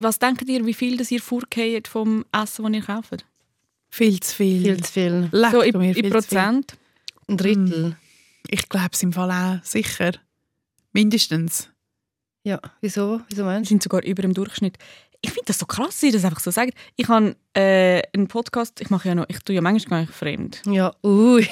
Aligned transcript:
Was 0.00 0.18
denkt 0.18 0.48
ihr, 0.48 0.64
wie 0.64 0.74
viel 0.74 0.96
das 0.96 1.10
ihr 1.10 1.20
vorgeht 1.20 1.88
vom 1.88 2.24
Essen, 2.32 2.64
das 2.64 2.72
ihr 2.72 2.82
kauft? 2.82 3.26
Viel 3.90 4.20
zu 4.20 4.34
viel. 4.34 4.62
Viel 4.62 4.84
zu 4.84 4.92
viel. 4.92 5.28
Leck 5.32 5.50
So 5.50 5.60
in, 5.62 5.78
mir, 5.78 5.96
in. 5.96 6.10
Prozent? 6.10 6.76
Ein 7.26 7.36
Drittel. 7.36 7.96
Ich 8.48 8.68
glaube 8.68 8.90
es 8.92 9.02
im 9.02 9.12
Fall 9.12 9.30
auch, 9.30 9.64
sicher. 9.64 10.12
Mindestens. 10.92 11.68
Ja, 12.44 12.60
wieso? 12.80 13.20
Wieso 13.28 13.42
Wir 13.42 13.46
meinst 13.46 13.68
sind 13.68 13.82
sogar 13.82 14.02
über 14.04 14.22
dem 14.22 14.34
Durchschnitt. 14.34 14.78
Ich 15.20 15.30
finde 15.30 15.46
das 15.46 15.58
so 15.58 15.66
krass, 15.66 15.88
dass 15.88 16.02
ihr 16.04 16.12
das 16.12 16.24
einfach 16.24 16.40
so 16.40 16.50
sagt. 16.50 16.74
Ich 16.96 17.08
habe 17.08 17.34
äh, 17.54 18.02
einen 18.14 18.28
Podcast, 18.28 18.80
ich 18.80 18.88
mache 18.90 19.08
ja 19.08 19.14
noch, 19.14 19.26
ich 19.28 19.40
tue 19.40 19.56
ja 19.56 19.60
manchmal 19.60 20.00
gar 20.00 20.06
nicht 20.06 20.16
fremd. 20.16 20.62
du? 20.64 20.72
Ja, 20.72 20.94
ui. 21.02 21.46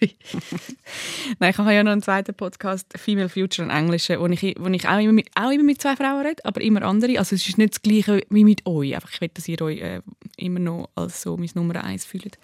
Nein, 1.38 1.50
ich 1.50 1.58
habe 1.58 1.74
ja 1.74 1.82
noch 1.82 1.92
einen 1.92 2.02
zweiten 2.02 2.34
Podcast, 2.34 2.86
Female 2.96 3.28
Future, 3.28 3.68
einen 3.68 3.84
englischen, 3.84 4.18
wo 4.18 4.26
ich, 4.26 4.54
wo 4.58 4.68
ich 4.68 4.88
auch, 4.88 4.98
immer 4.98 5.12
mit, 5.12 5.28
auch 5.34 5.50
immer 5.50 5.64
mit 5.64 5.80
zwei 5.80 5.96
Frauen 5.96 6.26
rede, 6.26 6.44
aber 6.44 6.60
immer 6.60 6.82
andere. 6.82 7.18
Also 7.18 7.36
es 7.36 7.46
ist 7.46 7.58
nicht 7.58 7.74
das 7.74 7.82
Gleiche 7.82 8.22
wie 8.30 8.44
mit 8.44 8.66
euch. 8.66 8.94
Einfach, 8.94 9.12
ich 9.12 9.20
will, 9.20 9.30
dass 9.34 9.48
ihr 9.48 9.60
euch 9.60 9.80
äh, 9.80 10.00
immer 10.36 10.60
noch 10.60 10.88
als 10.94 11.22
so 11.22 11.36
mein 11.36 11.50
Nummer 11.54 11.84
eins 11.84 12.04
fühlt. 12.04 12.38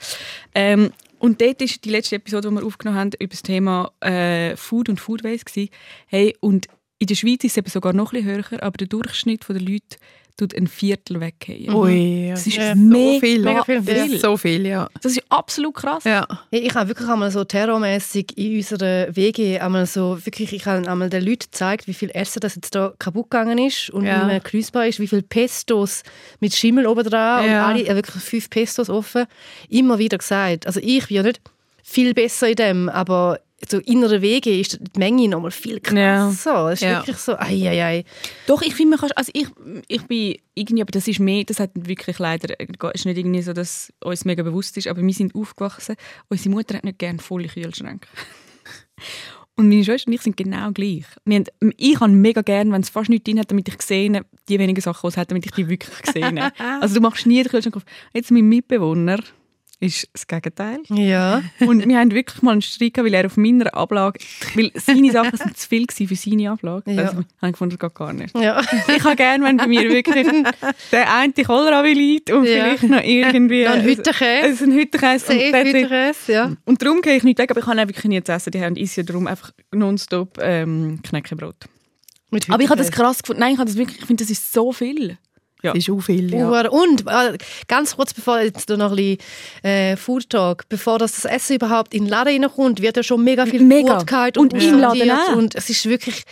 Ähm, 0.55 0.91
und 1.19 1.41
dort 1.41 1.63
ist 1.63 1.85
die 1.85 1.91
letzte 1.91 2.17
Episode, 2.17 2.49
die 2.49 2.55
wir 2.55 2.65
aufgenommen 2.65 2.99
haben, 2.99 3.11
über 3.19 3.31
das 3.31 3.43
Thema 3.43 3.91
äh, 4.01 4.55
Food 4.57 4.89
und 4.89 5.01
Food 5.01 5.25
Waste. 5.25 5.69
Hey, 6.07 6.37
und 6.41 6.67
in 6.99 7.07
der 7.07 7.15
Schweiz 7.15 7.45
ist 7.45 7.53
es 7.53 7.57
eben 7.57 7.71
sogar 7.71 7.93
noch 7.93 8.13
ein 8.13 8.23
bisschen 8.23 8.51
höher, 8.51 8.63
aber 8.63 8.77
der 8.77 8.87
Durchschnitt 8.87 9.49
der 9.49 9.61
Leute 9.61 9.97
tut 10.37 10.55
ein 10.55 10.67
Viertel 10.67 11.21
weggehen. 11.21 11.73
Ui, 11.73 12.29
Das 12.31 12.47
ist 12.47 12.57
ja, 12.57 12.75
mega 12.75 13.15
so 13.15 13.21
viel. 13.21 13.41
mega 13.43 13.65
viel. 13.65 13.81
Das 13.83 14.09
ist 14.09 14.21
so 14.21 14.37
viel, 14.37 14.67
ja. 14.67 14.89
Das 15.01 15.13
ist 15.13 15.23
absolut 15.31 15.75
krass. 15.75 16.05
ja. 16.05 16.27
Hey, 16.51 16.61
Ich 16.61 16.75
habe 16.75 16.89
wirklich 16.91 17.09
einmal 17.09 17.31
so 17.31 17.43
terrormäßig 17.45 18.37
in 18.37 18.57
unserer 18.57 19.15
WG 19.17 19.59
einmal 19.59 19.87
so 19.87 20.19
wirklich, 20.25 20.53
ich 20.53 20.67
habe 20.67 20.87
einmal 20.89 21.09
den 21.09 21.25
Leuten 21.25 21.47
gezeigt, 21.51 21.87
wie 21.87 21.95
viel 21.95 22.11
Essen 22.13 22.41
das 22.41 22.55
jetzt 22.55 22.75
da 22.75 22.93
kaputt 22.99 23.31
gegangen 23.31 23.59
ist 23.59 23.91
und 23.91 24.05
Ja. 24.05 24.19
nicht 24.19 24.27
mehr 24.27 24.41
genießbar 24.41 24.87
ist, 24.87 25.01
wie 25.01 25.09
viel 25.09 25.23
Pestos 25.23 26.03
mit 26.41 26.55
Schimmel 26.55 26.87
oben 26.87 27.05
dran 27.05 27.45
und 27.45 27.51
Ja. 27.51 27.67
alle, 27.67 27.87
äh, 27.87 27.95
wirklich 27.95 28.23
fünf 28.23 28.51
Pestos 28.51 28.91
offen. 28.91 29.25
Immer 29.69 29.99
wieder 29.99 30.19
gesagt. 30.19 30.67
Also 30.67 30.81
ich 30.83 31.07
bin 31.09 31.17
ja 31.17 31.23
nicht 31.23 31.41
viel 31.83 32.13
besser 32.15 32.49
in 32.49 32.57
dem, 32.57 32.89
aber 32.89 33.41
so 33.69 33.79
innere 33.79 34.21
Wege 34.21 34.59
ist 34.59 34.79
die 34.95 34.99
Menge 34.99 35.29
noch 35.29 35.41
mal 35.41 35.51
viel 35.51 35.75
Ja. 35.75 35.81
krasser. 36.29 36.67
Es 36.73 36.83
ist 36.83 36.89
Ja. 36.89 36.99
wirklich 37.01 37.17
so, 37.17 37.37
ei, 37.39 37.69
ei, 37.69 37.83
ei. 37.85 38.05
Doch, 38.47 38.61
ich 38.63 38.75
finde, 38.75 38.91
man 38.91 39.01
kann, 39.01 39.11
also 39.17 39.31
ich, 39.35 39.47
ich 39.89 40.03
bin 40.03 40.37
irgendwie, 40.55 40.83
aber 40.83 40.91
das 40.93 41.09
ist 41.09 41.21
mehr, 41.21 41.45
das 41.45 41.59
hat 41.61 41.71
wirklich 41.75 42.19
leider, 42.19 42.55
es 42.61 42.69
ist 42.95 43.07
nicht 43.07 43.17
irgendwie 43.19 43.43
so, 43.43 43.53
dass 43.55 43.93
uns 44.05 44.25
mega 44.25 44.43
bewusst 44.43 44.77
ist, 44.77 44.89
aber 44.89 45.03
wir 45.03 45.15
sind 45.15 45.35
aufgewachsen, 45.35 45.97
unsere 46.29 46.51
Mutter 46.51 46.77
hat 46.77 46.85
nicht 46.85 46.99
gerne 46.99 47.19
volle 47.19 47.49
Kühlschränke. 47.49 48.07
Und 49.59 49.71
meine 49.71 49.83
Schwester 49.85 50.09
und 50.09 50.13
ich 50.13 50.21
sind 50.21 50.37
genau 50.37 50.71
gleich. 50.73 51.05
Wir 51.25 51.37
haben, 51.37 51.73
ich 51.79 51.99
habe 51.99 52.13
mega 52.13 52.43
gerne, 52.43 52.73
wenn 52.73 52.83
es 52.83 52.91
fast 52.91 53.09
nichts 53.09 53.25
drin 53.25 53.39
hat, 53.39 53.51
damit 53.51 53.67
ich 53.69 53.79
gesehen 53.79 54.21
die 54.51 54.59
wenigen 54.59 54.83
Sachen, 54.83 55.01
die 55.09 55.09
es 55.09 55.17
hat, 55.17 55.31
damit 55.31 55.47
ich 55.47 55.53
die 55.53 55.67
wirklich 55.67 56.03
gesehen 56.03 56.39
Also 56.83 56.97
du 56.97 57.01
machst 57.01 57.25
nie 57.25 57.43
den 57.43 57.51
Kühlschrank 57.51 57.75
auf. 57.75 57.85
Jetzt 58.13 58.31
mein 58.31 58.47
Mitbewohner 58.51 59.19
ist 59.79 60.09
das 60.13 60.27
Gegenteil. 60.27 60.79
Ja. 60.89 61.43
Und 61.61 61.87
wir 61.87 61.99
haben 61.99 62.11
wirklich 62.11 62.43
mal 62.43 62.53
einen 62.53 62.63
Streit 62.63 62.95
gehabt, 62.95 63.07
weil 63.07 63.15
er 63.15 63.27
auf 63.27 63.37
meiner 63.37 63.75
Ablage, 63.75 64.21
weil 64.55 64.71
seine 64.75 65.13
Sachen 65.13 65.37
sind 65.37 65.57
zu 65.57 65.69
viel 65.69 65.87
für 65.91 66.17
seine 66.17 66.51
Ablage. 66.51 66.93
Ja. 66.93 67.03
Also, 67.03 67.17
habe 67.17 67.27
ich 67.43 67.53
gefunden, 67.53 67.77
das 67.79 67.89
geht 67.89 67.95
gar 67.99 68.13
nicht. 68.13 68.39
ja. 68.39 68.61
Ich 68.97 69.05
habe 69.05 69.17
gerne, 69.17 69.45
wenn 69.45 69.59
bei 69.59 69.67
mir 69.67 69.89
wirklich 69.91 70.27
der 70.93 71.15
eine 71.15 71.33
Kohlrabi 71.33 71.93
liegt 71.93 72.31
und 72.31 72.45
Ja. 72.45 72.51
vielleicht 72.77 72.83
noch 72.85 73.03
irgendwie... 73.03 73.67
Ein 73.67 73.83
Hüttenkäse. 73.85 74.43
Also 74.49 74.65
ein 74.65 74.73
Hüttenkäse. 74.73 75.35
Hüttenkäse, 75.35 76.33
ja. 76.33 76.53
und 76.65 76.81
darum 76.83 77.03
gehe 77.03 77.17
ich 77.17 77.23
nicht 77.25 77.39
weg, 77.39 77.51
aber 77.51 77.61
ich 77.61 77.67
kann 77.67 77.79
auch 77.79 77.87
wirklich 77.87 78.05
nie 78.07 78.23
zu 78.23 78.33
essen. 78.33 78.51
Die 78.53 78.61
haben 78.63 78.77
isse 78.77 79.05
darum 79.05 79.27
einfach 79.27 79.53
nonstop 79.73 80.39
ähm, 80.41 81.01
Knäckebrot. 81.03 81.57
Aber 82.49 82.63
ich 82.63 82.69
habe 82.69 82.79
das 82.79 82.91
krass 82.91 83.23
gefunden. 83.23 83.41
Nein, 83.41 83.53
ich 83.53 83.59
habe 83.59 83.69
das 83.69 83.77
wirklich, 83.79 83.99
ich 84.01 84.07
finde, 84.07 84.25
das 84.25 84.31
ist 84.31 84.53
so 84.53 84.73
viel. 84.73 85.17
Ja. 85.67 85.73
Das 85.73 85.83
ist 85.83 85.91
auch 85.91 86.01
viel, 86.01 86.33
ja. 86.33 86.69
Und 86.69 87.05
äh, 87.07 87.37
ganz 87.69 87.97
kurz 87.97 88.15
bevor 88.15 88.41
jetzt 88.41 88.69
noch 88.69 88.91
ein 88.91 88.97
bisschen 88.97 89.19
äh, 89.63 89.97
Food 89.97 90.31
Talk, 90.31 90.69
bevor 90.69 90.99
das, 90.99 91.13
das 91.21 91.25
Essen 91.25 91.57
überhaupt 91.57 91.93
in 91.95 92.05
den 92.05 92.11
Laden 92.11 92.43
reinkommt, 92.45 92.81
wird 92.81 92.97
ja 92.97 93.03
schon 93.03 93.23
mega 93.25 93.47
viel 93.47 93.63
Mega. 93.63 93.99
Food 93.99 94.07
gehalten 94.07 94.39
Und 94.39 94.55
im 94.55 94.79
Laden 94.79 95.11
auch. 95.11 95.37
Und 95.37 95.55
es 95.55 95.69
ist 95.71 95.87
wirklich, 95.87 96.23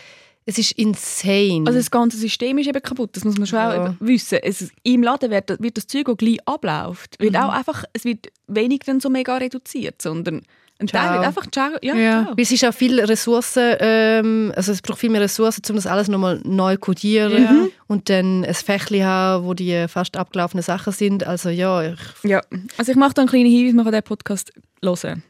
es 0.47 0.59
ist 0.59 0.72
insane. 0.72 1.64
Also 1.66 1.78
das 1.78 1.91
ganze 1.91 2.16
System 2.16 2.59
ist 2.59 2.66
eben 2.69 2.82
kaputt, 2.82 3.10
das 3.16 3.25
muss 3.25 3.36
man 3.38 3.47
schon 3.47 3.59
Ja. 3.59 3.86
auch 3.86 3.94
wissen. 4.00 4.38
Es, 4.42 4.70
Im 4.82 5.03
Laden 5.03 5.31
wird, 5.31 5.60
wird 5.60 5.76
das 5.76 5.86
Zeug, 5.86 6.06
das 6.06 6.16
gleich 6.16 6.38
abläuft, 6.47 7.19
wird 7.19 7.36
auch 7.36 7.50
einfach, 7.53 7.84
es 7.92 8.04
wird 8.04 8.28
wenig 8.47 8.80
dann 8.86 9.00
so 9.00 9.09
mega 9.10 9.36
reduziert, 9.36 10.00
sondern 10.03 10.42
Ciao. 10.86 11.20
einfach 11.20 11.46
ciao, 11.50 11.70
ja, 11.82 11.94
Ja. 11.94 12.22
ciao. 12.24 12.34
Es 12.36 12.50
ist 12.50 12.64
auch 12.64 12.74
viel 12.74 13.00
Ressourcen, 13.00 13.76
ähm, 13.78 14.52
also 14.56 14.72
es 14.72 14.82
braucht 14.82 14.98
viel 14.98 15.10
mehr 15.10 15.20
Ressourcen, 15.20 15.62
um 15.70 15.76
das 15.76 15.86
alles 15.86 16.08
nochmal 16.08 16.40
neu 16.44 16.76
kodieren 16.76 17.70
und 17.86 18.10
dann 18.10 18.44
ein 18.44 18.54
Fächli 18.54 19.00
haben, 19.00 19.44
wo 19.44 19.54
die 19.54 19.86
fast 19.88 20.16
abgelaufenen 20.16 20.62
Sachen 20.62 20.92
sind. 20.92 21.26
Also 21.26 21.48
ja, 21.48 21.82
ich, 21.92 21.98
Ja, 22.24 22.42
also 22.76 22.90
ich 22.92 22.96
mache 22.98 23.14
da 23.14 23.22
einen 23.22 23.28
kleinen 23.30 23.46
Hinweis, 23.50 23.72
man 23.74 23.84
kann 23.84 23.92
diesen 23.92 24.02
Podcast 24.04 24.52
hören. 24.82 25.22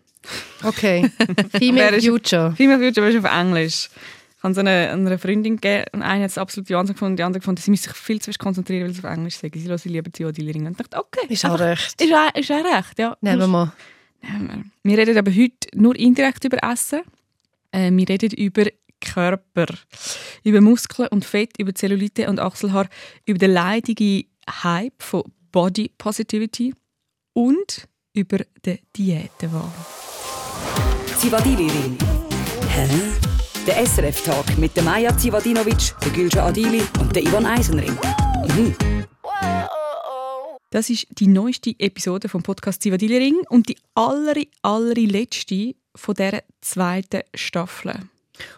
okay. 0.65 1.11
Female 1.59 2.01
Future. 2.01 2.53
Female 2.57 2.79
Future 2.79 3.09
ist 3.11 3.25
auf 3.25 3.31
Englisch. 3.31 3.91
Ich 4.39 4.43
habe 4.43 4.55
so 4.55 4.61
eine, 4.61 4.91
eine 4.91 5.19
Freundin 5.19 5.57
gegeben 5.57 5.85
und 5.93 6.03
eine 6.03 6.25
hat 6.25 6.31
es 6.31 6.39
absolut 6.39 6.69
die 6.69 6.75
andere 6.75 6.93
gefunden, 6.95 7.17
die 7.17 7.23
andere 7.23 7.41
gefunden, 7.41 7.61
sie 7.63 7.71
müssen 7.71 7.85
sich 7.85 7.93
viel 7.95 8.21
zu 8.21 8.27
fest 8.27 8.39
konzentrieren, 8.39 8.87
weil 8.87 8.93
sie 8.95 9.03
auf 9.03 9.11
Englisch 9.11 9.37
sagen. 9.37 9.59
Sie 9.59 9.69
hören 9.69 9.81
lieber 9.85 10.11
die 10.11 10.25
Dealerin. 10.33 10.67
Und 10.67 10.73
ich 10.73 10.77
dachte, 10.87 10.99
okay, 10.99 11.27
Ist 11.33 11.45
auch 11.47 11.59
recht. 11.59 12.01
Ist 12.01 12.11
ist 12.35 12.51
auch 12.51 12.65
recht, 12.65 12.99
ja. 12.99 13.17
Nehmen 13.21 13.39
wir. 13.41 13.47
Nehmen 13.47 13.73
wir. 14.25 14.65
Wir 14.83 14.99
reden 14.99 15.19
aber 15.19 15.31
heute 15.31 15.69
nur 15.75 15.97
indirekt 15.97 16.45
über 16.45 16.59
Essen. 16.63 17.03
Äh, 17.73 17.91
wir 17.93 18.09
reden 18.09 18.31
über 18.33 18.65
Körper, 19.01 19.67
über 20.43 20.61
Muskeln 20.61 21.09
und 21.09 21.25
Fett, 21.25 21.59
über 21.59 21.75
Zellulite 21.75 22.29
und 22.29 22.41
Achselhaar, 22.41 22.89
über 23.27 23.39
den 23.39 23.53
leidigen 23.53 24.25
Hype 24.49 25.03
von 25.03 25.25
Body 25.53 25.91
Positivity 25.99 26.75
und 27.33 27.89
über 28.15 28.39
den 28.65 28.79
Diätenwahn. 28.97 29.73
Zivadili-Ring. 31.19 31.99
Hä? 32.69 32.89
Der 33.67 33.87
SRF-Talk 33.87 34.59
mit 34.59 34.77
der 34.77 34.83
Maja 34.83 35.17
Zivadinovic, 35.17 35.95
der 36.05 36.13
Gülşah 36.13 36.49
Adili 36.49 36.83
und 37.01 37.15
der 37.17 37.23
Ivan 37.23 37.47
Eisenring. 37.47 37.97
Mhm. 38.49 38.75
Das 40.75 40.91
ist 40.91 41.07
die 41.11 41.29
neueste 41.29 41.73
Episode 41.79 42.29
vom 42.29 42.43
Podcast 42.43 42.83
Zivadili 42.83 43.17
Ring 43.17 43.37
und 43.49 43.69
die 43.69 43.77
aller, 43.95 44.35
allerletzte 44.63 45.77
von 45.95 46.17
dieser 46.17 46.43
zweiten 46.63 47.21
Staffel. 47.33 47.93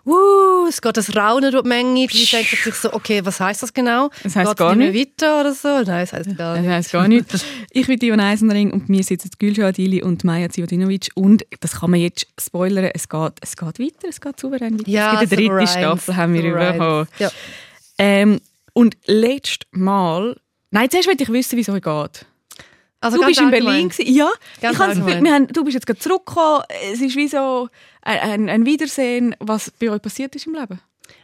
Uh, 0.07 0.67
es 0.67 0.81
geht 0.81 0.97
das 0.97 1.15
Raunen 1.15 1.53
durch 1.53 1.65
die 1.65 1.69
Menge. 1.69 2.07
Die 2.07 2.25
denken 2.25 2.57
sich 2.57 2.75
so, 2.75 2.95
okay, 2.95 3.23
was 3.23 3.39
heißt 3.39 3.63
das 3.63 3.75
genau? 3.75 4.09
Das 4.23 4.35
heisst 4.35 4.49
Geht's 4.49 4.59
gar 4.59 4.75
nicht 4.75 4.95
mehr 4.95 5.03
weiter 5.03 5.41
oder 5.43 5.53
so? 5.53 5.69
Nein, 5.69 6.05
es 6.05 6.15
heisst 6.15 6.39
gar 6.39 6.59
nicht. 6.59 6.71
heisst 6.71 6.93
gar 6.93 7.07
nicht. 7.07 7.27
Ich 7.71 7.87
bin 7.87 8.01
Ivan 8.01 8.21
Eisenring 8.21 8.73
und 8.73 8.89
mir 8.89 9.05
sitzen 9.05 9.29
Gülşah 9.39 9.67
Adili 9.67 10.03
und 10.03 10.25
Maja 10.25 10.49
Zivadinovic 10.49 11.11
und 11.17 11.45
das 11.61 11.81
kann 11.81 11.91
man 11.91 12.01
jetzt 12.01 12.29
spoilern, 12.41 12.93
es 12.95 13.11
geht, 13.11 13.33
es 13.43 13.55
geht 13.59 13.79
weiter, 13.79 14.09
es 14.09 14.23
geht 14.23 14.41
souverän 14.41 14.79
weiter. 14.79 14.89
Ja, 14.89 15.21
es 15.21 15.29
gibt 15.29 15.33
eine 15.35 15.49
dritte 15.49 15.67
Staffel, 15.71 16.17
haben 16.17 16.33
wir 16.33 16.43
bekommen. 16.45 17.09
Ja. 17.19 17.31
Ähm, 17.99 18.41
und 18.73 18.97
letztes 19.05 19.69
Mal, 19.73 20.37
nein, 20.71 20.91
zuerst 20.91 21.09
will 21.09 21.21
ich 21.21 21.29
wissen, 21.29 21.57
wie 21.57 21.63
es 21.63 21.69
euch 21.69 21.83
geht. 21.83 22.27
Also 23.01 23.19
du 23.19 23.27
bist 23.27 23.41
in. 23.41 23.51
Berlin 23.51 23.89
gewesen. 23.89 24.13
Ja, 24.13 24.31
Ganz 24.61 24.75
ich 24.75 24.81
allgemein. 24.81 25.25
wir 25.25 25.33
haben, 25.33 25.47
du 25.49 25.65
bist 25.65 25.75
jetzt 25.75 25.87
gerade 25.87 25.99
zurückgekommen. 25.99 26.63
Es 26.93 27.01
ist 27.01 27.17
wie 27.17 27.29
so 27.29 27.69
ein, 28.03 28.19
ein, 28.19 28.49
ein 28.49 28.67
Wiedersehen, 28.67 29.37
was 29.39 29.71
bei 29.71 29.91
euch 29.91 30.03
passiert 30.03 30.35
ist 30.35 30.47
im 30.47 30.55
Leben. 30.55 30.81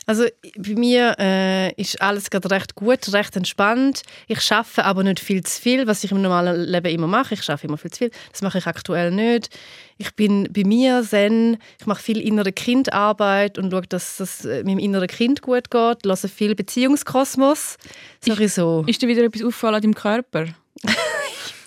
Also 0.06 0.24
bei 0.56 0.74
mir 0.74 1.14
äh, 1.18 1.72
ist 1.80 2.02
alles 2.02 2.28
gerade 2.30 2.50
recht 2.50 2.74
gut, 2.74 3.12
recht 3.12 3.36
entspannt. 3.36 4.02
Ich 4.26 4.40
schaffe 4.40 4.84
aber 4.84 5.04
nicht 5.04 5.20
viel 5.20 5.42
zu 5.44 5.60
viel, 5.60 5.86
was 5.86 6.02
ich 6.02 6.10
im 6.10 6.20
normalen 6.20 6.60
Leben 6.64 6.92
immer 6.92 7.06
mache. 7.06 7.34
Ich 7.34 7.42
schaffe 7.44 7.68
immer 7.68 7.78
viel 7.78 7.92
zu 7.92 7.98
viel. 7.98 8.10
Das 8.32 8.42
mache 8.42 8.58
ich 8.58 8.66
aktuell 8.66 9.12
nicht. 9.12 9.50
Ich 9.98 10.14
bin 10.16 10.48
bei 10.52 10.64
mir 10.64 11.02
zen. 11.04 11.58
Ich 11.78 11.86
mache 11.86 12.02
viel 12.02 12.20
innere 12.20 12.52
Kindarbeit 12.52 13.58
und 13.58 13.70
schaue, 13.70 13.82
dass 13.82 14.18
es 14.18 14.44
äh, 14.44 14.64
meinem 14.64 14.80
inneren 14.80 15.06
Kind 15.06 15.40
gut 15.42 15.70
geht. 15.70 16.04
Lasse 16.04 16.28
viel 16.28 16.56
Beziehungskosmos. 16.56 17.76
Ich 18.24 18.52
so. 18.52 18.84
Ist 18.86 19.02
dir 19.02 19.08
wieder 19.08 19.22
etwas 19.22 19.44
auffallen 19.44 19.76
an 19.76 19.82
deinem 19.82 19.94
Körper? 19.94 20.46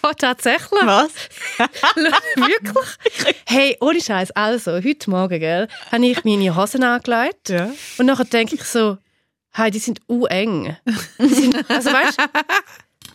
Oh, 0.08 0.12
tatsächlich? 0.16 0.82
Was? 0.84 1.10
Wirklich? 2.36 3.36
Hey, 3.48 3.76
ohne 3.82 4.00
Scheiß. 4.00 4.32
Also, 4.32 4.74
heute 4.74 5.10
Morgen, 5.10 5.40
gell, 5.40 5.68
habe 5.92 6.06
ich 6.06 6.24
meine 6.24 6.56
Hosen 6.56 6.84
angelegt. 6.84 7.50
Ja. 7.50 7.72
Und 7.98 8.06
nachher 8.06 8.26
denke 8.26 8.54
ich 8.54 8.64
so, 8.66 9.00
hey, 9.54 9.72
die 9.72 9.80
sind 9.80 10.02
u 10.08 10.26
eng. 10.26 10.78
Die 11.18 11.34
sind, 11.34 11.70
also 11.70 11.92
weißt 11.92 12.20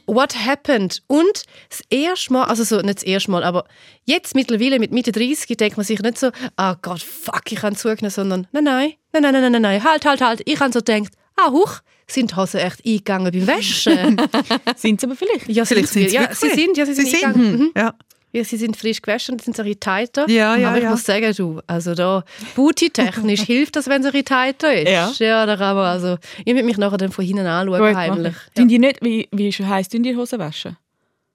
what 0.07 0.35
happened? 0.35 1.01
Und 1.07 1.45
das 1.69 1.83
erste 1.91 2.33
Mal, 2.33 2.45
also 2.47 2.65
so, 2.65 2.81
nicht 2.81 2.97
das 2.97 3.05
erste 3.05 3.31
Mal, 3.31 3.45
aber 3.45 3.67
jetzt 4.05 4.35
mittlerweile 4.35 4.81
mit 4.81 4.91
Mitte 4.91 5.13
30 5.13 5.57
denkt 5.57 5.77
man 5.77 5.87
sich 5.87 6.01
nicht 6.01 6.19
so, 6.19 6.31
ah 6.57 6.75
Gott, 6.83 7.03
fuck, 7.03 7.43
ich 7.51 7.63
habe 7.63 7.77
zugenommen, 7.77 8.11
sondern 8.11 8.49
nein, 8.51 8.65
nein, 8.65 8.95
nein, 9.13 9.23
nein, 9.23 9.33
nein, 9.33 9.53
nein, 9.53 9.63
nein, 9.63 9.85
halt, 9.85 10.05
halt, 10.05 10.21
halt. 10.21 10.43
Ich 10.45 10.59
habe 10.59 10.73
so 10.73 10.81
gedacht, 10.81 11.13
ah, 11.37 11.53
huch, 11.53 11.81
sind 12.12 12.33
die 12.33 12.37
Hosen 12.37 12.61
echt 12.61 12.85
eingegangen 12.85 13.33
beim 13.33 13.47
Waschen? 13.47 14.21
Sind 14.77 15.01
sie 15.01 15.07
aber 15.07 15.17
vielleicht? 15.17 15.49
ja, 15.49 15.65
Vielleicht 15.65 15.89
sind 15.89 16.11
sie 16.11 16.15
ja, 16.17 16.35
sie 16.35 16.51
sind, 16.51 16.77
ja, 16.77 16.87
sie 16.87 16.95
sind 16.95 17.09
Sie 17.09 17.17
sind. 17.17 17.25
eingegangen. 17.25 17.59
Mhm. 17.59 17.71
Ja. 17.77 17.95
Ja, 18.33 18.45
sie 18.45 18.57
sind 18.57 18.77
frisch 18.77 19.03
gewaschen 19.03 19.33
und 19.35 19.43
sind 19.43 19.57
so 19.57 19.62
ein 19.62 19.67
bisschen 19.67 19.81
tighter. 19.81 20.29
Ja, 20.31 20.55
ja, 20.55 20.69
Aber 20.69 20.79
ich 20.79 20.85
ja. 20.85 20.91
muss 20.91 21.03
sagen, 21.05 21.35
du, 21.37 21.61
also 21.67 21.95
da, 21.97 22.23
booty-technisch 22.55 23.41
hilft 23.47 23.75
das, 23.75 23.89
wenn 23.89 24.03
es 24.03 24.07
ein 24.07 24.12
bisschen 24.12 24.27
tighter 24.27 24.73
ist. 24.73 24.89
Ja. 24.89 25.12
ja 25.19 25.47
da 25.47 25.57
kann 25.57 25.75
man 25.75 25.87
also, 25.87 26.17
ich 26.45 26.55
will 26.55 26.62
mich 26.62 26.79
nachher 26.79 26.97
dann 26.97 27.11
von 27.11 27.25
hinten 27.25 27.47
anschauen, 27.47 27.81
Gut, 27.81 27.97
heimlich. 27.97 28.35
Tun 28.55 28.69
die 28.69 28.79
nicht, 28.79 29.03
wie, 29.03 29.29
wie 29.33 29.51
heisst 29.51 29.93
die 29.93 30.17
Hosen 30.17 30.39
waschen? 30.39 30.77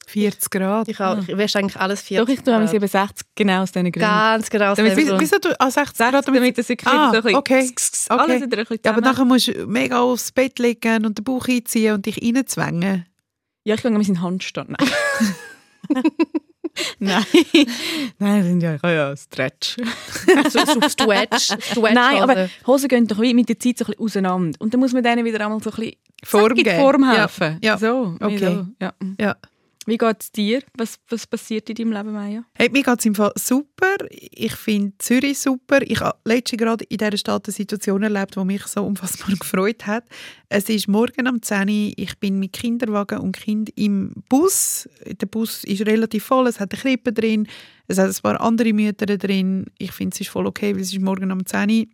40 0.07 0.49
Grad. 0.49 0.87
Ich, 0.87 0.99
auch, 0.99 1.17
ich 1.27 1.37
wasche 1.37 1.59
eigentlich 1.59 1.77
alles 1.79 2.01
40 2.01 2.25
Doch, 2.25 2.33
ich 2.33 2.41
tue 2.41 2.53
Grad. 2.53 2.73
eben 2.73 2.87
60, 2.87 3.27
genau 3.35 3.61
aus 3.63 3.71
diesen 3.71 3.91
Gründen. 3.91 3.99
Ganz 4.09 4.49
genau. 4.49 4.71
aus 4.71 4.77
Wie- 4.77 5.05
Grund. 5.05 5.21
Wieso 5.21 5.39
du 5.39 5.59
ah, 5.59 5.69
60 5.71 5.97
Grad? 5.97 6.11
60, 6.25 6.33
damit 6.33 6.57
es 6.57 6.69
wirklich 6.69 6.87
Ah, 6.93 7.09
so 7.11 7.17
ein 7.17 7.23
bisschen 7.23 7.35
okay. 7.37 7.53
alles 7.55 8.09
Okay. 8.09 8.35
wieder 8.41 8.57
ein 8.57 8.63
bisschen 8.65 8.79
Ja, 8.85 8.91
aber 8.91 9.01
nachher 9.01 9.25
musst 9.25 9.47
du 9.47 9.67
mega 9.67 9.99
aufs 9.99 10.31
Bett 10.31 10.59
liegen 10.59 11.05
und 11.05 11.17
den 11.17 11.23
Bauch 11.23 11.47
einziehen 11.47 11.93
und 11.95 12.05
dich 12.05 12.21
reinzwängen. 12.21 13.05
Ja, 13.63 13.75
ich 13.75 13.81
gehe 13.81 13.91
mit 13.91 14.05
seinen 14.05 14.21
Handstand. 14.21 14.69
Nein. 14.69 14.89
Nein. 16.99 17.23
Nein, 18.19 18.43
sind 18.43 18.61
ja, 18.61 18.77
ja 18.83 19.15
Stretch. 19.15 19.77
so, 20.49 20.59
so 20.65 20.89
Stretch, 20.89 21.43
Stretch 21.61 21.93
Nein, 21.93 22.21
aber 22.21 22.49
Hosen 22.67 22.89
gehen 22.89 23.07
doch 23.07 23.17
mit 23.17 23.47
der 23.47 23.59
Zeit 23.59 23.77
so 23.77 23.85
ein 23.85 23.91
bisschen 23.91 23.99
auseinander. 24.05 24.57
Und 24.59 24.73
dann 24.73 24.79
muss 24.81 24.91
man 24.93 25.03
denen 25.03 25.23
wieder 25.23 25.39
einmal 25.45 25.61
so 25.63 25.69
ein 25.71 25.75
bisschen 25.75 25.95
Form. 26.23 26.55
Form 26.57 27.03
Ja, 27.03 27.13
helfen. 27.21 27.59
ja. 27.61 27.77
So, 27.77 28.15
wie 28.19 28.25
Okay. 28.25 28.37
so, 28.39 28.67
ja. 28.81 28.93
Ja. 29.19 29.35
Wie 29.87 29.97
geht 29.97 30.17
es 30.19 30.31
dir? 30.31 30.63
Was, 30.77 30.97
was 31.09 31.27
passiert 31.27 31.69
in 31.69 31.75
deinem 31.75 31.91
Leben, 31.91 32.11
Maya? 32.11 32.43
Hey, 32.55 32.69
mir 32.71 32.81
geht 32.81 32.99
es 32.99 33.05
im 33.05 33.13
Fall 33.13 33.31
super. 33.35 33.95
Ich 34.09 34.55
finde 34.55 34.93
Zürich 34.97 35.37
super. 35.37 35.79
Ich 35.83 35.99
habe 35.99 36.17
letztens 36.25 36.59
gerade 36.59 36.85
in 36.85 36.97
dieser 36.97 37.17
Stadt 37.17 37.47
eine 37.47 37.53
Situation 37.53 38.01
erlebt, 38.01 38.35
die 38.35 38.43
mich 38.43 38.63
so 38.65 38.83
unfassbar 38.83 39.35
gefreut 39.39 39.85
hat. 39.85 40.05
Es 40.49 40.69
ist 40.69 40.87
morgen 40.87 41.27
um 41.27 41.39
10 41.39 41.69
Uhr. 41.69 41.93
Ich 41.97 42.17
bin 42.19 42.39
mit 42.39 42.53
Kinderwagen 42.53 43.19
und 43.19 43.37
Kind 43.37 43.69
im 43.75 44.11
Bus. 44.27 44.89
Der 45.05 45.27
Bus 45.27 45.63
ist 45.63 45.85
relativ 45.85 46.25
voll. 46.25 46.47
Es 46.47 46.59
hat 46.59 46.73
eine 46.73 46.81
Krippe 46.81 47.13
drin. 47.13 47.47
Es 47.87 47.99
hat 47.99 48.09
ein 48.09 48.21
paar 48.23 48.41
andere 48.41 48.73
Mütter 48.73 49.05
drin. 49.05 49.67
Ich 49.77 49.91
finde, 49.91 50.15
es 50.15 50.21
ist 50.21 50.29
voll 50.31 50.47
okay, 50.47 50.73
weil 50.73 50.81
es 50.81 50.93
ist 50.93 51.01
morgen 51.01 51.31
um 51.31 51.45
10 51.45 51.69
Uhr. 51.69 51.85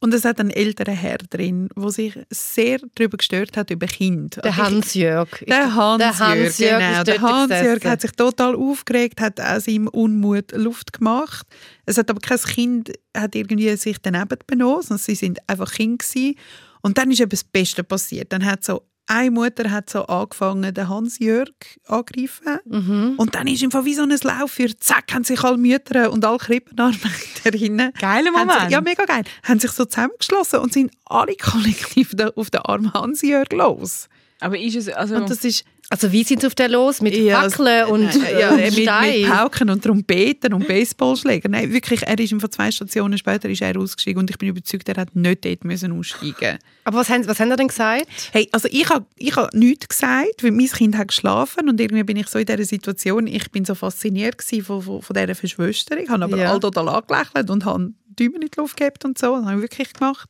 Und 0.00 0.12
es 0.12 0.24
hat 0.24 0.38
einen 0.40 0.50
älteren 0.50 0.94
Herr 0.94 1.18
drin, 1.18 1.68
der 1.76 1.90
sich 1.90 2.18
sehr 2.30 2.78
darüber 2.94 3.16
gestört 3.16 3.56
hat, 3.56 3.70
über 3.70 3.86
Kinder. 3.86 4.42
der 4.42 4.56
Hans-Jörg. 4.56 5.28
der 5.46 5.74
Hans-Jörg, 5.74 5.98
der 5.98 6.18
Hans-Jörg 6.18 6.78
genau. 6.78 7.02
Der 7.04 7.20
Hans-Jörg 7.20 7.84
hat 7.84 8.00
sich 8.02 8.12
total 8.12 8.54
aufgeregt, 8.54 9.20
hat 9.20 9.40
aus 9.40 9.64
seinem 9.64 9.88
Unmut 9.88 10.52
Luft 10.52 10.92
gemacht. 10.92 11.46
Es 11.86 11.98
hat 11.98 12.10
aber 12.10 12.20
kein 12.20 12.38
Kind 12.38 12.92
hat 13.16 13.34
irgendwie 13.34 13.74
sich 13.76 13.96
daneben 14.00 14.38
benommen, 14.46 14.82
sondern 14.82 15.02
sie 15.02 15.14
sind 15.14 15.38
einfach 15.48 15.72
Kinder 15.72 15.98
gewesen. 15.98 16.36
Und 16.82 16.98
dann 16.98 17.10
ist 17.10 17.20
eben 17.20 17.30
das 17.30 17.44
Beste 17.44 17.82
passiert. 17.82 18.32
Dann 18.32 18.44
hat 18.44 18.64
so 18.64 18.82
eine 19.06 19.30
Mutter 19.30 19.70
hat 19.70 19.90
so 19.90 20.06
angefangen, 20.06 20.74
den 20.74 20.88
Hans-Jörg 20.88 21.52
angreifen. 21.86 22.58
Mhm. 22.64 23.14
Und 23.16 23.34
dann 23.34 23.46
ist 23.46 23.62
im 23.62 23.70
Fall 23.70 23.84
wie 23.84 23.94
so 23.94 24.02
ein 24.02 24.10
Lauf 24.10 24.52
für 24.52 24.76
zack, 24.76 25.12
haben 25.12 25.24
sich 25.24 25.42
alle 25.42 25.56
Mütter 25.56 26.12
und 26.12 26.24
alle 26.24 26.38
Krippenarbeiterinnen 26.38 27.92
Geiler 28.00 28.32
Moment. 28.32 28.60
sich, 28.62 28.70
ja, 28.70 28.80
mega 28.80 29.04
geil. 29.04 29.24
Haben 29.44 29.60
sich 29.60 29.70
so 29.70 29.84
zusammengeschlossen 29.84 30.60
und 30.60 30.72
sind 30.72 30.92
alle 31.04 31.36
kollektiv 31.36 32.14
auf 32.34 32.50
den 32.50 32.60
armen 32.62 32.92
Hans-Jörg 32.92 33.52
los. 33.52 34.08
Aber 34.40 34.58
ist 34.58 34.76
es, 34.76 34.88
also... 34.88 35.16
Und 35.16 35.30
das 35.30 35.44
ist 35.44 35.64
Also 35.90 36.10
wie 36.12 36.24
sind 36.24 36.40
sie 36.40 36.46
auf 36.46 36.54
den 36.54 36.72
los? 36.72 37.00
Mit 37.00 37.16
Ja, 37.16 37.48
Fackeln 37.48 37.86
und 37.88 38.02
Nein, 38.04 38.38
ja, 38.38 38.56
äh, 38.56 38.70
mit, 38.70 38.76
mit? 39.22 39.30
Pauken 39.30 39.70
und 39.70 39.84
Trompeten 39.84 40.52
und 40.52 40.66
Baseballschlägern. 40.66 41.52
Nein, 41.52 41.72
wirklich, 41.72 42.02
er 42.02 42.18
ist 42.18 42.30
von 42.30 42.50
zwei 42.50 42.70
Stationen 42.70 43.16
später 43.18 43.48
ist 43.48 43.62
er 43.62 43.78
ausgestiegen 43.78 44.18
und 44.20 44.30
ich 44.30 44.38
bin 44.38 44.48
überzeugt, 44.48 44.88
er 44.88 44.96
hat 44.96 45.14
nicht 45.14 45.44
dort 45.44 45.64
müssen 45.64 45.92
aussteigen 45.92 46.58
Aber 46.84 46.98
was 46.98 47.08
haben, 47.08 47.26
was 47.26 47.38
haben 47.38 47.50
sie 47.50 47.56
denn 47.56 47.68
gesagt? 47.68 48.06
Hey, 48.32 48.48
also 48.52 48.68
ich 48.70 48.88
habe 48.88 49.06
ich 49.16 49.36
hab 49.36 49.54
nichts 49.54 49.88
gesagt, 49.88 50.42
weil 50.42 50.50
mein 50.50 50.66
Kind 50.66 50.96
hat 50.96 51.08
geschlafen 51.08 51.68
und 51.68 51.80
irgendwie 51.80 52.02
bin 52.04 52.16
ich 52.16 52.28
so 52.28 52.38
in 52.38 52.46
dieser 52.46 52.64
Situation, 52.64 53.26
ich 53.26 53.50
bin 53.50 53.64
so 53.64 53.74
fasziniert 53.74 54.42
von, 54.42 54.82
von, 54.82 55.02
von 55.02 55.14
dieser 55.14 55.34
Verschwösterung, 55.34 56.08
habe 56.08 56.24
aber 56.24 56.36
Ja. 56.36 56.52
all 56.52 56.60
total 56.60 56.88
angelächelt 56.88 57.50
und 57.50 57.64
habe 57.64 57.90
Däume 58.16 58.36
in 58.36 58.40
die 58.42 58.56
Luft 58.56 58.76
gehabt 58.76 59.04
und 59.04 59.18
so, 59.18 59.36
das 59.36 59.44
habe 59.46 59.56
ich 59.56 59.62
wirklich 59.62 59.92
gemacht. 59.92 60.28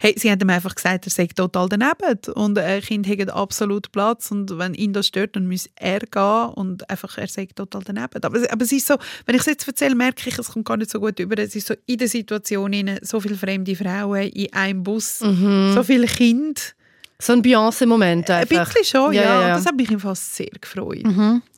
Hey, 0.00 0.14
sie 0.16 0.30
haben 0.30 0.40
ihm 0.40 0.50
einfach 0.50 0.74
gesagt, 0.74 1.06
er 1.06 1.10
sei 1.10 1.26
total 1.26 1.68
daneben 1.68 2.18
und 2.34 2.58
ein 2.58 2.80
Kind 2.82 3.08
hat 3.08 3.30
absolut 3.30 3.90
Platz 3.92 4.30
und 4.30 4.58
wenn 4.58 4.74
ihn 4.74 4.92
das 4.92 5.06
stört, 5.06 5.36
dann 5.36 5.48
muss 5.48 5.68
er 5.76 6.00
gehen 6.00 6.54
und 6.54 6.88
einfach, 6.90 7.18
er 7.18 7.28
sei 7.28 7.46
total 7.54 7.82
daneben. 7.84 8.22
Aber, 8.22 8.38
aber 8.50 8.64
es 8.64 8.72
ist 8.72 8.86
so, 8.86 8.96
wenn 9.26 9.34
ich 9.34 9.40
es 9.42 9.46
jetzt 9.46 9.66
erzähle, 9.66 9.94
merke 9.94 10.28
ich, 10.28 10.38
es 10.38 10.48
kommt 10.50 10.66
gar 10.66 10.76
nicht 10.76 10.90
so 10.90 11.00
gut 11.00 11.18
über, 11.18 11.38
es 11.38 11.54
ist 11.56 11.66
so 11.66 11.74
in 11.86 11.98
der 11.98 12.08
Situation, 12.08 12.74
rein, 12.74 12.98
so 13.02 13.20
viele 13.20 13.36
fremde 13.36 13.74
Frauen 13.74 14.28
in 14.28 14.52
einem 14.52 14.82
Bus, 14.82 15.18
so 15.18 15.82
viele 15.82 16.06
Kinder, 16.06 16.60
So 17.18 17.34
ein 17.34 17.42
Beyoncé-Moment 17.42 18.30
ein 18.30 18.40
einfach. 18.40 18.74
bisschen 18.74 18.84
schon, 18.84 19.12
ja. 19.12 19.22
Ja, 19.22 19.48
ja. 19.48 19.54
Das 19.56 19.66
hat 19.66 19.76
mich 19.76 19.88
Fall 19.96 20.16
sehr 20.16 20.50
gefreut. 20.60 21.04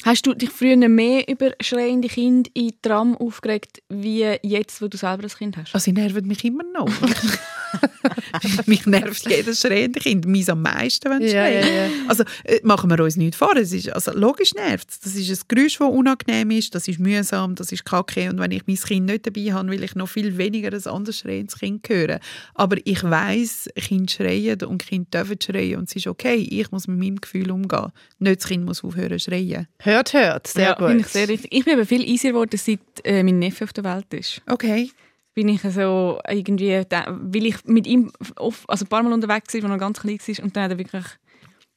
Hast 0.04 0.26
du 0.26 0.34
dich 0.34 0.50
früher 0.50 0.76
mehr 0.76 1.26
über 1.28 1.52
schreiende 1.62 2.08
Kinder 2.08 2.50
in 2.52 2.72
Tram 2.82 3.16
aufgeregt, 3.16 3.82
wie 3.88 4.20
jetzt, 4.42 4.82
wo 4.82 4.88
du 4.88 4.98
selber 4.98 5.22
ein 5.22 5.30
Kind 5.30 5.56
hast? 5.56 5.74
Also, 5.74 5.84
sie 5.84 5.92
nerven 5.92 6.26
mich 6.26 6.44
immer 6.44 6.62
noch. 6.74 6.90
mich 8.66 8.84
nervt 8.86 9.26
jedes 9.30 9.62
schreiende 9.62 9.98
Kind. 9.98 10.26
Mich 10.26 10.50
am 10.50 10.60
meisten, 10.60 11.08
wenn 11.10 11.22
sie 11.26 11.34
Ja, 11.34 11.46
schreien. 11.46 11.66
ja, 11.66 11.74
ja. 11.86 11.90
Also, 12.06 12.24
äh, 12.44 12.60
machen 12.62 12.90
wir 12.90 13.02
uns 13.02 13.16
nicht 13.16 13.34
vor. 13.34 13.56
Es 13.56 13.72
ist, 13.72 13.88
also, 13.90 14.12
logisch 14.12 14.52
nervt 14.52 14.90
es. 14.90 15.00
Das 15.00 15.14
ist 15.14 15.30
ein 15.30 15.38
Geräusch, 15.48 15.78
das 15.78 15.88
unangenehm 15.88 16.50
ist. 16.50 16.74
Das 16.74 16.86
ist 16.86 16.98
mühsam. 17.00 17.54
Das 17.54 17.72
ist 17.72 17.86
kacke. 17.86 18.28
Und 18.28 18.38
wenn 18.38 18.50
ich 18.50 18.66
mein 18.66 18.76
Kind 18.76 19.06
nicht 19.06 19.26
dabei 19.26 19.54
habe, 19.54 19.70
will 19.70 19.82
ich 19.82 19.94
noch 19.94 20.10
viel 20.10 20.36
weniger 20.36 20.70
ein 20.70 20.86
anderes 20.86 21.20
schreiendes 21.20 21.58
Kind 21.58 21.88
hören. 21.88 22.18
Aber 22.54 22.76
ich 22.84 23.02
weiss, 23.02 23.70
Kinder 23.74 24.12
schreien 24.12 24.62
und 24.64 24.84
Kinder 24.84 25.24
dürfen 25.24 25.38
schreien. 25.40 25.78
Und 25.78 25.88
es 25.88 25.96
ist 25.96 26.06
okay. 26.06 26.46
Ich 26.50 26.70
muss 26.72 26.86
mit 26.88 26.98
meinem 26.98 27.20
Gefühl 27.22 27.50
umgehen. 27.50 27.90
Nicht 28.18 28.42
das 28.42 28.48
Kind 28.48 28.66
muss 28.66 28.84
aufhören 28.84 29.18
zu 29.18 29.30
schreien. 29.30 29.66
Hört, 29.94 30.12
hört. 30.12 30.46
Sehr 30.48 30.64
ja, 30.64 30.74
gut. 30.74 30.88
Finde 30.88 31.00
ich 31.02 31.06
sehr 31.08 31.28
richtig. 31.28 31.52
Ich 31.52 31.64
bin 31.64 31.74
eben 31.74 31.86
viel 31.86 32.02
easier 32.02 32.32
geworden, 32.32 32.56
seit 32.56 32.80
äh, 33.04 33.22
mein 33.22 33.38
Neffe 33.38 33.64
auf 33.64 33.72
der 33.72 33.84
Welt 33.84 34.12
ist. 34.12 34.42
Okay. 34.46 34.90
Bin 35.34 35.48
ich 35.48 35.62
so 35.62 36.20
irgendwie, 36.28 36.82
da, 36.88 37.06
weil 37.08 37.46
ich 37.46 37.64
mit 37.64 37.86
ihm 37.86 38.12
oft, 38.36 38.68
also 38.68 38.84
ein 38.84 38.88
paar 38.88 39.02
Mal 39.02 39.12
unterwegs 39.12 39.52
war, 39.52 39.58
als 39.58 39.64
er 39.64 39.68
noch 39.68 39.78
ganz 39.78 40.00
klein 40.00 40.18
war 40.18 40.44
und 40.44 40.56
dann 40.56 40.62
hat 40.64 40.70
er 40.70 40.78
wirklich 40.78 41.04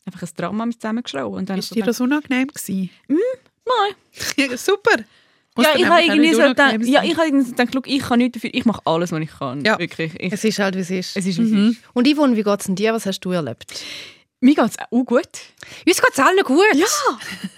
einfach 0.05 0.21
ein 0.21 0.29
Drama 0.35 0.65
mit. 0.65 0.83
Und 0.83 1.49
dann 1.49 1.59
Ist 1.59 1.75
dir 1.75 1.83
das 1.83 1.99
unangenehm 1.99 2.47
gewesen? 2.47 2.89
Nein. 3.07 3.95
Ja, 4.49 4.57
super. 4.57 5.03
Ja, 5.59 5.75
ich 5.75 5.87
habe 5.87 6.03
irgendwie 6.03 6.33
so 6.33 6.43
gedacht, 6.43 6.77
ja, 6.83 7.03
ich 7.03 7.17
habe 7.17 7.27
irgendwie 7.27 7.45
so 7.45 7.55
gedacht, 7.55 7.87
ich 7.87 8.01
kann 8.01 8.19
nichts 8.19 8.35
dafür, 8.35 8.51
ich 8.53 8.65
mache 8.65 8.81
alles, 8.85 9.11
was 9.11 9.21
ich 9.21 9.31
kann. 9.31 9.65
Ja. 9.65 9.79
Wirklich. 9.79 10.13
Ich, 10.19 10.31
es 10.31 10.43
ist 10.43 10.59
halt, 10.59 10.75
wie 10.75 10.79
es 10.79 10.91
ist. 10.91 11.17
es 11.17 11.25
ist, 11.25 11.39
wie 11.39 11.43
es 11.43 11.71
ist. 11.71 11.83
Und 11.93 12.07
Yvonne, 12.07 12.35
wie 12.35 12.43
geht 12.43 12.59
es 12.59 12.67
denn 12.67 12.75
dir? 12.75 12.93
Was 12.93 13.07
hast 13.07 13.21
du 13.21 13.31
erlebt? 13.31 13.83
Mir 14.39 14.53
geht 14.53 14.65
es 14.65 14.77
auch 14.77 15.03
gut. 15.03 15.27
Uns 15.87 16.01
geht 16.01 16.11
es 16.11 16.19
allen 16.19 16.43
gut. 16.43 16.63
Ja, 16.73 16.85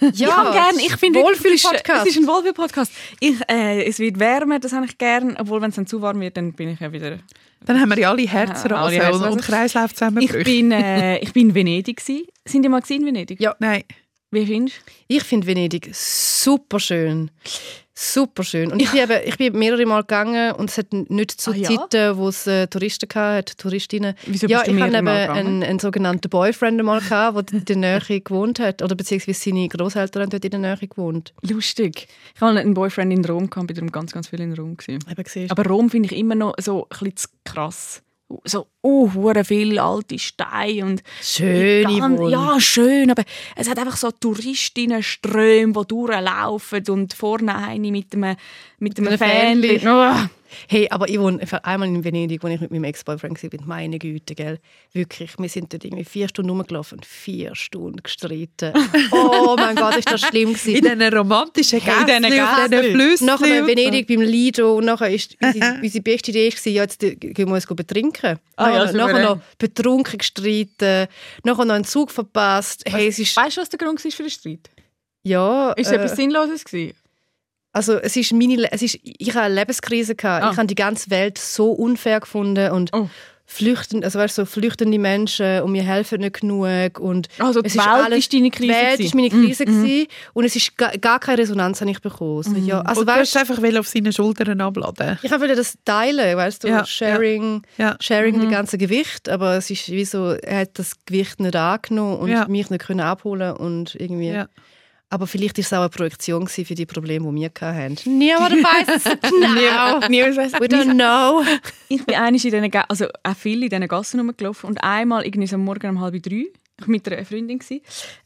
ja 0.00 0.10
ich 0.12 0.26
habe 0.26 0.52
gerne, 0.52 0.78
ich 0.80 0.96
finde 0.96 1.20
Wohlfühl-Podcast. 1.20 2.06
Es 2.06 2.16
ist 2.16 2.22
ein 2.22 2.26
Wohlfühl-Podcast. 2.26 2.92
Äh, 3.20 3.84
es 3.84 3.98
wird 3.98 4.18
wärmer, 4.18 4.58
das 4.58 4.72
habe 4.72 4.86
ich 4.86 4.96
gerne. 4.96 5.34
Obwohl, 5.38 5.60
wenn 5.60 5.70
es 5.70 5.76
dann 5.76 5.86
zu 5.86 6.00
warm 6.00 6.20
wird, 6.20 6.36
dann 6.36 6.54
bin 6.54 6.70
ich 6.70 6.80
ja 6.80 6.90
wieder... 6.90 7.18
Dann 7.66 7.78
haben 7.78 7.90
wir 7.90 7.98
ja 7.98 8.10
alle 8.10 8.22
Herzrasen 8.22 8.72
alle 8.72 8.96
Herzrasen. 8.96 9.32
und 9.32 9.42
Kreislauf 9.42 9.90
Ich 10.20 10.32
bin, 10.44 10.72
äh, 10.72 11.18
ich 11.18 11.34
bin 11.34 11.50
in 11.50 11.54
Venedig. 11.54 11.98
Gewesen. 11.98 12.26
Sind 12.46 12.62
die 12.62 12.70
mal 12.70 12.82
in 12.88 13.04
Venedig? 13.04 13.38
Ja. 13.38 13.54
Nein. 13.58 13.84
Wie 14.30 14.46
findest 14.46 14.78
du? 14.78 14.92
Ich 15.08 15.22
finde 15.24 15.46
Venedig 15.46 15.90
super 15.92 16.78
schön. 16.78 17.30
Super 18.02 18.44
schön. 18.44 18.72
Und 18.72 18.80
ich, 18.80 18.90
bin 18.90 19.02
eben, 19.02 19.20
ich 19.26 19.36
bin 19.36 19.58
mehrere 19.58 19.84
Mal 19.84 20.00
gegangen 20.00 20.52
und 20.52 20.70
es 20.70 20.78
hat 20.78 20.86
nicht 20.92 21.38
zu 21.38 21.50
Ah, 21.50 21.54
ja? 21.54 21.68
Zeiten, 21.68 22.16
wo 22.16 22.28
es 22.28 22.46
äh, 22.46 22.66
Touristen 22.66 23.08
hatte, 23.14 23.54
Touristinnen. 23.56 24.14
Wieso 24.24 24.46
ja, 24.46 24.62
ich 24.62 24.80
hatte 24.80 24.96
eben 24.96 25.06
einen, 25.06 25.62
einen 25.62 25.78
sogenannten 25.78 26.30
Boyfriend 26.30 26.82
mal 26.82 27.00
gehabt, 27.00 27.52
der 27.52 27.58
in 27.58 27.64
der 27.66 27.76
Nähe 27.76 28.20
gewohnt 28.22 28.58
hat. 28.58 28.80
Oder 28.80 28.94
beziehungsweise 28.94 29.38
seine 29.38 29.68
Großeltern 29.68 30.22
haben 30.22 30.30
dort 30.30 30.44
in 30.46 30.50
der 30.50 30.60
Nähe 30.60 30.88
gewohnt. 30.88 31.34
Lustig. 31.42 32.08
Ich 32.34 32.40
hatte 32.40 32.58
einen 32.58 32.72
Boyfriend 32.72 33.12
in 33.12 33.22
Rom, 33.22 33.50
gehabt, 33.50 33.66
bin 33.66 33.76
darum 33.76 33.92
ganz, 33.92 34.12
ganz 34.12 34.28
viel 34.28 34.40
in 34.40 34.54
Rom. 34.54 34.78
Gewesen. 34.78 35.50
Aber 35.50 35.66
Rom 35.66 35.90
finde 35.90 36.08
ich 36.10 36.18
immer 36.18 36.36
noch 36.36 36.54
so 36.58 36.84
ein 36.84 36.88
bisschen 36.88 37.16
zu 37.16 37.28
krass. 37.44 38.02
So, 38.44 38.68
oh, 38.82 39.10
hure 39.12 39.44
viel 39.44 39.78
alte 39.78 40.18
Steine 40.18 40.84
und 40.84 41.02
Schön, 41.20 41.98
Ganz-. 41.98 42.30
Ja, 42.30 42.60
schön, 42.60 43.10
aber 43.10 43.24
es 43.56 43.68
hat 43.68 43.78
einfach 43.78 43.96
so 43.96 44.10
Touristinnenströme, 44.10 45.72
die 45.72 45.88
durchlaufen 45.88 46.84
und 46.88 47.12
vorne 47.12 47.56
eine 47.56 47.90
mit 47.90 48.14
einem, 48.14 48.36
mit 48.78 48.98
einem. 48.98 49.18
Fähnchen. 49.18 49.88
Oh. 49.88 50.39
Hey, 50.68 50.88
aber 50.90 51.08
ich 51.08 51.18
wohne 51.18 51.40
einmal 51.64 51.88
in 51.88 52.04
Venedig, 52.04 52.42
als 52.44 52.54
ich 52.54 52.60
mit 52.60 52.70
meinem 52.70 52.84
Ex-Boyfriend 52.84 53.42
war. 53.42 53.66
Meine 53.66 53.98
Güte, 53.98 54.34
gell? 54.34 54.58
Wirklich, 54.92 55.38
wir 55.38 55.48
sind 55.48 55.72
dort 55.72 55.84
irgendwie 55.84 56.04
vier 56.04 56.28
Stunden 56.28 56.50
rumgelaufen, 56.50 57.00
vier 57.02 57.54
Stunden 57.54 58.02
gestritten. 58.02 58.72
Oh 59.12 59.56
mein 59.56 59.76
Gott, 59.76 59.96
ist 59.96 60.10
das 60.10 60.20
schlimm 60.20 60.52
gewesen. 60.52 60.76
In 60.76 60.82
diesen 60.98 61.14
romantischen 61.14 61.80
Hey, 61.80 62.16
in 62.16 62.22
diesen. 62.22 62.92
Flüssen. 62.94 63.26
Nachher 63.26 63.60
in 63.60 63.66
Venedig 63.66 64.06
beim 64.06 64.20
Lido 64.20 64.76
und 64.76 64.84
nachher 64.84 65.10
ist 65.10 65.36
unsere, 65.42 65.80
unsere 65.82 66.02
beste 66.02 66.30
Idee 66.30 66.50
war, 66.52 66.72
ja, 66.72 66.82
jetzt 66.82 66.98
gehen 67.00 67.20
wir 67.48 67.54
uns 67.54 67.66
betrinken. 67.66 68.38
Ah 68.56 68.70
ja, 68.70 68.84
nachher, 68.84 68.96
nachher 68.96 69.22
noch 69.24 69.40
betrunken 69.58 70.18
gestritten, 70.18 71.06
nachher 71.44 71.64
noch 71.64 71.74
einen 71.74 71.84
Zug 71.84 72.10
verpasst. 72.10 72.84
Hey, 72.86 73.08
es 73.08 73.18
ist, 73.18 73.36
Weißt 73.36 73.56
du, 73.56 73.60
was 73.62 73.68
der 73.68 73.78
Grund 73.78 74.02
war 74.04 74.10
für 74.10 74.22
den 74.22 74.30
Streit? 74.30 74.70
ja, 75.22 75.72
Ist 75.72 75.86
es 75.88 75.92
äh, 75.92 75.96
etwas 75.96 76.16
Sinnloses? 76.16 76.64
Gewesen? 76.64 76.94
Also 77.72 77.94
es 77.98 78.16
ist 78.16 78.32
meine, 78.32 78.70
es 78.72 78.82
ist, 78.82 78.98
ich 79.02 79.28
hatte 79.30 79.42
eine 79.42 79.54
Lebenskrise 79.54 80.14
gehabt. 80.14 80.44
Ah. 80.44 80.50
Ich 80.52 80.56
habe 80.56 80.66
die 80.66 80.74
ganze 80.74 81.10
Welt 81.10 81.38
so 81.38 81.70
unfair 81.72 82.20
gefunden 82.20 82.70
und 82.72 82.90
Oh. 82.92 83.08
flüchten, 83.46 84.04
also 84.04 84.18
weißt, 84.20 84.36
so 84.36 84.44
flüchtende 84.44 84.96
Menschen 84.98 85.62
und 85.62 85.74
wir 85.74 85.82
helfen 85.82 86.20
nicht 86.20 86.40
genug 86.40 87.00
und 87.00 87.28
Also 87.40 87.60
die 87.62 87.66
es 87.66 87.74
ist 87.74 87.80
Welt 87.80 87.88
alles- 88.04 88.18
ist 88.20 88.32
deine 88.32 88.50
Krise 88.50 88.72
Die 88.72 88.78
Welt 88.78 89.00
ist 89.00 89.14
meine 89.14 89.28
Krise 89.28 89.64
Mm, 89.66 89.70
mm. 89.70 89.82
gewesen 89.82 90.06
und 90.34 90.44
es 90.44 90.54
ist 90.54 90.76
gar, 90.78 90.92
gar 90.98 91.18
keine 91.18 91.38
Resonanz 91.38 91.80
habe 91.80 91.90
ich 91.90 92.00
bekommen. 92.00 92.44
So, 92.44 92.54
ja, 92.54 92.80
also 92.82 93.00
und 93.00 93.08
du 93.08 93.12
weißt, 93.12 93.36
einfach 93.38 93.60
will 93.60 93.76
auf 93.76 93.88
seine 93.88 94.12
Schultern 94.12 94.60
abladen. 94.60 95.18
ich 95.20 95.30
wollte 95.32 95.56
das 95.56 95.76
teilen, 95.84 96.36
weißt 96.36 96.62
du, 96.62 96.68
Ja, 96.68 96.84
Sharing, 96.84 97.62
Ja. 97.76 97.96
Sharing 98.00 98.36
Mhm. 98.36 98.42
das 98.42 98.50
ganze 98.52 98.78
Gewicht, 98.78 99.28
aber 99.28 99.56
es 99.56 99.68
ist 99.68 99.88
wie 99.90 100.04
so, 100.04 100.30
er 100.30 100.60
hat 100.60 100.78
das 100.78 100.92
Gewicht 101.04 101.40
nicht 101.40 101.56
angenommen 101.56 102.18
und 102.18 102.48
mich 102.48 102.70
nicht 102.70 102.84
können 102.86 103.00
abholen 103.00 103.56
und 103.56 103.96
irgendwie. 103.96 104.44
Aber 105.12 105.26
vielleicht 105.26 105.58
ist 105.58 105.66
es 105.66 105.72
auch 105.72 105.80
eine 105.80 105.88
Projektion 105.88 106.44
gewesen 106.44 106.64
für 106.64 106.74
die 106.76 106.86
Probleme, 106.86 107.28
die 107.32 107.40
wir 107.40 107.50
hatten. 107.60 107.96
Niemand 108.18 108.54
weiß 108.54 108.88
es 108.96 109.04
genau. 109.30 110.08
Niemand 110.08 110.36
weiss- 110.36 110.52
We 110.52 110.66
don't 110.66 110.92
know. 110.94 111.42
Ich 111.88 112.04
bin 112.06 112.14
einmal 112.14 112.32
in 112.34 112.38
diesen, 112.38 112.72
also 112.88 113.06
auch 113.24 113.36
viel 113.36 113.62
in 113.64 113.68
diesen 113.70 113.88
Gassen 113.88 114.20
rumgelaufen 114.20 114.68
und 114.70 114.82
einmal 114.84 115.24
irgendwie 115.26 115.48
so 115.48 115.56
am 115.56 115.64
Morgen 115.64 115.90
um 115.90 116.00
halb 116.00 116.22
drei 116.22 116.46
ich 116.80 116.86
war 116.86 116.92
mit 116.92 117.06
einer 117.12 117.26
Freundin 117.26 117.58
gsi. 117.58 117.82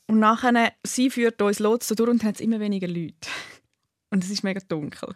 und 0.07 0.21
nachher 0.21 0.73
sie 0.87 1.11
führt 1.11 1.43
uns 1.43 1.59
los 1.59 1.89
so 1.89 1.95
durch 1.97 2.09
und 2.11 2.23
dann 2.23 2.29
hat 2.29 2.35
es 2.37 2.41
immer 2.41 2.61
weniger 2.61 2.87
Leute 2.87 3.15
und 4.11 4.23
es 4.23 4.31
ist 4.31 4.45
mega 4.45 4.61
dunkel 4.69 5.13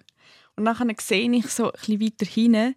und 0.56 0.64
nachher 0.64 0.86
sehe 1.00 1.30
ich 1.30 1.46
so 1.46 1.66
ein 1.66 1.72
bisschen 1.78 2.00
weiter 2.00 2.26
hinten 2.26 2.74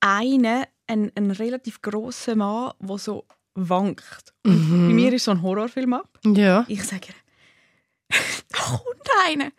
einen, 0.00 0.64
einen, 0.86 1.12
einen 1.14 1.30
relativ 1.30 1.80
grossen 1.80 2.38
Mann, 2.38 2.72
der 2.80 2.98
so 2.98 3.24
wankt. 3.54 4.34
Und 4.44 4.88
Bei 4.88 4.92
mir 4.94 5.12
ist 5.14 5.24
so 5.24 5.30
ein 5.30 5.40
Horrorfilm 5.40 5.94
ab. 5.94 6.18
Ja. 6.26 6.66
Ich 6.68 6.84
sage 6.84 7.06
ihr, 7.08 7.14
einer. 9.26 9.50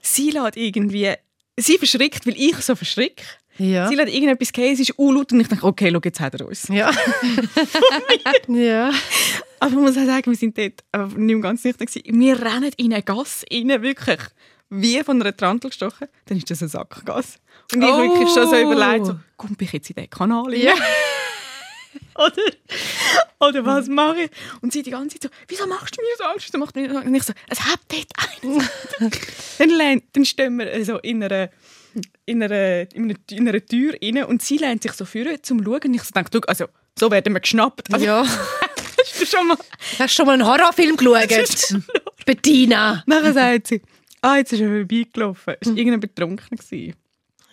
Sie 0.00 0.30
lässt 0.30 0.56
irgendwie, 0.56 1.12
sie 1.58 1.78
verschrickt, 1.78 2.26
weil 2.26 2.34
ich 2.36 2.56
so 2.56 2.74
verschricke. 2.74 3.24
Ja. 3.56 3.88
Sie 3.88 3.94
lässt 3.94 4.12
irgendetwas 4.12 4.52
gehen, 4.52 4.74
es 4.74 4.80
ist 4.80 4.98
unlaut 4.98 5.32
und 5.32 5.40
ich 5.40 5.48
denke, 5.48 5.64
okay, 5.66 5.90
schau, 5.92 6.00
jetzt 6.04 6.20
hat 6.20 6.34
er 6.34 6.46
uns. 6.46 6.68
Ja. 6.68 6.90
ja. 8.48 8.90
Aber 9.60 9.70
ich 9.70 9.78
muss 9.78 9.96
auch 9.96 10.04
sagen, 10.04 10.30
wir 10.30 10.36
sind 10.36 10.58
dort 10.58 10.84
aber 10.92 11.16
nicht 11.16 11.40
ganz 11.42 11.64
nüchtern 11.64 11.86
gewesen. 11.86 12.20
Wir 12.20 12.40
rennen 12.40 12.72
in 12.76 12.92
eine 12.92 13.02
Gasse 13.02 13.46
rein, 13.50 13.82
wirklich. 13.82 14.20
Wie 14.70 15.02
von 15.04 15.20
einer 15.20 15.36
Trantel 15.36 15.70
gestochen. 15.70 16.08
Dann 16.26 16.38
ist 16.38 16.50
das 16.50 16.62
eine 16.62 16.68
Sackgasse. 16.68 17.38
Und 17.72 17.82
ich 17.82 17.88
Oh. 17.88 17.98
wirklich 17.98 18.28
schon 18.30 18.48
so 18.48 18.56
überlegt, 18.58 19.06
so, 19.06 19.16
komme 19.36 19.54
ich 19.60 19.72
jetzt 19.72 19.90
in 19.90 19.94
diesen 19.96 20.10
Kanal 20.10 20.44
rein? 20.50 20.60
Ja. 20.60 20.74
Oder, 22.18 22.42
oder 23.40 23.66
was 23.66 23.88
mache 23.88 24.22
ich? 24.22 24.30
Und 24.60 24.72
sie 24.72 24.82
die 24.82 24.92
ganze 24.92 25.18
Zeit 25.18 25.24
so, 25.24 25.38
wieso 25.48 25.66
machst 25.66 25.96
du 25.96 26.00
mir 26.00 26.16
so 26.16 26.24
Angst? 26.24 26.46
Wieso 26.46 26.58
macht 26.58 26.76
mir 26.76 26.88
so 26.88 26.96
Angst? 26.96 27.08
Und 27.08 27.14
ich 27.14 27.22
so, 27.24 27.32
es 27.48 27.60
hat 27.60 27.80
dort 27.88 28.06
einen. 28.40 28.68
dann, 29.78 30.02
dann 30.12 30.24
stehen 30.24 30.58
wir 30.58 30.84
so 30.84 30.98
in 30.98 31.24
einer, 31.24 31.50
in 32.24 32.42
einer, 32.42 32.92
in 32.94 33.04
einer, 33.04 33.16
in 33.30 33.48
einer 33.48 33.66
Tür 33.66 33.94
rein 34.00 34.24
und 34.24 34.42
sie 34.42 34.58
lehnt 34.58 34.82
sich 34.82 34.92
so 34.92 35.04
zum 35.04 35.42
zu 35.42 35.64
schauen. 35.64 35.80
Und 35.84 35.94
ich 35.94 36.02
so 36.02 36.12
denke, 36.14 36.30
du, 36.30 36.40
also, 36.46 36.66
so 36.96 37.10
werden 37.10 37.32
wir 37.32 37.40
geschnappt. 37.40 37.92
Also, 37.92 38.06
ja. 38.06 38.24
hast 38.98 39.20
du 39.20 39.26
schon 39.26 39.48
mal... 39.48 39.58
Hast 39.98 40.14
schon 40.14 40.26
mal 40.26 40.34
einen 40.34 40.46
Horrorfilm 40.46 40.96
geschaut? 40.96 41.82
Bettina. 42.24 43.02
Nachher 43.06 43.32
sagt 43.32 43.66
sie, 43.68 43.82
ah, 44.22 44.36
jetzt 44.36 44.52
ist 44.52 44.60
er 44.60 44.68
vorbeigelaufen. 44.68 45.54
Es 45.60 45.68
war 45.68 45.76
irgendein 45.76 46.00
Betrunkener. 46.00 46.56
gewesen. 46.56 46.94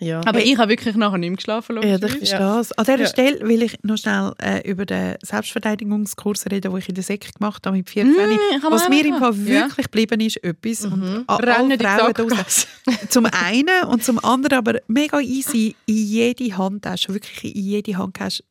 Ja. 0.02 0.20
Aber 0.26 0.40
ich 0.42 0.56
habe 0.58 0.70
wirklich 0.70 0.96
nachher 0.96 1.18
nicht 1.18 1.30
mehr 1.30 1.36
geschlafen. 1.36 1.76
Ja, 1.82 1.92
logischerweise. 1.96 2.18
verstehe 2.26 2.60
es. 2.60 2.72
An 2.72 2.84
dieser 2.84 2.98
Ja. 3.00 3.06
Stelle 3.06 3.48
will 3.48 3.62
ich 3.62 3.76
noch 3.82 3.96
schnell 3.96 4.32
äh, 4.42 4.68
über 4.68 4.84
den 4.84 5.16
Selbstverteidigungskurs 5.22 6.46
reden, 6.46 6.70
den 6.72 6.76
ich 6.78 6.88
in 6.88 6.94
der 6.94 7.04
Sek 7.04 7.32
gemacht 7.38 7.66
habe 7.66 7.76
mit 7.76 7.88
14. 7.88 8.12
Mm, 8.12 8.62
was 8.70 8.88
mir 8.88 9.04
im. 9.06 9.18
Fall 9.18 9.36
wirklich 9.46 9.86
geblieben 9.86 10.20
ist, 10.20 10.42
etwas. 10.42 10.84
Und 10.86 11.24
a- 11.26 11.36
Rennen 11.36 11.78
Frauen 11.78 12.12
draussen- 12.14 12.66
Zum 13.08 13.26
einen 13.26 13.84
und 13.88 14.02
zum 14.04 14.18
anderen 14.24 14.58
aber 14.58 14.80
mega 14.88 15.20
easy, 15.20 15.76
in 15.86 15.94
jede 15.94 16.56
Handtasche, 16.56 17.12
wirklich 17.14 17.54
in 17.54 17.62
jede 17.62 17.96
Handtasche 17.96 18.42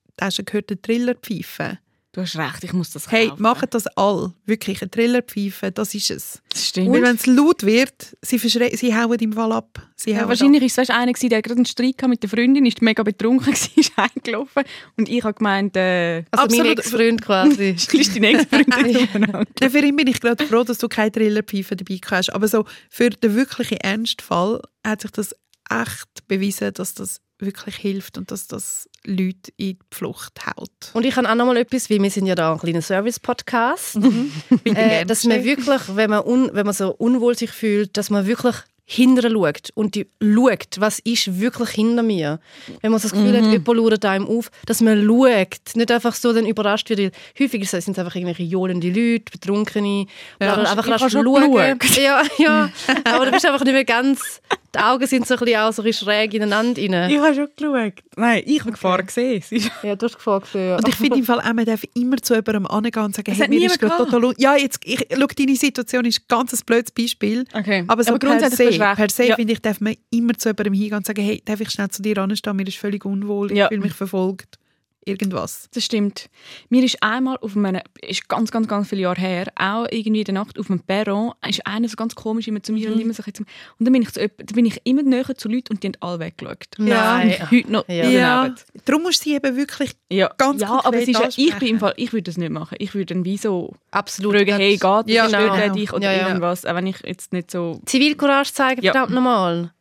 gehört 0.45 0.69
eine 0.71 0.81
Trillerpfeife. 0.81 1.79
Du 2.13 2.19
hast 2.19 2.35
recht, 2.35 2.63
ich 2.65 2.73
muss 2.73 2.89
das 2.91 3.09
Hey, 3.09 3.29
kaufen. 3.29 3.41
machen 3.41 3.67
das 3.71 3.87
all. 3.95 4.33
Wirklich, 4.45 4.81
eine 4.81 4.91
Trillerpfeife, 4.91 5.71
das 5.71 5.93
ist 5.95 6.11
es. 6.11 6.41
Das 6.49 6.67
stimmt. 6.67 6.91
Weil 6.91 7.03
wenn 7.03 7.15
es 7.15 7.25
laut 7.25 7.63
wird, 7.63 8.17
sie, 8.21 8.37
sie 8.37 8.93
hauen 8.93 9.17
im 9.19 9.31
Fall 9.31 9.53
ab. 9.53 9.81
Sie 9.95 10.11
Ja, 10.11 10.27
wahrscheinlich 10.27 10.61
ist 10.63 10.77
es 10.77 10.89
einer, 10.89 11.13
gewesen, 11.13 11.29
der 11.29 11.41
gerade 11.41 11.59
einen 11.59 11.65
Streit 11.65 11.95
hatte 11.99 12.09
mit 12.09 12.21
der 12.21 12.29
Freundin, 12.29 12.65
ist 12.65 12.81
mega 12.81 13.01
betrunken, 13.03 13.47
war, 13.53 13.53
ist 13.53 13.91
eingelaufen. 13.95 14.63
Und 14.97 15.07
ich 15.07 15.23
habe 15.23 15.35
gemeint, 15.35 15.77
äh, 15.77 16.25
Also 16.31 16.57
mein. 16.57 16.71
Ex-Freund 16.73 17.21
quasi. 17.21 17.69
ist 17.77 17.93
die 18.15 18.19
nächste 18.19 18.47
Freundin 18.49 18.97
umeinander. 19.07 19.39
ab. 19.39 19.47
Ja, 19.61 19.69
für 19.69 19.79
ihn 19.79 19.95
bin 19.95 20.07
ich 20.07 20.19
gerade 20.19 20.45
froh, 20.45 20.63
dass 20.65 20.79
du 20.79 20.89
keine 20.89 21.13
Trillerpfeife 21.13 21.77
dabei 21.77 21.99
hast. 22.09 22.29
Aber 22.33 22.49
so 22.49 22.65
für 22.89 23.09
den 23.09 23.35
wirklichen 23.35 23.77
Ernstfall 23.77 24.61
hat 24.85 25.01
sich 25.01 25.11
das 25.11 25.33
echt 25.69 26.27
bewiesen, 26.27 26.73
dass 26.73 26.93
das 26.93 27.21
wirklich 27.41 27.75
hilft 27.75 28.17
und 28.17 28.31
dass 28.31 28.47
das 28.47 28.89
Leute 29.05 29.51
in 29.57 29.73
die 29.73 29.79
Flucht 29.91 30.45
haut. 30.45 30.69
Und 30.93 31.05
ich 31.05 31.15
habe 31.15 31.29
auch 31.29 31.35
noch 31.35 31.45
mal 31.45 31.57
etwas, 31.57 31.89
weil 31.89 32.01
wir 32.01 32.11
sind 32.11 32.27
ja 32.27 32.35
da 32.35 32.53
ein 32.53 32.59
kleiner 32.59 32.81
Service-Podcast, 32.81 33.99
Bin 34.63 34.75
äh, 34.75 35.05
dass 35.05 35.23
man 35.25 35.43
wirklich, 35.43 35.81
wenn 35.95 36.09
man, 36.09 36.23
un, 36.23 36.49
wenn 36.53 36.65
man 36.65 36.75
so 36.75 36.93
unwohl 36.93 37.37
sich 37.37 37.51
fühlt, 37.51 37.97
dass 37.97 38.09
man 38.09 38.25
wirklich 38.27 38.55
hinterher 38.91 39.31
schaut 39.31 39.69
und 39.73 39.95
die 39.95 40.07
schaut, 40.21 40.79
was 40.79 40.99
ist 40.99 41.39
wirklich 41.39 41.69
hinter 41.69 42.03
mir. 42.03 42.39
Wenn 42.81 42.91
man 42.91 42.99
so 42.99 43.07
das 43.07 43.17
Gefühl 43.17 43.37
hat, 43.37 43.49
jemand 43.49 43.77
lauert 43.77 44.05
einem 44.05 44.27
auf, 44.27 44.51
dass 44.65 44.81
man 44.81 45.05
schaut, 45.05 45.75
nicht 45.75 45.91
einfach 45.91 46.13
so 46.13 46.33
dann 46.33 46.45
überrascht 46.45 46.89
wird. 46.89 47.13
Häufig 47.39 47.69
sind 47.69 47.87
es 47.87 47.99
einfach 47.99 48.15
irgendwelche 48.15 48.43
johlende 48.43 48.87
Leute, 48.87 49.31
Betrunkene, 49.31 50.07
Ja, 50.41 50.61
ich 50.61 50.69
einfach 50.69 50.87
lässt 50.87 51.11
schon 51.11 51.23
schauen. 51.23 51.79
Ja, 51.95 52.21
ja, 52.37 52.69
aber 53.05 53.25
du 53.25 53.31
bist 53.31 53.45
einfach 53.45 53.63
nicht 53.63 53.73
mehr 53.73 53.85
ganz, 53.85 54.41
die 54.73 54.79
Augen 54.79 55.05
sind 55.05 55.27
so 55.27 55.33
ein 55.35 55.39
bisschen, 55.41 55.59
auch 55.59 55.73
so 55.73 55.81
ein 55.81 55.85
bisschen 55.85 56.05
schräg 56.07 56.33
ineinander 56.33 56.81
rein. 56.81 57.09
Ich 57.11 57.17
habe 57.19 57.35
schon 57.35 57.47
geschaut. 57.55 57.93
Nein, 58.15 58.43
ich 58.45 58.59
habe 58.61 58.71
Gefahr 58.71 59.03
gesehen. 59.03 59.43
Ja, 59.83 59.95
du 59.95 60.05
hast 60.05 60.15
Gefahr 60.15 60.39
gesehen. 60.39 60.69
Ja. 60.69 60.77
Und 60.77 60.87
ich 60.87 60.95
finde 60.95 61.17
im 61.19 61.25
Fall 61.25 61.39
auch, 61.41 61.53
man 61.53 61.65
darf 61.65 61.83
immer 61.93 62.17
zu 62.17 62.33
jemandem 62.35 62.67
angehen 62.67 63.03
und 63.03 63.15
sagen, 63.15 63.31
Es 63.31 63.39
hey, 63.39 63.49
mir 63.49 63.65
ist 63.65 63.79
gerade 63.79 63.97
total... 64.09 64.33
Ja, 64.37 64.55
jetzt, 64.55 64.79
ich, 64.83 65.05
schau, 65.13 65.25
deine 65.27 65.55
Situation 65.55 66.05
ist 66.05 66.27
ganz 66.29 66.53
ein 66.53 66.59
blödes 66.65 66.91
Beispiel. 66.91 67.45
Okay. 67.53 67.83
Aber 67.87 68.03
so 68.03 68.11
Aber 68.11 68.19
per 68.19 68.29
grundsätzlich 68.29 68.71
se, 68.73 68.77
du 68.79 68.85
recht. 68.85 68.95
per 68.95 69.09
se 69.09 69.25
Ja. 69.25 69.35
finde 69.35 69.53
ich, 69.53 69.61
darf 69.61 69.81
man 69.81 69.95
immer 70.09 70.33
zu 70.35 70.49
jemandem 70.49 70.73
hingehen 70.73 70.95
und 70.97 71.05
sagen, 71.05 71.21
hey, 71.21 71.41
darf 71.43 71.59
ich 71.59 71.69
schnell 71.69 71.89
zu 71.89 72.01
dir 72.01 72.17
anstehen, 72.17 72.55
mir 72.55 72.67
ist 72.67 72.77
völlig 72.77 73.03
unwohl, 73.05 73.51
ich 73.51 73.57
Ja. 73.57 73.67
fühle 73.67 73.81
mich 73.81 73.93
verfolgt. 73.93 74.57
Irgendwas. 75.03 75.67
Das 75.73 75.83
stimmt. 75.83 76.29
Mir 76.69 76.83
ist 76.83 77.01
einmal 77.01 77.37
auf 77.41 77.57
einem, 77.57 77.81
ist 78.01 78.29
ganz, 78.29 78.51
ganz, 78.51 78.67
ganz 78.67 78.87
viele 78.87 79.01
Jahre 79.01 79.19
her, 79.19 79.47
auch 79.55 79.87
irgendwie 79.89 80.19
in 80.19 80.25
der 80.25 80.33
Nacht 80.35 80.59
auf 80.59 80.67
dem 80.67 80.79
Perron, 80.79 81.31
ist 81.47 81.65
einer 81.65 81.87
so 81.89 81.95
ganz 81.95 82.13
komisch 82.13 82.47
immer 82.47 82.61
zu 82.61 82.71
mir 82.71 82.87
Mhm. 82.89 82.95
und 82.95 83.01
immer 83.01 83.13
so 83.13 83.23
und 83.25 83.45
dann 83.79 83.93
bin 83.93 84.03
ich, 84.03 84.11
zu, 84.11 84.19
jemand- 84.19 84.39
dann 84.39 84.55
bin 84.55 84.65
ich 84.65 84.79
immer 84.83 85.01
näher 85.01 85.35
zu 85.35 85.49
Leuten 85.49 85.73
und 85.73 85.81
die 85.83 85.87
haben 85.87 85.95
alle 86.01 86.19
weggeschaut. 86.19 86.67
Nein. 86.77 87.35
Heute 87.49 87.71
noch 87.71 87.87
Ja. 87.89 88.43
daneben. 88.43 88.55
Darum 88.85 89.01
musst 89.03 89.21
du 89.25 89.29
sie 89.29 89.35
eben 89.35 89.55
wirklich... 89.57 89.91
Ja, 90.11 90.29
Ganz 90.37 90.61
ja 90.61 90.69
aber 90.85 90.97
es 90.97 91.07
ist 91.07 91.13
ja, 91.19 91.19
ich 91.21 91.25
ansprechen. 91.25 91.59
bin 91.59 91.67
im 91.69 91.79
Fall, 91.79 91.93
ich 91.97 92.13
würde 92.13 92.23
das 92.23 92.37
nicht 92.37 92.51
machen. 92.51 92.75
Ich 92.79 92.93
würde 92.93 93.13
dann 93.15 93.25
wie 93.25 93.37
so 93.37 93.73
Absolut. 93.91 94.35
fragen, 94.35 94.53
hey, 94.55 94.71
geht 94.73 94.83
das, 94.83 95.03
Ja, 95.07 95.27
stört 95.29 95.61
genau. 95.61 95.73
dich 95.73 95.93
oder 95.93 96.03
Ja, 96.11 96.11
ja. 96.21 96.27
irgendwas, 96.27 96.65
auch 96.65 96.75
wenn 96.75 96.87
ich 96.87 96.97
jetzt 97.03 97.33
nicht 97.33 97.49
so... 97.49 97.81
Zivilcourage 97.85 98.53
zeigen, 98.53 98.81
Ja. 98.83 98.91
verdammt 98.91 99.13
nochmal. 99.15 99.73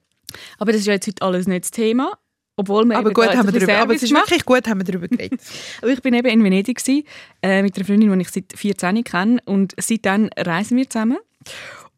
Aber 0.59 0.73
das 0.73 0.81
ist 0.83 0.87
ja 0.87 0.95
jetzt 0.95 1.07
heute 1.09 1.23
alles 1.23 1.47
nicht 1.47 1.65
das 1.65 1.71
Thema. 1.73 2.13
Obwohl 2.61 2.85
wir 2.85 2.99
Aber 2.99 3.11
gut, 3.11 3.35
haben 3.35 3.51
wir 3.51 3.59
drüber, 3.59 3.79
aber 3.79 3.95
es 3.95 4.03
ist 4.03 4.13
wirklich 4.13 4.45
gut, 4.45 4.69
haben 4.69 4.81
wir 4.81 4.85
darüber 4.85 5.09
geredet. 5.09 5.41
Aber 5.81 5.91
ich 5.91 6.03
bin 6.03 6.13
eben 6.13 6.29
in 6.29 6.45
Venedig 6.45 6.77
gsi, 6.77 7.07
äh, 7.41 7.63
mit 7.63 7.75
einer 7.75 7.87
Freundin, 7.87 8.13
die 8.13 8.21
ich 8.21 8.29
seit 8.29 8.53
14 8.55 9.03
kenne. 9.03 9.39
Und 9.47 9.73
seitdem 9.81 10.29
reisen 10.37 10.77
wir 10.77 10.91
zusammen. 10.91 11.17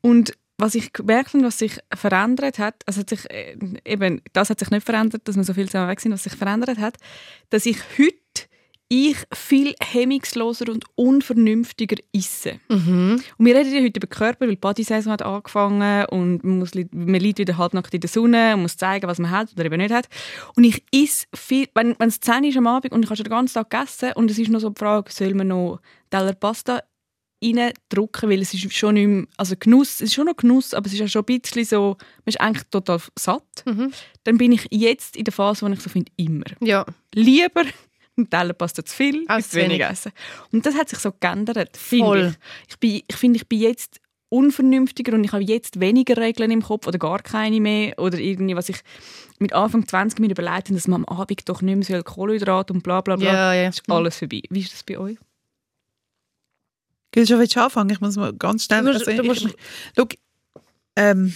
Und 0.03 0.35
was 0.59 0.77
ich 0.77 0.93
gemerkt 0.93 1.35
habe, 1.35 1.43
was 1.43 1.59
sich 1.59 1.81
verändert 1.93 2.61
hat, 2.61 2.77
also 2.87 3.01
hat 3.01 3.11
sich, 3.11 3.29
äh, 3.29 3.57
eben, 3.85 4.23
das 4.35 4.51
hat 4.51 4.61
sich 4.61 4.71
nicht 4.71 4.87
verändert, 4.87 5.27
dass 5.27 5.35
wir 5.35 5.43
so 5.43 5.53
viel 5.53 5.67
zusammen 5.67 5.89
weg 5.89 5.99
sind, 5.99 6.13
was 6.13 6.23
sich 6.23 6.37
verändert 6.37 6.79
hat, 6.79 6.95
dass 7.51 7.67
ich 7.67 7.79
heute 7.99 8.22
ich 8.95 9.17
viel 9.33 9.75
hemmungsloser 9.83 10.69
und 10.71 10.85
unvernünftiger 10.97 11.97
esse. 12.13 12.61
Mhm. 12.69 13.23
Und 13.39 13.47
wir 13.47 13.57
reden 13.57 13.73
ja 13.75 13.81
heute 13.81 13.87
über 13.99 14.07
den 14.07 14.11
Körper, 14.11 14.41
weil 14.41 14.51
die 14.51 14.57
Bodysaison 14.57 15.13
hat 15.15 15.23
angefangen 15.23 16.05
und 16.11 16.45
man, 16.45 16.59
muss, 16.59 16.73
man 16.75 17.15
liegt 17.15 17.39
wieder 17.39 17.57
halbnackt 17.57 17.95
in 17.95 18.01
der 18.03 18.11
Sonne 18.11 18.55
und 18.55 18.61
muss 18.63 18.77
zeigen, 18.77 19.07
was 19.09 19.19
man 19.19 19.31
hat 19.31 19.51
oder 19.55 19.65
eben 19.65 19.79
nicht 19.79 19.95
hat. 19.95 20.09
Und 20.57 20.65
ich 20.65 20.85
esse 20.95 21.27
viel, 21.35 21.69
wenn, 21.75 21.95
wenn 21.99 22.09
es 22.11 22.21
10 22.21 22.45
ist 22.45 22.59
am 22.59 22.67
Abend 22.67 22.93
und 22.93 23.03
ich 23.03 23.09
habe 23.09 23.17
schon 23.17 23.25
den 23.25 23.31
ganzen 23.31 23.55
Tag 23.55 23.71
gegessen 23.71 24.13
und 24.15 24.31
es 24.31 24.39
ist 24.39 24.51
noch 24.51 24.61
so 24.61 24.69
die 24.69 24.79
Frage, 24.79 25.11
soll 25.11 25.33
man 25.33 25.49
noch 25.49 25.81
Teller 26.11 26.35
Pasta 26.35 26.83
reindrücken, 27.43 28.29
weil 28.31 28.43
es 28.43 28.53
ist 28.55 28.73
schon 28.75 28.95
nicht 28.95 29.07
mehr, 29.09 29.25
also 29.39 29.55
Genuss, 29.59 29.95
es 29.95 30.01
ist 30.03 30.15
schon 30.15 30.27
noch 30.27 30.37
Genuss, 30.37 30.75
aber 30.75 30.87
es 30.87 30.93
ist 30.93 30.99
ja 31.01 31.09
schon 31.09 31.25
ein 31.29 31.41
bisschen 31.41 31.65
so, 31.65 31.97
man 31.99 32.27
ist 32.27 32.41
eigentlich 32.41 32.65
total 32.71 33.01
satt. 33.19 33.65
Mhm. 33.65 33.91
Dann 34.25 34.37
bin 34.39 34.53
ich 34.53 34.67
jetzt 34.71 35.17
in 35.17 35.25
der 35.25 35.33
Phase, 35.33 35.67
wo 35.67 35.73
ich 35.73 35.81
so 35.81 35.89
finde, 35.89 36.13
immer 36.17 36.45
Ja. 36.61 36.85
lieber 37.15 37.65
ein 38.19 38.29
Teller 38.29 38.53
Pasta 38.53 38.85
zu 38.85 38.95
viel 38.95 39.25
Als 39.29 39.51
zu 39.51 39.57
wenig 39.57 39.79
wenig. 39.79 39.91
essen. 39.91 40.13
Und 40.53 40.67
das 40.67 40.75
hat 40.75 40.89
sich 40.89 40.99
so 40.99 41.13
geändert, 41.19 41.77
Voll. 41.77 42.35
ich. 42.69 42.71
Ich, 42.71 42.79
bin, 42.79 43.03
ich 43.09 43.17
finde, 43.17 43.37
ich 43.39 43.49
bin 43.49 43.61
jetzt 43.61 44.01
unvernünftiger 44.29 45.13
und 45.15 45.25
ich 45.25 45.33
habe 45.33 45.43
jetzt 45.43 45.79
weniger 45.81 46.17
Regeln 46.17 46.51
im 46.51 46.63
Kopf 46.63 46.87
oder 46.87 46.99
gar 46.99 47.19
keine 47.21 47.61
mehr 47.61 47.99
oder 47.99 48.19
irgendwie, 48.19 48.57
was 48.57 48.69
ich 48.71 48.79
mit 49.39 49.53
Anfang 49.53 49.87
20 49.87 50.21
mir 50.21 50.31
überlegt 50.31 50.69
habe, 50.69 50.75
dass 50.75 50.89
man 50.89 51.05
am 51.07 51.19
Abend 51.19 51.47
doch 51.49 51.61
nicht 51.63 51.75
mehr 51.75 51.85
so 51.85 51.93
viel 51.95 52.03
Kohlenhydrate 52.03 52.73
und 52.73 52.83
bla 52.83 53.01
bla 53.03 53.17
bla. 53.17 53.33
Ja, 53.33 53.53
ja. 53.55 53.69
Ist 53.69 53.83
alles 53.91 54.19
vorbei. 54.19 54.43
Wie 54.49 54.61
ist 54.61 54.73
das 54.73 54.83
bei 54.85 54.99
euch? 54.99 55.19
Gehst 57.13 57.31
du 57.31 57.47
schon 57.47 57.63
anfangen? 57.63 57.91
Ich 57.91 58.01
muss 58.01 58.17
mal 58.17 58.33
ganz 58.33 58.65
schnell... 58.65 58.83
Du 58.85 58.93
musst- 58.93 59.07
also, 59.09 59.23
du 59.23 59.29
musst- 59.29 59.45
ich, 59.45 59.55
schau, 59.97 60.07
ähm, 60.97 61.35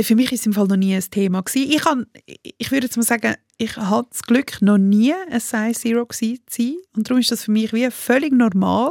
für 0.00 0.16
mich 0.16 0.32
ist 0.32 0.40
es 0.40 0.46
im 0.46 0.52
Fall 0.52 0.66
noch 0.66 0.76
nie 0.76 0.94
ein 0.94 1.02
Thema 1.10 1.42
gewesen. 1.42 1.70
Ich, 1.70 1.82
kann, 1.82 2.06
ich 2.26 2.70
würde 2.72 2.86
jetzt 2.86 2.96
mal 2.96 3.04
sagen, 3.04 3.34
ich 3.58 3.76
hatte 3.76 4.08
das 4.10 4.22
Glück, 4.22 4.60
noch 4.60 4.78
nie 4.78 5.12
ein 5.12 5.40
Size 5.40 5.72
Zero 5.72 6.06
zu 6.06 6.36
sein. 6.48 6.76
Und 6.96 7.08
darum 7.08 7.20
ist 7.20 7.30
das 7.30 7.44
für 7.44 7.52
mich 7.52 7.72
wie 7.72 7.88
völlig 7.90 8.32
normal 8.32 8.90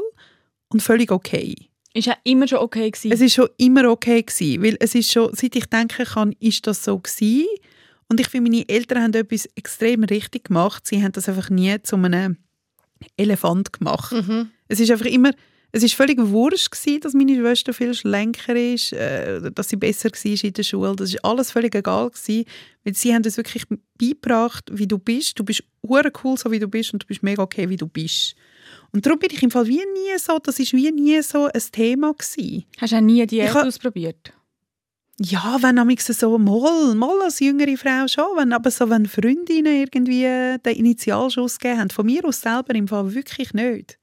und 0.70 0.82
völlig 0.82 1.12
okay. 1.12 1.56
Ist 1.94 2.08
ja 2.08 2.16
immer 2.24 2.48
schon 2.48 2.60
okay 2.60 2.90
gewesen. 2.90 3.12
Es 3.12 3.22
ist 3.22 3.34
schon 3.34 3.50
immer 3.58 3.90
okay 3.90 4.24
gewesen, 4.24 4.64
weil 4.64 4.78
es 4.80 4.96
ist 4.96 5.12
schon, 5.12 5.34
seit 5.34 5.56
ich 5.56 5.66
denken 5.66 6.06
kann, 6.06 6.34
ist 6.40 6.66
das 6.66 6.84
so 6.84 6.98
gewesen. 6.98 7.48
Und 8.10 8.20
ich 8.20 8.28
finde, 8.30 8.50
meine 8.50 8.68
Eltern 8.68 9.04
haben 9.04 9.14
etwas 9.14 9.48
extrem 9.56 10.04
richtig 10.04 10.46
gemacht. 10.46 10.88
Sie 10.88 11.04
haben 11.04 11.12
das 11.12 11.30
einfach 11.30 11.50
nie 11.50 11.82
zu 11.84 11.96
einem 11.98 12.38
Elefant 13.18 13.74
gemacht. 13.74 14.12
Mhm. 14.12 14.52
Es 14.68 14.80
ist 14.80 14.90
einfach 14.92 15.06
immer, 15.06 15.32
es 15.76 15.82
ist 15.84 15.96
völlig 15.96 16.18
wurscht 16.22 16.70
gewesen, 16.72 17.00
dass 17.02 17.14
meine 17.14 17.36
Schwester 17.36 17.74
viel 17.74 17.94
schlanker 17.96 18.56
ist, 18.56 18.94
äh, 18.94 19.52
dass 19.52 19.70
sie 19.70 19.76
besser 19.76 20.10
war 20.12 20.44
in 20.44 20.54
der 20.54 20.64
Schule. 20.64 20.96
Das 20.96 21.10
ist 21.10 21.26
alles 21.26 21.50
völlig 21.52 21.74
egal 21.76 22.12
gewesen, 22.12 22.46
weil 22.84 22.94
sie 22.94 23.14
haben 23.14 23.24
uns 23.26 23.38
wirklich 23.38 23.66
beigebracht, 23.98 24.70
wie 24.72 24.88
du 24.88 25.00
bist. 25.00 25.40
Du 25.40 25.44
bist 25.44 25.64
hure 25.86 26.12
cool, 26.24 26.38
so 26.38 26.52
wie 26.52 26.60
du 26.60 26.68
bist, 26.68 26.94
und 26.94 27.02
du 27.04 27.08
bist 27.08 27.24
mega 27.24 27.42
okay, 27.42 27.68
wie 27.70 27.78
du 27.78 27.88
bist. 27.88 28.36
Und 28.92 29.06
darum 29.06 29.18
bin 29.18 29.30
ich 29.34 29.42
im 29.42 29.50
Fall 29.50 29.66
wie 29.68 29.78
nie 29.78 30.18
so, 30.20 30.38
das 30.38 30.60
ist 30.60 30.74
wie 30.74 30.92
nie 30.92 31.22
so 31.24 31.46
ein 31.46 31.62
Thema 31.72 32.14
gewesen. 32.14 32.66
Hast 32.80 32.94
du 32.94 32.98
auch 32.98 33.02
nie 33.02 33.24
Ich 33.24 33.54
ha- 33.54 33.64
ausprobiert? 33.66 34.32
Ja, 35.20 35.58
wenn 35.62 35.78
amigs 35.80 36.06
so 36.08 36.38
mal, 36.38 36.94
mal 36.96 37.22
als 37.24 37.40
jüngere 37.40 37.78
Frau 37.78 38.08
schon, 38.08 38.36
wenn, 38.38 38.52
aber 38.54 38.70
so 38.72 38.90
wenn 38.90 39.06
Freundinnen 39.08 39.76
irgendwie 39.82 40.22
den 40.24 40.76
Initialschuss 40.76 41.60
gegeben 41.60 41.80
haben, 41.82 41.90
von 41.90 42.06
mir 42.06 42.26
aus 42.26 42.42
selber 42.42 42.74
im 42.76 42.88
Fall 42.88 43.14
wirklich 43.14 43.54
nicht. 43.54 43.98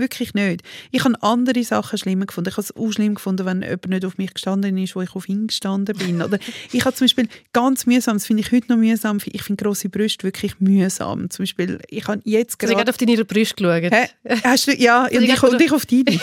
Wirklich 0.00 0.32
nicht. 0.34 0.62
Ich 0.90 1.04
habe 1.04 1.14
andere 1.22 1.62
Sachen 1.62 1.98
schlimmer 1.98 2.24
gefunden. 2.26 2.48
Ich 2.48 2.56
habe 2.56 2.62
es 2.62 2.74
auch 2.74 2.90
schlimm 2.90 3.14
gefunden, 3.14 3.44
wenn 3.44 3.60
jemand 3.62 3.88
nicht 3.88 4.04
auf 4.06 4.16
mich 4.18 4.32
gestanden 4.32 4.78
ist, 4.78 4.96
wo 4.96 5.02
ich 5.02 5.14
auf 5.14 5.28
ihn 5.28 5.46
gestanden 5.48 5.96
bin. 5.96 6.22
Oder 6.22 6.38
ich 6.72 6.84
habe 6.84 6.96
zum 6.96 7.04
Beispiel 7.04 7.28
ganz 7.52 7.84
mühsam, 7.86 8.16
das 8.16 8.26
finde 8.26 8.42
ich 8.42 8.50
heute 8.50 8.68
noch 8.72 8.76
mühsam, 8.78 9.18
ich 9.24 9.42
finde 9.42 9.62
grosse 9.62 9.88
Brüste 9.90 10.24
wirklich 10.24 10.58
mühsam. 10.58 11.28
Zum 11.28 11.42
Beispiel, 11.42 11.78
ich 11.88 12.06
habe 12.08 12.22
jetzt 12.24 12.54
Ich 12.54 12.62
habe 12.68 12.74
gerade... 12.74 12.76
gerade 12.76 12.90
auf 12.90 12.96
deine 12.96 13.24
Brüste 13.24 13.54
geschaut. 13.56 13.92
Hä? 13.92 14.08
Hast 14.42 14.66
du, 14.68 14.74
ja, 14.74 15.04
und 15.04 15.12
ich 15.22 15.28
ich, 15.32 15.42
und 15.42 15.60
ich 15.60 15.72
auf 15.72 15.84
deine. 15.86 16.18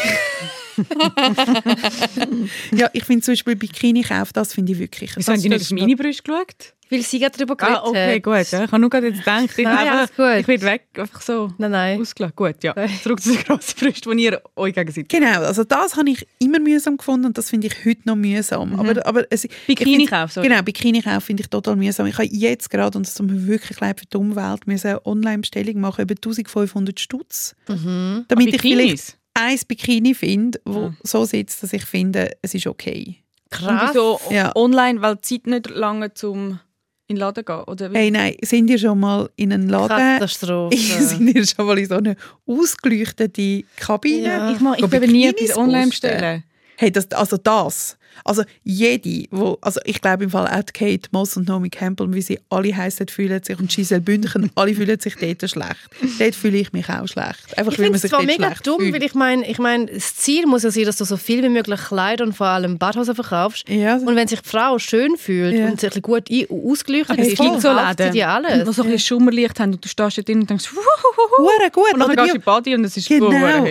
ja, 2.76 2.90
ich 2.94 3.04
finde 3.04 3.24
zum 3.24 3.32
Beispiel 3.34 3.56
Bikini 3.56 4.04
kaufen, 4.04 4.32
das 4.34 4.54
finde 4.54 4.74
ich 4.74 4.80
wirklich. 4.80 5.16
Wieso 5.16 5.32
haben 5.34 5.42
die 5.42 5.50
nicht 5.50 5.62
auf 5.62 5.72
ich- 5.72 5.80
meine 5.80 5.96
Brüste 5.96 6.24
geschaut? 6.24 6.74
Weil 6.90 7.02
sie 7.02 7.20
gerade 7.20 7.38
darüber 7.38 7.56
geredet 7.56 7.78
Ah, 7.84 7.88
okay, 7.88 8.16
hat. 8.16 8.24
gut. 8.24 8.52
Ja. 8.52 8.64
Ich 8.64 8.72
habe 8.72 8.80
nur 8.80 8.90
gerade 8.90 9.08
jetzt 9.08 9.20
gedacht, 9.20 9.44
ich, 9.58 9.64
Nein, 9.64 10.08
ich 10.40 10.48
werde 10.48 10.62
weg, 10.66 10.88
einfach 10.98 11.22
so 11.22 11.52
Nein, 11.58 11.72
nein. 11.72 12.02
ausgelacht. 12.02 12.36
Gut, 12.36 12.64
ja. 12.64 12.74
Nein. 12.76 12.90
Zurück 13.04 13.22
zu 13.22 13.34
den 13.34 13.44
grossen 13.44 13.76
Brüsten, 13.80 14.18
die 14.18 14.24
ihr 14.26 14.42
euch 14.56 14.74
gegenseitig... 14.74 15.08
Genau, 15.10 15.42
also 15.42 15.64
das 15.64 15.96
habe 15.98 16.10
ich 16.10 16.26
immer 16.40 16.60
mühsam 16.60 16.98
gefunden 16.98 17.26
und 17.28 17.38
das 17.38 17.50
finde 17.50 17.68
ich 17.68 17.86
heute 17.86 18.02
noch 18.06 18.16
mühsam. 18.16 18.80
Aber, 18.80 19.06
aber 19.06 19.26
es, 19.30 19.44
ich 19.46 19.52
Bikini 19.68 19.96
finde- 19.98 20.12
kaufen, 20.12 20.32
sorry. 20.32 20.48
Genau, 20.50 20.62
Bikini 20.62 21.02
kaufen 21.02 21.22
finde 21.22 21.42
ich 21.44 21.50
total 21.50 21.76
mühsam. 21.76 22.06
Ich 22.08 22.14
habe 22.18 22.28
jetzt 22.32 22.70
gerade, 22.70 22.98
und 22.98 23.06
es 23.08 23.14
tut 23.16 23.28
mir 23.30 23.48
wirklich 23.48 23.80
leid 23.80 24.00
für 24.00 24.06
die 24.06 24.18
Umwelt, 24.18 24.68
müssen 24.68 24.88
eine 24.88 25.06
Online-Bestellung 25.06 25.80
machen, 25.82 26.02
über 26.04 26.16
1500 26.16 27.00
Stutz, 27.00 27.56
Mhm. 27.68 28.26
damit 28.28 28.54
ich 28.54 28.62
vielleicht 28.62 29.18
ein 29.34 29.60
Bikini 29.68 30.14
finde, 30.16 30.60
wo 30.66 30.86
Ah. 30.88 30.94
so 31.04 31.26
sitzt, 31.26 31.62
dass 31.62 31.74
ich 31.74 31.86
finde, 31.86 32.32
es 32.42 32.54
ist 32.56 32.66
okay. 32.68 33.18
Und 33.52 33.60
Krass. 33.60 33.90
wieso 33.94 34.20
Ja. 34.30 34.52
online, 34.56 35.02
weil 35.02 35.16
die 35.16 35.22
Zeit 35.22 35.48
nicht 35.48 35.70
lange 35.70 36.14
zum 36.14 36.60
in 37.08 37.16
den 37.16 37.20
Laden 37.22 37.46
gehen? 37.46 37.64
Oder? 37.64 37.90
Hey, 37.92 38.12
nein, 38.12 38.36
sind 38.42 38.70
ihr 38.70 38.78
schon 38.78 39.00
mal 39.00 39.30
in 39.36 39.54
einen 39.54 39.70
Laden? 39.70 39.98
Katastrophe. 39.98 40.78
sind 40.78 41.28
ihr 41.36 41.46
schon 41.46 41.66
mal 41.66 41.78
in 41.78 41.86
so 41.86 41.96
eine 41.96 42.16
ausgeleuchtete 42.46 43.64
Kabine? 43.78 44.24
Ja. 44.24 44.52
ich 44.52 44.60
mache 44.60 44.80
ich 44.80 44.92
will 44.92 45.08
nie 45.08 45.28
etwas 45.28 45.58
online 45.58 45.88
bestellen. 45.88 46.44
Hey, 46.76 46.92
das, 46.92 47.12
also 47.12 47.38
das. 47.38 47.97
Also 48.24 48.44
jede, 48.64 49.26
wo, 49.32 49.58
also 49.62 49.80
ich 49.86 50.02
glaube 50.02 50.24
im 50.26 50.30
Fall 50.30 50.48
auch 50.48 50.66
Kate 50.74 51.08
Moss 51.12 51.38
und 51.38 51.48
Naomi 51.48 51.70
Campbell, 51.70 52.14
wie 52.14 52.22
sie 52.22 52.40
alle 52.50 52.76
heißen, 52.76 53.08
fühlen 53.08 53.42
sich 53.44 53.58
und 53.60 53.70
Giselle 53.70 54.02
Bündchen, 54.02 54.52
alle 54.56 54.74
fühlen 54.74 55.00
sich 55.00 55.16
dort 55.16 55.50
schlecht. 55.50 55.90
Dort 56.20 56.36
fühle 56.36 56.58
ich 56.58 56.74
mich 56.74 56.90
auch 56.90 57.08
schlecht. 57.08 57.58
Einfach 57.58 57.72
Ich 57.74 57.78
finde 57.80 57.96
es 57.98 58.02
zwar 58.02 58.20
dort 58.20 58.26
mega 58.28 58.54
dumm, 58.64 58.80
fühlt. 58.82 58.94
weil 58.94 59.04
ich 59.04 59.14
meine, 59.14 59.48
ich 59.50 59.60
mein, 59.60 59.88
das 59.88 60.16
Ziel 60.16 60.46
muss 60.46 60.64
ja 60.64 60.72
sein, 60.72 60.86
dass 60.86 60.98
du 60.98 61.06
so 61.06 61.18
viel 61.18 61.44
wie 61.44 61.50
möglich 61.50 61.80
Kleider 61.80 62.24
und 62.24 62.34
vor 62.34 62.48
allem 62.48 62.78
Badhosen 62.78 63.16
verkaufst. 63.16 63.68
Ja. 63.70 63.96
Und 63.98 64.16
wenn 64.16 64.28
sich 64.28 64.42
die 64.42 64.50
Frau 64.50 64.80
schön 64.80 65.18
fühlt 65.18 65.56
Ja. 65.58 65.68
und 65.68 65.80
sich 65.80 66.02
gut 66.02 66.30
ein- 66.30 66.46
ausgeleuchtet 66.50 67.18
ist, 67.20 67.40
dann 67.40 67.60
so 67.62 67.70
kauft 67.70 68.00
sie 68.00 68.10
dir 68.12 68.30
alles. 68.30 68.68
wo 68.68 68.72
so 68.72 68.84
ein 68.84 68.92
bisschen 68.92 69.18
Schummerlicht 69.20 69.60
haben 69.60 69.74
und 69.74 69.84
du 69.84 69.88
stehst 69.90 70.18
da 70.18 70.22
drin 70.22 70.42
und 70.42 70.50
denkst, 70.50 70.70
«Wuhuhuhu». 70.74 71.44
Hure 71.48 71.72
gut. 71.72 71.94
und 71.94 72.00
dann 72.00 72.10
gehst 72.16 72.20
du 72.20 72.26
in 72.36 72.40
die, 72.40 72.46
Body 72.46 72.76
und 72.76 72.84
es 72.86 72.98
ist 72.98 73.08
genau. 73.10 73.28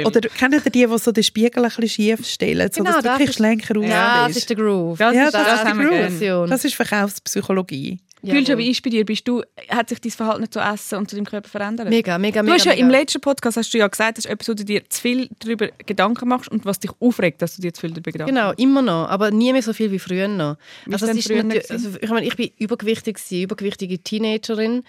Oder 0.06 0.20
kennt 0.20 0.54
ihr 0.54 0.60
die, 0.60 0.86
die 0.86 0.98
so 0.98 1.12
den 1.12 1.24
Spiegel 1.24 1.64
ein 1.64 1.70
bisschen 1.70 1.88
schief 1.88 2.26
stellen, 2.26 2.70
so 2.72 2.82
Genau, 2.82 2.98
du 2.98 3.04
wirklich 3.04 3.28
ist- 3.30 3.34
schlanker 3.36 3.80
ja, 3.82 4.28
das 4.36 4.42
ist 4.42 4.50
der 4.50 4.56
Groove. 4.56 4.98
Das 4.98 5.14
Ja, 5.14 5.24
ist, 5.26 5.34
das 5.34 5.44
das, 5.44 5.68
ist 5.68 5.76
Groove. 5.78 5.88
Version. 5.88 6.50
Das 6.50 6.64
ist 6.64 6.74
Verkaufspsychologie. 6.74 7.98
Jawohl. 8.22 8.58
wie 8.58 8.70
ist 8.70 8.82
bei 8.82 8.90
dir? 8.90 9.04
Bist 9.04 9.28
du, 9.28 9.42
hat 9.68 9.88
sich 9.88 10.00
dein 10.00 10.10
Verhalten 10.10 10.40
nicht 10.40 10.52
zu 10.52 10.58
essen 10.58 10.96
und 10.98 11.08
zu 11.08 11.14
deinem 11.14 11.26
Körper 11.26 11.48
verändert? 11.48 11.88
Mega, 11.88 12.18
mega, 12.18 12.40
Du 12.40 12.46
mega. 12.46 12.54
hast 12.56 12.64
ja 12.64 12.72
mega. 12.72 12.82
im 12.84 12.90
letzten 12.90 13.20
Podcast 13.20 13.56
hast 13.56 13.72
du 13.72 13.78
ja 13.78 13.86
gesagt, 13.86 14.16
dass 14.18 14.24
du 14.24 14.30
etwas, 14.30 14.48
wo 14.48 14.54
du 14.54 14.64
dir 14.64 14.82
zu 14.88 15.00
viel 15.00 15.28
darüber 15.38 15.68
Gedanken 15.84 16.28
machst 16.28 16.50
und 16.50 16.64
was 16.64 16.80
dich 16.80 16.90
aufregt, 16.98 17.40
dass 17.40 17.54
du 17.54 17.62
dir 17.62 17.72
zu 17.72 17.82
viel 17.82 17.90
darüber 17.90 18.10
Gedanken 18.10 18.34
Genau, 18.34 18.52
immer 18.56 18.82
noch, 18.82 19.08
aber 19.10 19.30
nie 19.30 19.52
mehr 19.52 19.62
so 19.62 19.72
viel 19.72 19.92
wie 19.92 20.00
früher 20.00 20.26
noch. 20.26 20.56
Wie 20.86 20.94
Also 20.94 21.06
ist 21.06 21.26
früher 21.28 21.44
also 21.70 21.90
ich 22.00 22.08
meine, 22.10 22.26
ich 22.26 22.34
bin 22.36 22.50
übergewichtig, 22.58 23.16
gewesen, 23.16 23.42
übergewichtige 23.42 23.98
Teenagerin 24.00 24.82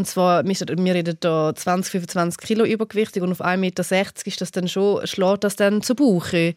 und 0.00 0.06
zwar, 0.06 0.44
wir 0.44 0.94
reden 0.94 1.16
da 1.20 1.54
20, 1.54 1.92
25 1.92 2.38
Kilo 2.38 2.64
übergewichtig 2.64 3.22
und 3.22 3.32
auf 3.32 3.42
1,60 3.42 3.56
Meter 3.58 3.84
ist 4.24 4.40
das 4.40 4.50
dann 4.50 4.66
schon, 4.66 5.06
schlägt 5.06 5.44
das 5.44 5.56
dann 5.56 5.82
zu 5.82 5.94
Bauche. 5.94 6.54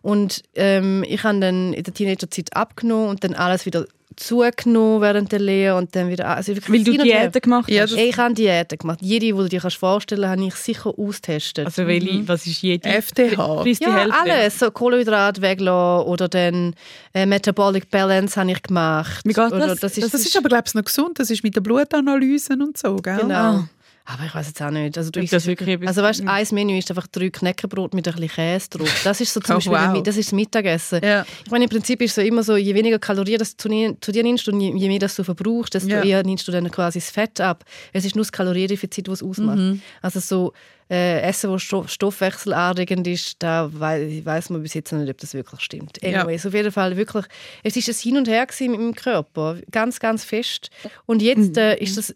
Und 0.00 0.42
ähm, 0.54 1.04
ich 1.06 1.22
habe 1.22 1.38
dann 1.40 1.74
in 1.74 1.82
der 1.84 1.92
Teenagerzeit 1.92 2.56
abgenommen 2.56 3.10
und 3.10 3.22
dann 3.22 3.34
alles 3.34 3.66
wieder 3.66 3.84
zugenommen 4.16 5.02
während 5.02 5.30
der 5.30 5.40
Lehre 5.40 5.76
und 5.76 5.94
dann 5.94 6.08
wieder, 6.08 6.28
also 6.28 6.52
Weil 6.68 6.84
du. 6.84 6.96
Diäten 6.96 7.40
gemacht 7.40 7.70
Ja, 7.70 7.82
hast? 7.82 7.92
Ey, 7.92 8.08
Ich 8.08 8.16
habe 8.16 8.34
Diäten 8.34 8.78
gemacht. 8.78 8.98
Jede, 9.02 9.26
die 9.26 9.32
du 9.32 9.48
dir 9.48 9.60
kannst 9.60 9.76
vorstellen 9.76 10.22
kannst, 10.22 10.38
habe 10.38 10.48
ich 10.48 10.54
sicher 10.54 10.94
austestet. 10.98 11.66
Also 11.66 11.86
welche, 11.86 12.26
was 12.26 12.46
ist 12.46 12.62
jede? 12.62 12.88
FDH. 12.88 13.62
Frisst 13.62 13.82
Ja, 13.82 14.06
alles. 14.10 14.58
So 14.58 14.70
Kohlenhydrat 14.70 15.42
weglassen 15.42 16.06
oder 16.06 16.28
dann 16.28 16.74
äh, 17.12 17.26
Metabolic 17.26 17.90
Balance 17.90 18.40
habe 18.40 18.52
ich 18.52 18.62
gemacht. 18.62 19.20
Wie 19.24 19.32
geht 19.32 19.52
oder, 19.52 19.66
das? 19.68 19.80
Das 19.80 19.98
ist, 19.98 20.14
Das 20.14 20.20
ist 20.22 20.36
aber, 20.36 20.48
glaube 20.48 20.64
ich, 20.66 20.74
noch 20.74 20.84
gesund. 20.84 21.18
Das 21.18 21.30
ist 21.30 21.42
mit 21.42 21.54
den 21.54 21.62
Blutanalysen 21.62 22.62
und 22.62 22.78
so, 22.78 22.85
gell? 22.96 23.18
Genau. 23.18 23.34
Ah. 23.34 23.68
Aber 24.08 24.22
ich 24.24 24.32
weiß 24.32 24.46
jetzt 24.46 24.62
auch 24.62 24.70
nicht. 24.70 24.96
Also, 24.96 25.10
du 25.10 25.18
isst 25.18 25.32
das 25.32 25.46
wirklich 25.46 25.84
also 25.84 26.00
weißt, 26.00 26.22
ein 26.28 26.46
Menü 26.52 26.78
ist 26.78 26.88
einfach 26.92 27.08
drei 27.08 27.28
Knäckebrot 27.28 27.92
mit 27.92 28.06
ein 28.06 28.14
bisschen 28.14 28.28
Käse 28.30 28.68
drauf. 28.70 29.00
Das 29.02 29.20
ist 29.20 29.34
so 29.34 29.40
zum 29.40 29.56
Oh, 29.56 29.58
Beispiel 29.58 29.72
wow. 29.96 30.02
das, 30.04 30.16
ist 30.16 30.28
das 30.28 30.32
Mittagessen. 30.32 31.00
Ja. 31.02 31.26
Ich 31.44 31.50
meine, 31.50 31.64
im 31.64 31.70
Prinzip 31.70 32.00
ist 32.00 32.10
es 32.10 32.14
so 32.14 32.20
immer 32.20 32.44
so, 32.44 32.54
je 32.56 32.72
weniger 32.76 33.00
Kalorien 33.00 33.40
das 33.40 33.56
du 33.56 33.68
nie- 33.68 33.96
zu 34.00 34.12
dir 34.12 34.22
nimmst 34.22 34.46
und 34.48 34.60
je, 34.60 34.72
je 34.76 34.86
mehr 34.88 35.00
das 35.00 35.16
du 35.16 35.24
verbrauchst, 35.24 35.74
desto 35.74 35.88
Ja. 35.88 36.04
eher 36.04 36.22
nimmst 36.22 36.46
du 36.46 36.52
dann 36.52 36.70
quasi 36.70 37.00
das 37.00 37.10
Fett 37.10 37.40
ab. 37.40 37.64
Es 37.92 38.04
ist 38.04 38.14
nur 38.14 38.24
das 38.24 38.30
Kaloriendefizit, 38.30 39.08
was 39.08 39.22
es 39.22 39.28
ausmacht. 39.28 39.58
Mhm. 39.58 39.82
Also 40.02 40.20
so 40.20 40.52
äh, 40.90 41.20
Essen, 41.20 41.50
das 41.52 41.62
Sto 41.62 41.86
stoffwechselanregend 41.86 43.06
ist, 43.06 43.42
da 43.42 43.70
wei 43.72 44.22
weiß 44.24 44.50
man 44.50 44.62
bis 44.62 44.74
jetzt 44.74 44.92
noch 44.92 45.00
nicht, 45.00 45.10
ob 45.10 45.18
das 45.18 45.34
wirklich 45.34 45.60
stimmt. 45.60 45.98
Ja. 46.02 46.20
Anyways, 46.20 46.46
auf 46.46 46.54
jeden 46.54 46.72
Fall 46.72 46.96
wirklich, 46.96 47.24
es 47.62 47.76
ist 47.76 47.88
ein 47.88 47.94
Hin 47.94 48.16
und 48.18 48.28
Her 48.28 48.46
mit 48.60 48.70
meinem 48.70 48.94
Körper, 48.94 49.56
ganz, 49.70 49.98
ganz 49.98 50.24
fest. 50.24 50.70
Und 51.06 51.22
jetzt 51.22 51.56
äh, 51.56 51.76
ist 51.78 51.96
das 51.96 52.14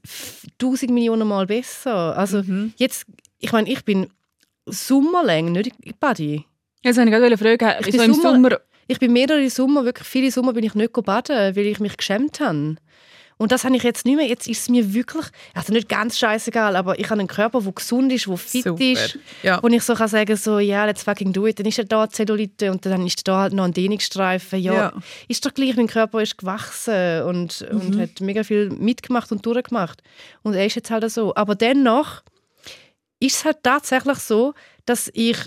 tausend 0.58 0.92
Millionen 0.92 1.26
Mal 1.26 1.46
besser. 1.46 2.16
Also 2.16 2.42
jetzt, 2.76 3.06
ich 3.38 3.52
meine, 3.52 3.68
ich 3.68 3.84
bin 3.84 4.08
sommerlang 4.66 5.52
nicht 5.52 5.72
in 5.82 5.94
Body. 5.98 6.44
Jetzt 6.82 6.96
wollte 6.96 7.10
ich 7.10 7.38
gerade 7.38 7.58
fragen, 7.58 7.84
Ich 7.86 7.92
bin 7.92 8.02
im 8.02 8.14
Sommer- 8.14 8.32
Sommer... 8.32 8.60
Ich 8.88 8.98
bin 8.98 9.12
mehrere 9.12 9.48
Sommer, 9.50 9.84
wirklich 9.84 10.08
viele 10.08 10.32
Sommer 10.32 10.52
bin 10.52 10.64
ich 10.64 10.74
nicht 10.74 10.92
baden, 10.92 11.54
weil 11.54 11.66
ich 11.66 11.78
mich 11.78 11.96
geschämt 11.96 12.40
habe. 12.40 12.74
Und 13.40 13.52
das 13.52 13.64
habe 13.64 13.74
ich 13.74 13.82
jetzt 13.82 14.04
nicht 14.04 14.16
mehr. 14.16 14.26
Jetzt 14.26 14.46
ist 14.48 14.60
es 14.60 14.68
mir 14.68 14.92
wirklich, 14.92 15.24
also 15.54 15.72
nicht 15.72 15.88
ganz 15.88 16.18
scheißegal, 16.18 16.76
aber 16.76 16.98
ich 16.98 17.06
habe 17.08 17.20
einen 17.20 17.26
Körper, 17.26 17.62
der 17.62 17.72
gesund 17.72 18.12
ist, 18.12 18.26
der 18.26 18.36
fit 18.36 18.64
Super. 18.64 18.84
ist. 18.84 19.18
Ja. 19.42 19.62
Wo 19.62 19.68
ich 19.68 19.82
so 19.82 19.94
kann 19.94 20.08
sagen 20.08 20.36
so, 20.36 20.58
ja, 20.58 20.84
let's 20.84 21.04
fucking 21.04 21.32
do 21.32 21.46
it. 21.46 21.58
Dann 21.58 21.64
ist 21.64 21.78
ja 21.78 21.84
da 21.84 22.06
Zellulite 22.06 22.70
und 22.70 22.84
dann 22.84 23.06
ist 23.06 23.26
da 23.26 23.40
halt 23.40 23.54
noch 23.54 23.64
ein 23.64 23.72
Dehnungsstreifen. 23.72 24.60
Ja, 24.60 24.74
Ja. 24.74 24.92
ist 25.26 25.46
doch 25.46 25.54
gleich, 25.54 25.74
mein 25.74 25.86
Körper 25.86 26.20
ist 26.20 26.36
gewachsen 26.36 27.22
und, 27.22 27.66
Mhm. 27.72 27.80
und 27.80 27.98
hat 27.98 28.20
mega 28.20 28.44
viel 28.44 28.68
mitgemacht 28.68 29.32
und 29.32 29.46
durchgemacht. 29.46 30.02
Und 30.42 30.52
er 30.52 30.66
ist 30.66 30.74
jetzt 30.76 30.90
halt 30.90 31.10
so. 31.10 31.34
Aber 31.34 31.54
dennoch 31.54 32.20
ist 33.20 33.36
es 33.36 33.44
halt 33.46 33.62
tatsächlich 33.62 34.18
so, 34.18 34.52
dass 34.84 35.10
ich 35.14 35.38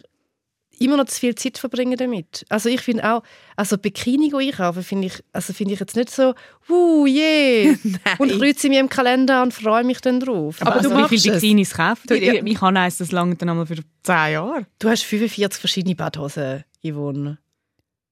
immer 0.79 0.97
noch 0.97 1.05
zu 1.05 1.19
viel 1.19 1.35
Zeit 1.35 1.57
verbringe 1.57 1.95
damit. 1.95 2.45
Also 2.49 2.69
ich 2.69 2.81
finde 2.81 3.09
auch, 3.11 3.23
also 3.55 3.77
Bikini 3.77 4.29
go 4.29 4.37
einkaufen 4.37 4.83
finde 4.83 5.07
ich, 5.07 5.23
also 5.31 5.53
finde 5.53 5.73
ich 5.75 5.79
jetzt 5.79 5.95
nicht 5.95 6.09
so, 6.09 6.33
uh, 6.69 7.05
yeah. 7.05 7.75
und 8.17 8.31
kreuze 8.37 8.69
mir 8.69 8.79
im 8.79 8.89
Kalender 8.89 9.43
und 9.43 9.53
freue 9.53 9.83
mich 9.83 10.01
dann 10.01 10.19
drauf. 10.19 10.57
Aber 10.61 10.75
Also, 10.75 10.89
du 10.89 10.95
wie 10.95 10.99
machst 11.01 11.09
viele 11.21 11.35
es. 11.35 11.41
Bikinis 11.41 11.73
kauft 11.73 12.09
Du- 12.09 12.15
ihr? 12.15 12.35
ja. 12.35 12.43
Ich 12.43 12.61
habe 12.61 12.79
eins, 12.79 12.97
das 12.97 13.11
lange 13.11 13.35
dann 13.35 13.49
einmal 13.49 13.65
für 13.65 13.75
10 13.75 13.83
Jahre. 14.31 14.65
Du 14.79 14.89
hast 14.89 15.03
45 15.03 15.59
verschiedene 15.59 15.95
Badhosen, 15.95 16.63
Yvonne. 16.83 17.37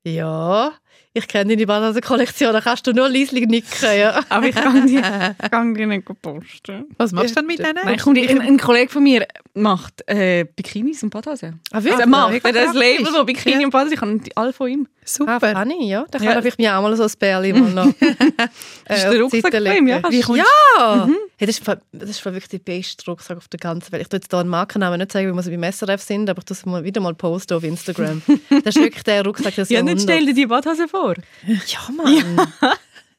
Ja. 0.04 0.74
Ich 1.14 1.28
kenne 1.28 1.56
deine 1.56 1.66
Badhose-Kollektion, 1.68 2.54
da 2.54 2.62
kannst 2.62 2.88
du 2.88 2.94
nur 2.94 3.10
leislich 3.10 3.46
nicken. 3.46 3.70
Ja. 3.98 4.22
Aber 4.30 4.48
ich 4.48 4.56
kann 4.56 4.88
die, 4.88 5.02
kann 5.50 5.74
die 5.74 5.86
nicht 5.86 6.06
posten. 6.22 6.86
Was 6.98 7.12
machst 7.12 7.32
du 7.32 7.36
denn 7.42 7.48
mit 7.48 7.60
denen? 7.60 7.80
Nein, 7.84 8.00
komm, 8.02 8.16
ein, 8.16 8.40
ein 8.40 8.58
Kollege 8.58 8.90
von 8.90 9.04
mir 9.04 9.28
macht 9.54 10.08
äh, 10.08 10.46
Bikinis 10.56 11.04
und 11.04 11.10
Badhosen. 11.10 11.60
Ah, 11.72 11.82
Er 11.84 12.08
macht 12.08 12.34
er 12.46 12.50
hat 12.50 12.56
ein 12.70 12.74
Label, 12.76 13.08
wo 13.14 13.26
Bikini 13.26 13.66
und 13.66 13.72
Badhosen, 13.72 13.94
ich 13.94 14.02
habe 14.02 14.20
die 14.20 14.38
alle 14.38 14.54
von 14.54 14.70
ihm. 14.70 14.88
Ah, 15.02 15.04
Super. 15.04 15.40
funny, 15.40 15.90
ja. 15.90 16.06
Da 16.12 16.20
kann 16.20 16.28
Ja. 16.28 16.40
ja. 16.40 16.46
ich 16.46 16.58
mir 16.58 16.78
auch 16.78 16.82
mal 16.84 16.96
so 16.96 17.04
ein 17.04 17.12
Bärli 17.20 17.54
mal 17.54 17.72
noch 17.72 17.86
äh, 18.86 18.96
ist 18.96 19.04
der 19.04 19.20
Rucksack 19.20 19.52
von 19.52 19.66
ihm, 19.66 19.88
ja? 19.88 20.02
Wie 20.10 20.20
Ja! 20.38 21.10
Hey, 21.38 21.48
das, 21.48 21.58
ist, 21.58 21.68
das 21.92 22.10
ist 22.12 22.24
wirklich 22.24 22.48
der 22.50 22.60
beste 22.60 23.04
Rucksack 23.10 23.36
auf 23.38 23.48
der 23.48 23.60
ganzen 23.60 23.92
Welt. 23.92 24.04
Ich 24.04 24.10
tue 24.10 24.20
jetzt 24.20 24.32
hier 24.32 24.40
einen 24.40 24.50
Markennamen 24.50 25.00
nicht 25.00 25.12
sagen, 25.12 25.28
wie 25.30 25.36
wir 25.36 25.42
sie 25.42 25.58
beim 25.58 25.72
SRF 25.72 26.02
sind, 26.04 26.30
aber 26.30 26.38
ich 26.40 26.46
tue 26.46 26.56
es 26.56 26.66
mal 26.68 26.84
wieder 26.84 27.02
mal 27.02 27.16
posten 27.16 27.56
auf 27.56 27.64
Instagram. 27.64 28.22
das 28.64 28.76
ist 28.76 28.82
wirklich 28.82 29.04
der 29.04 29.26
Rucksack 29.26 29.56
des 29.56 29.70
Ja, 29.72 29.82
nicht 29.82 30.02
stell 30.02 30.24
dir 30.28 30.36
die 30.36 30.46
Badhose 30.46 30.81
vor. 30.88 31.16
Ja, 31.46 31.80
Mann. 31.96 32.48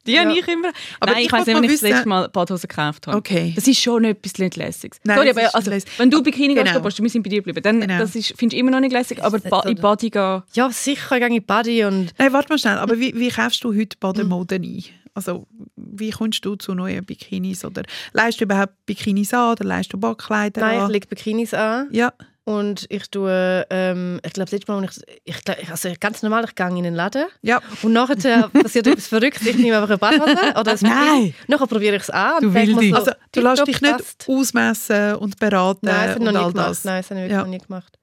Die 0.04 0.18
habe 0.18 0.30
Ja. 0.30 0.36
ich 0.40 0.48
immer. 0.48 0.72
Aber 0.98 1.12
Nein, 1.12 1.20
ich 1.20 1.26
ich 1.26 1.32
weiß 1.32 1.46
nicht, 1.46 1.54
wann 1.54 1.62
ich 1.62 1.70
das 1.70 1.80
letzte 1.82 2.08
Mal 2.08 2.28
Badhose 2.28 2.66
gekauft 2.66 3.06
habe. 3.06 3.16
Okay. 3.16 3.52
Das 3.54 3.68
ist 3.68 3.78
schon 3.80 4.02
etwas 4.04 4.36
nicht 4.36 4.56
lässiges. 4.56 4.98
Nein, 5.04 5.16
Sorry, 5.16 5.30
aber 5.30 5.54
also, 5.54 5.70
lässig. 5.70 5.90
wenn 5.96 6.10
du 6.10 6.20
Bikini 6.24 6.54
Genau. 6.54 6.80
gehst, 6.80 7.00
wir 7.00 7.08
sind 7.08 7.22
bei 7.22 7.30
dir 7.30 7.36
geblieben, 7.36 7.62
dann 7.62 7.80
Genau. 7.80 7.98
das 7.98 8.16
ist, 8.16 8.34
findest 8.36 8.54
du 8.54 8.56
immer 8.58 8.72
noch 8.72 8.80
nicht 8.80 8.92
lässig, 8.92 9.22
aber 9.22 9.38
ba 9.38 9.60
in? 9.60 9.76
Body 9.76 10.10
gehen... 10.10 10.42
ja, 10.54 10.70
sicher, 10.70 11.14
ich 11.14 11.18
gehe 11.20 11.26
in 11.28 11.34
die 11.34 11.40
Body 11.40 11.84
und 11.84 12.10
Nein, 12.18 12.32
warte 12.32 12.48
mal 12.48 12.58
schnell. 12.58 12.78
Aber 12.78 12.98
wie, 12.98 13.14
wie 13.14 13.28
kaufst 13.28 13.62
du 13.62 13.72
heute 13.72 13.96
Bademode 14.00 14.56
ein? 14.56 14.84
Also, 15.14 15.46
wie 15.76 16.10
kommst 16.10 16.44
du 16.44 16.56
zu 16.56 16.74
neuen 16.74 17.04
Bikinis? 17.04 17.64
Oder 17.64 17.82
leist 18.12 18.40
du 18.40 18.44
überhaupt 18.44 18.72
Bikinis 18.86 19.32
an 19.34 19.52
oder 19.52 19.64
leist 19.64 19.92
du 19.92 19.98
Badkleider 19.98 20.62
nein, 20.62 20.78
ich 20.78 20.82
an? 20.82 20.90
lege 20.90 21.06
Bikinis 21.06 21.54
an 21.54 21.88
Ja, 21.92 22.12
und 22.44 22.86
ich 22.88 23.08
tue, 23.10 23.66
ähm, 23.70 24.20
ich 24.24 24.32
glaube, 24.32 24.50
das 24.50 24.52
letzte 24.52 24.72
Mal, 24.72 24.84
ich, 24.84 25.20
ich, 25.24 25.44
glaub, 25.44 25.56
also 25.70 25.88
ganz 26.00 26.22
normal, 26.22 26.44
ich 26.44 26.54
gehe 26.54 26.68
in 26.68 26.82
den 26.82 26.94
Laden 26.94 27.26
ja. 27.42 27.60
und 27.82 27.92
nachher 27.92 28.48
passiert 28.48 28.86
etwas 28.86 29.06
Verrücktes, 29.06 29.46
ich 29.46 29.56
nehme 29.56 29.76
einfach 29.80 29.90
eine 29.90 29.98
Badhose 29.98 30.54
oder 30.58 30.72
ein 30.72 30.78
Nein. 30.80 31.34
Nachher 31.46 31.66
probiere 31.66 31.96
ich 31.96 32.02
es 32.02 32.10
an 32.10 32.42
Du 32.42 32.52
Wilde. 32.52 32.88
so, 32.88 32.94
Also, 32.96 33.12
du 33.32 33.40
lässt 33.40 33.66
dich 33.68 33.80
nicht 33.80 33.92
passt. 33.96 34.26
ausmessen 34.28 35.14
und 35.16 35.38
beraten 35.38 35.86
Nein, 35.86 35.94
das 35.94 36.00
habe 36.02 36.10
ich 36.10 36.16
und 36.28 36.34
noch 36.34 36.46
nie 36.46 36.52
gemacht. 36.52 36.80
Nein, 36.84 37.00
das 37.02 37.10
habe 37.10 37.20
ich 37.20 37.24
wirklich 37.24 37.30
Ja. 37.32 37.38
noch 37.42 37.48
nie 37.48 37.58
gemacht. 37.58 37.98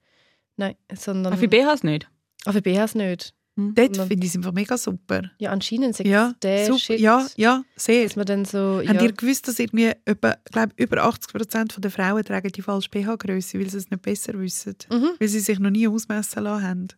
Nein, 0.56 0.74
sondern... 0.94 1.32
Auch 1.34 1.38
für 1.38 1.48
BHs 1.48 1.82
nicht. 1.82 2.08
Ah, 2.46 2.52
für 2.52 2.62
BHs 2.62 2.94
nicht. 2.94 3.34
Dort 3.74 3.98
Und- 3.98 4.08
finde 4.08 4.24
ich 4.26 4.30
es 4.32 4.36
einfach 4.36 4.52
mega 4.52 4.76
super. 4.78 5.22
Ja, 5.38 5.50
anscheinend 5.50 5.96
sagt 5.96 6.08
Ja, 6.08 6.34
der 6.42 6.66
super. 6.66 6.78
Shit, 6.78 7.00
ja, 7.00 7.26
ja, 7.36 7.62
sehr. 7.76 8.04
dass 8.04 8.16
man 8.16 8.26
dann 8.26 8.44
so... 8.44 8.82
Habt 8.86 9.00
ja. 9.00 9.02
ihr 9.02 9.12
gewusst, 9.12 9.46
dass 9.48 9.58
irgendwie 9.58 9.92
etwa, 10.04 10.36
glaub, 10.50 10.70
über 10.76 11.04
80% 11.04 11.80
der 11.80 11.90
Frauen 11.90 12.24
tragen 12.24 12.50
die 12.52 12.62
falsche 12.62 12.88
BH-Größe, 12.90 13.58
weil 13.58 13.70
sie 13.70 13.78
es 13.78 13.90
nicht 13.90 14.02
besser 14.02 14.38
wissen? 14.38 14.76
Mhm. 14.90 15.10
Weil 15.18 15.28
sie 15.28 15.40
sich 15.40 15.58
noch 15.58 15.70
nie 15.70 15.86
ausmessen 15.88 16.42
lassen 16.44 16.64
haben. 16.66 16.88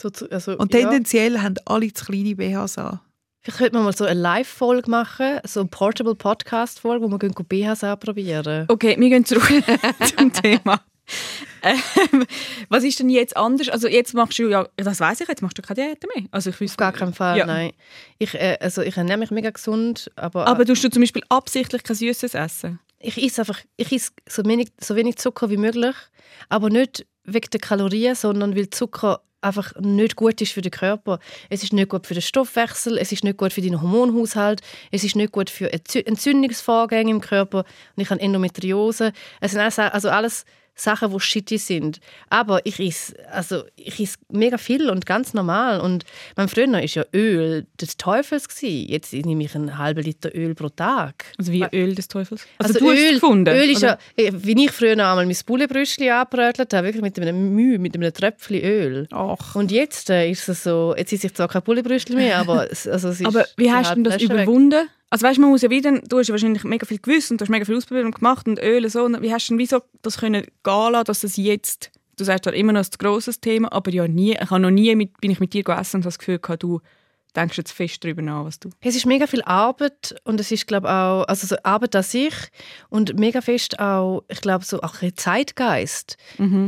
So, 0.00 0.10
zu- 0.10 0.30
also, 0.30 0.56
Und 0.58 0.72
ja. 0.74 0.80
tendenziell 0.80 1.40
haben 1.40 1.54
alle 1.64 1.92
zu 1.92 2.04
kleine 2.06 2.34
BHs 2.36 2.78
an. 2.78 3.00
Vielleicht 3.42 3.58
könnte 3.58 3.74
man 3.74 3.84
mal 3.84 3.96
so 3.96 4.04
eine 4.04 4.18
Live-Folge 4.20 4.90
machen, 4.90 5.38
so 5.44 5.60
eine 5.60 5.68
Portable 5.68 6.16
Podcast-Folge, 6.16 7.04
wo 7.04 7.08
wir 7.10 7.18
gehen 7.18 7.32
BHs 7.32 7.84
anprobieren. 7.84 8.64
Okay, 8.68 8.96
wir 8.98 9.08
gehen 9.08 9.24
zurück 9.24 9.42
zum 10.16 10.32
Thema. 10.32 10.80
Ähm, 11.62 12.24
was 12.68 12.84
ist 12.84 13.00
denn 13.00 13.08
jetzt 13.08 13.36
anders? 13.36 13.68
Also 13.70 13.88
jetzt 13.88 14.14
machst 14.14 14.38
du 14.38 14.48
ja, 14.48 14.68
das 14.76 15.00
weiß 15.00 15.20
ich, 15.22 15.28
jetzt 15.28 15.42
machst 15.42 15.58
du 15.58 15.62
keine 15.62 15.88
Diät 15.88 16.04
mehr. 16.14 16.26
Also 16.30 16.50
ich 16.50 16.56
Auf 16.56 16.60
wüsste- 16.60 16.76
gar 16.76 16.92
keinen 16.92 17.12
Fall, 17.14 17.38
Ja. 17.38 17.46
nein. 17.46 17.72
Ich, 18.18 18.34
äh, 18.34 18.56
also 18.60 18.82
ich 18.82 18.96
ernähre 18.96 19.18
mich 19.18 19.30
mega 19.32 19.50
gesund, 19.50 20.08
aber, 20.14 20.46
Aber 20.46 20.64
tust 20.64 20.84
du 20.84 20.90
zum 20.90 21.02
Beispiel 21.02 21.22
absichtlich 21.28 21.82
kein 21.82 21.96
Süßes 21.96 22.34
essen? 22.34 22.78
ich 23.00 23.20
esse 23.22 23.40
einfach 23.42 23.58
ich 23.76 23.90
esse 23.92 24.10
so, 24.28 24.44
wenig, 24.44 24.68
so 24.80 24.94
wenig 24.94 25.16
Zucker 25.16 25.50
wie 25.50 25.56
möglich, 25.56 25.96
aber 26.48 26.70
nicht 26.70 27.04
wegen 27.24 27.50
der 27.50 27.60
Kalorien, 27.60 28.14
sondern 28.14 28.54
weil 28.54 28.70
Zucker 28.70 29.20
einfach 29.40 29.74
nicht 29.80 30.14
gut 30.16 30.40
ist 30.40 30.52
für 30.52 30.62
den 30.62 30.70
Körper. 30.72 31.18
Es 31.50 31.62
ist 31.62 31.72
nicht 31.72 31.88
gut 31.88 32.06
für 32.06 32.14
den 32.14 32.22
Stoffwechsel, 32.22 32.96
es 32.98 33.10
ist 33.12 33.24
nicht 33.24 33.36
gut 33.38 33.52
für 33.52 33.60
deinen 33.60 33.80
Hormonhaushalt, 33.82 34.60
es 34.92 35.04
ist 35.04 35.16
nicht 35.16 35.32
gut 35.32 35.50
für 35.50 35.66
Entzü- 35.72 36.06
Entzündungsvorgänge 36.06 37.10
im 37.10 37.20
Körper 37.20 37.64
und 37.96 38.02
ich 38.02 38.10
habe 38.10 38.20
Endometriose. 38.20 39.12
Es 39.40 39.52
sind 39.52 39.60
also 39.60 40.08
alles 40.10 40.44
Sachen, 40.76 41.10
die 41.10 41.20
shitty 41.20 41.58
sind. 41.58 42.00
Aber 42.28 42.60
ich 42.64 42.78
esse, 42.78 43.14
also 43.30 43.64
ich 43.76 43.98
esse 43.98 44.18
mega 44.30 44.58
viel 44.58 44.90
und 44.90 45.06
ganz 45.06 45.34
normal. 45.34 45.80
Und 45.80 46.04
mein 46.36 46.48
früher 46.48 46.70
war 46.70 46.84
ja 46.84 47.04
Öl 47.14 47.66
des 47.80 47.96
Teufels. 47.96 48.48
Gewesen. 48.48 48.90
Jetzt 48.90 49.12
nehme 49.12 49.42
ich 49.42 49.54
einen 49.54 49.78
halben 49.78 50.02
Liter 50.02 50.34
Öl 50.34 50.54
pro 50.54 50.68
Tag. 50.68 51.24
Also 51.38 51.50
wie 51.50 51.64
Öl 51.72 51.94
des 51.94 52.08
Teufels? 52.08 52.46
Also, 52.58 52.78
du 52.78 52.90
hast 52.90 52.98
Öl, 52.98 53.06
es 53.06 53.12
gefunden? 53.14 53.54
Öl 53.54 53.70
ist 53.70 53.78
oder? 53.78 53.98
ja, 54.18 54.24
eh, 54.24 54.32
wie 54.34 54.64
ich 54.64 54.70
früher 54.70 54.92
einmal 54.92 55.24
mein 55.24 55.36
Bullenbrüstchen 55.46 56.10
angebrötelt 56.10 56.72
habe, 56.74 56.86
wirklich 56.86 57.02
mit 57.02 57.18
einem 57.18 57.54
Mühe, 57.54 57.78
mit 57.78 57.94
einem 57.94 58.12
Tröpfchen 58.12 58.60
Öl. 58.62 59.08
Ach. 59.12 59.54
Und 59.54 59.72
jetzt 59.72 60.10
äh, 60.10 60.30
ist 60.30 60.48
es 60.48 60.62
so, 60.62 60.94
jetzt 60.96 61.12
ist 61.12 61.24
ich 61.24 61.34
zwar 61.34 61.48
kein 61.48 61.62
Bullenbrüstchen 61.62 62.16
mehr, 62.16 62.38
aber, 62.38 62.70
es, 62.70 62.86
also 62.86 63.08
es 63.08 63.20
ist 63.20 63.26
Aber 63.26 63.46
wie 63.56 63.72
hast 63.72 63.92
du 63.92 63.94
denn 63.94 64.04
das 64.04 64.16
Flasche 64.16 64.46
weg. 64.46 64.46
Also 65.10 65.26
weißt, 65.26 65.38
man 65.38 65.50
muss 65.50 65.62
ja 65.62 65.70
wieder, 65.70 66.00
du 66.00 66.18
hast 66.18 66.28
ja 66.28 66.32
wahrscheinlich 66.32 66.64
mega 66.64 66.84
viel 66.84 66.98
gewusst 66.98 67.30
und 67.30 67.40
du 67.40 67.44
hast 67.44 67.50
mega 67.50 67.64
viel 67.64 67.76
ausprobiert 67.76 68.06
und 68.06 68.14
gemacht 68.16 68.48
und 68.48 68.60
Öl 68.60 68.84
und 68.84 68.90
so. 68.90 69.04
Und 69.04 69.22
wie 69.22 69.32
hast 69.32 69.46
du 69.48 69.52
denn 69.52 69.58
wieso 69.58 69.82
das 70.02 70.18
können 70.18 70.42
gehen 70.42 70.92
lassen, 70.92 71.04
dass 71.04 71.24
es 71.24 71.36
jetzt, 71.36 71.92
du 72.16 72.24
sagst 72.24 72.44
zwar 72.44 72.54
immer 72.54 72.72
noch 72.72 72.84
ein 72.84 72.90
grosses 72.98 73.40
Thema, 73.40 73.72
aber 73.72 73.92
ja 73.92 74.08
nie, 74.08 74.32
ich 74.32 74.50
habe 74.50 74.60
noch 74.60 74.70
nie 74.70 74.94
mit, 74.96 75.20
bin 75.20 75.30
ich 75.30 75.40
mit 75.40 75.52
dir 75.52 75.62
gegessen 75.62 75.98
und 75.98 76.06
das 76.06 76.18
Gefühl 76.18 76.38
gehabt, 76.38 76.62
du 76.62 76.80
denkst 77.36 77.58
jetzt 77.58 77.72
fest 77.72 78.02
darüber 78.02 78.22
nach, 78.22 78.44
was 78.44 78.58
du... 78.58 78.70
Es 78.80 78.96
ist 78.96 79.06
mega 79.06 79.26
viel 79.26 79.42
Arbeit 79.42 80.14
und 80.24 80.40
es 80.40 80.50
ist 80.50 80.66
glaube 80.66 80.88
auch 80.88 81.24
also 81.24 81.46
so 81.46 81.56
Arbeit 81.62 81.94
an 81.94 82.02
sich 82.02 82.34
und 82.88 83.18
mega 83.18 83.40
fest 83.40 83.78
auch 83.78 84.24
ich 84.28 84.40
glaube 84.40 84.64
so 84.64 84.80
auch 84.80 85.02
ein 85.02 85.16
Zeitgeist. 85.16 86.16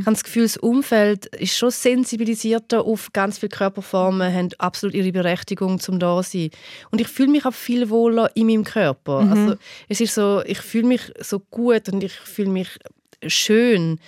Ich 0.01 0.07
habe 0.07 0.15
das 0.15 0.25
Gefühl, 0.25 0.43
das 0.45 0.57
Umfeld 0.57 1.27
ist 1.27 1.57
schon 1.57 1.71
sensibilisierter 1.71 2.85
auf 2.85 3.13
ganz 3.13 3.39
viele 3.39 3.51
Körperformen, 3.51 4.33
haben 4.33 4.49
absolut 4.59 4.95
ihre 4.95 5.13
Berechtigung 5.13 5.81
zum 5.81 5.99
da 5.99 6.23
sein. 6.23 6.51
Und 6.91 7.01
ich 7.01 7.09
fühle 7.09 7.31
mich 7.31 7.45
auch 7.47 7.55
viel 7.55 7.91
wohler 7.91 8.31
in 8.35 8.47
meinem 8.47 8.65
Körper. 8.65 9.21
Also 9.31 9.57
es 9.89 10.01
ist 10.01 10.15
so, 10.15 10.43
ich 10.45 10.59
fühle 10.59 10.87
mich 10.87 11.13
so 11.21 11.41
gut 11.41 11.89
und 11.89 12.03
ich 12.05 12.13
fühle 12.13 12.51
mich 12.51 12.79
schön. 13.27 13.99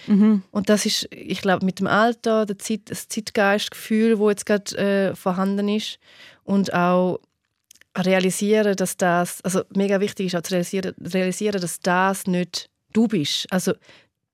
Und 0.51 0.69
das 0.69 0.87
ist, 0.87 1.09
ich 1.11 1.41
glaube, 1.41 1.65
mit 1.65 1.81
dem 1.81 1.87
Alter, 1.87 2.47
der 2.47 2.59
Zeit, 2.59 2.83
das 2.85 3.09
Zeitgeistgefühl, 3.09 4.19
wo 4.19 4.31
jetzt 4.31 4.47
gerade 4.47 4.77
äh, 5.11 5.15
vorhanden 5.17 5.69
ist 5.69 5.99
und 6.51 6.75
auch 6.75 7.21
realisieren, 7.97 8.75
dass 8.75 8.97
das, 8.97 9.41
also 9.43 9.63
mega 9.73 10.01
wichtig 10.01 10.27
ist 10.27 10.35
auch 10.35 10.43
zu 10.43 10.55
realisieren, 10.55 10.95
realisieren, 11.01 11.61
dass 11.61 11.79
das 11.79 12.27
nicht 12.27 12.69
du 12.93 13.07
bist. 13.07 13.47
Also 13.53 13.75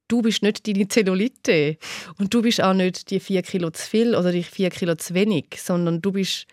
du 0.09 0.23
bist 0.23 0.43
nicht 0.43 0.67
deine 0.67 0.89
Zellulite 0.89 1.77
und 2.19 2.33
du 2.33 2.41
bist 2.41 2.63
auch 2.63 2.73
nicht 2.73 3.11
die 3.11 3.21
vier 3.21 3.43
Kilo 3.43 3.69
zu 3.71 3.87
viel 3.87 4.15
oder 4.15 4.33
die 4.33 4.43
vier 4.43 4.71
Kilo 4.71 4.95
zu 4.95 5.13
wenig, 5.13 5.59
sondern 5.59 6.01
du 6.01 6.11
bist, 6.11 6.47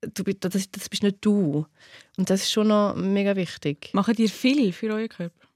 du 0.00 0.22
das, 0.24 0.70
das 0.70 0.88
bist 0.88 1.02
nicht 1.02 1.18
du. 1.20 1.66
Und 2.16 2.30
das 2.30 2.40
ist 2.40 2.52
schon 2.52 2.68
noch 2.68 2.94
mega 2.96 3.36
wichtig. 3.36 3.90
Machen 3.92 4.14
dir 4.14 4.30
viel 4.30 4.72
für 4.72 4.86
euren 4.86 5.10
Körper? 5.10 5.46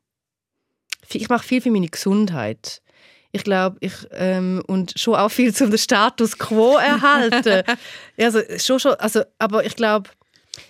Ich 1.11 1.31
mache 1.31 1.47
viel 1.47 1.63
für 1.63 1.71
meine 1.71 1.89
Gesundheit. 1.89 2.83
Ich 3.33 3.45
glaube, 3.45 3.77
ich 3.81 3.93
ähm, 4.13 4.63
und 4.67 4.95
schon 4.99 5.15
auch 5.15 5.29
viel 5.31 5.55
zum 5.55 5.71
den 5.71 5.79
Status 5.79 6.39
quo 6.39 6.77
erhalten. 6.77 7.63
also 8.19 8.41
schon 8.59 8.81
schon, 8.81 8.95
also 8.95 9.23
aber 9.39 9.65
ich 9.67 9.77
glaube, 9.77 10.11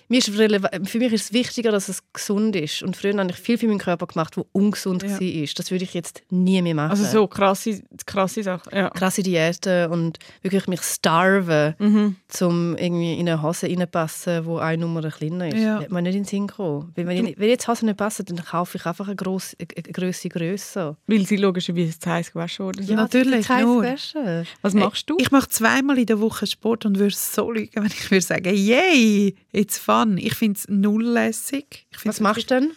mir 0.07 0.17
ist 0.19 0.29
für 0.29 0.97
mich 0.99 1.13
ist 1.13 1.25
es 1.25 1.33
wichtiger, 1.33 1.71
dass 1.71 1.89
es 1.89 2.01
gesund 2.13 2.55
ist. 2.55 2.83
Und 2.83 2.95
früher 2.97 3.17
habe 3.17 3.29
ich 3.31 3.37
viel 3.37 3.57
für 3.57 3.67
meinen 3.67 3.79
Körper 3.79 4.07
gemacht, 4.07 4.37
wo 4.37 4.45
ungesund 4.51 5.03
Ja. 5.03 5.09
war. 5.19 5.47
Das 5.55 5.71
würde 5.71 5.83
ich 5.83 5.93
jetzt 5.93 6.23
nie 6.29 6.61
mehr 6.61 6.75
machen. 6.75 6.91
Also 6.91 7.05
so 7.05 7.27
krasse, 7.27 7.81
krasse 8.05 8.43
Sachen, 8.43 8.75
ja. 8.75 8.89
krasse 8.89 9.23
Diäten 9.23 9.91
und 9.91 10.19
wirklich 10.41 10.67
mich 10.67 10.81
starven, 10.81 11.75
Mhm. 11.79 12.15
um 12.41 12.75
irgendwie 12.77 13.13
in 13.13 13.27
eine 13.29 13.41
Hose 13.41 13.67
reinpassen, 13.67 14.45
wo 14.45 14.57
eine 14.57 14.81
Nummer 14.81 15.09
kleiner 15.09 15.47
ist. 15.47 15.57
Ja. 15.61 15.79
Wird 15.79 15.91
mir 15.91 16.01
nicht 16.01 16.15
in 16.15 16.23
den 16.23 16.25
Sinn 16.27 16.47
kommen. 16.47 16.91
Weil 16.95 17.07
wenn, 17.07 17.27
ich, 17.27 17.39
wenn 17.39 17.49
jetzt 17.49 17.67
Hosen 17.67 17.85
nicht 17.87 17.97
passen, 17.97 18.25
dann 18.25 18.43
kaufe 18.43 18.77
ich 18.77 18.85
einfach 18.85 19.07
eine, 19.07 19.15
grosse, 19.15 19.55
eine 19.59 19.93
Grösse 19.93 20.29
grösser. 20.29 20.97
Weil 21.07 21.25
sie 21.25 21.37
logischerweise 21.37 21.97
zu 21.99 22.09
heiß 22.09 22.31
gewaschen 22.31 22.65
worden 22.65 22.83
sind. 22.83 22.95
Ja, 22.95 23.01
natürlich, 23.01 23.49
nur. 23.49 23.83
waschen. 23.83 24.45
Was 24.61 24.73
machst 24.73 25.09
du? 25.09 25.17
Ich 25.19 25.31
mache 25.31 25.47
zweimal 25.49 25.97
in 25.97 26.05
der 26.05 26.19
Woche 26.19 26.45
Sport 26.47 26.85
und 26.85 26.99
würde 26.99 27.15
so 27.15 27.51
lügen, 27.51 27.71
wenn 27.75 27.85
ich 27.87 28.11
würde 28.11 28.21
sagen, 28.21 28.53
yay, 28.53 29.35
it's 29.51 29.77
fun. 29.79 30.17
Ich 30.17 30.35
finde 30.35 30.57
es 30.59 30.67
null 30.69 31.03
lässig. 31.03 31.87
Ich 31.91 31.97
find's 31.97 32.17
Was 32.17 32.21
machst 32.21 32.51
du 32.51 32.55
denn? 32.59 32.71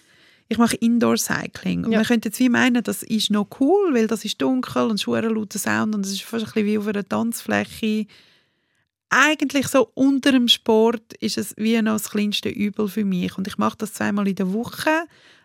Ich 0.48 0.58
mache 0.58 0.76
Indoor-Cycling. 0.76 1.84
Und 1.84 1.92
Ja. 1.92 1.98
man 1.98 2.06
könnte 2.06 2.28
jetzt 2.28 2.38
wie 2.38 2.48
meinen, 2.50 2.82
das 2.82 3.02
ist 3.02 3.30
noch 3.30 3.48
cool, 3.60 3.94
weil 3.94 4.06
das 4.06 4.24
ist 4.24 4.40
dunkel 4.42 4.82
und 4.90 5.00
schwer 5.00 5.22
lauter 5.30 5.58
Sound 5.58 5.94
und 5.94 6.04
es 6.04 6.12
ist 6.12 6.22
fast 6.22 6.44
ein 6.44 6.52
bisschen 6.52 6.66
wie 6.66 6.78
auf 6.78 6.86
einer 6.86 7.08
Tanzfläche. 7.08 8.06
Eigentlich 9.10 9.68
so 9.68 9.90
unter 9.94 10.32
dem 10.32 10.48
Sport 10.48 11.12
ist 11.20 11.36
es 11.36 11.54
wie 11.58 11.80
noch 11.82 11.92
das 11.92 12.10
kleinste 12.10 12.48
Übel 12.48 12.88
für 12.88 13.04
mich. 13.04 13.36
Und 13.36 13.46
ich 13.46 13.58
mache 13.58 13.76
das 13.78 13.92
zweimal 13.92 14.26
in 14.26 14.34
der 14.36 14.52
Woche, 14.52 14.90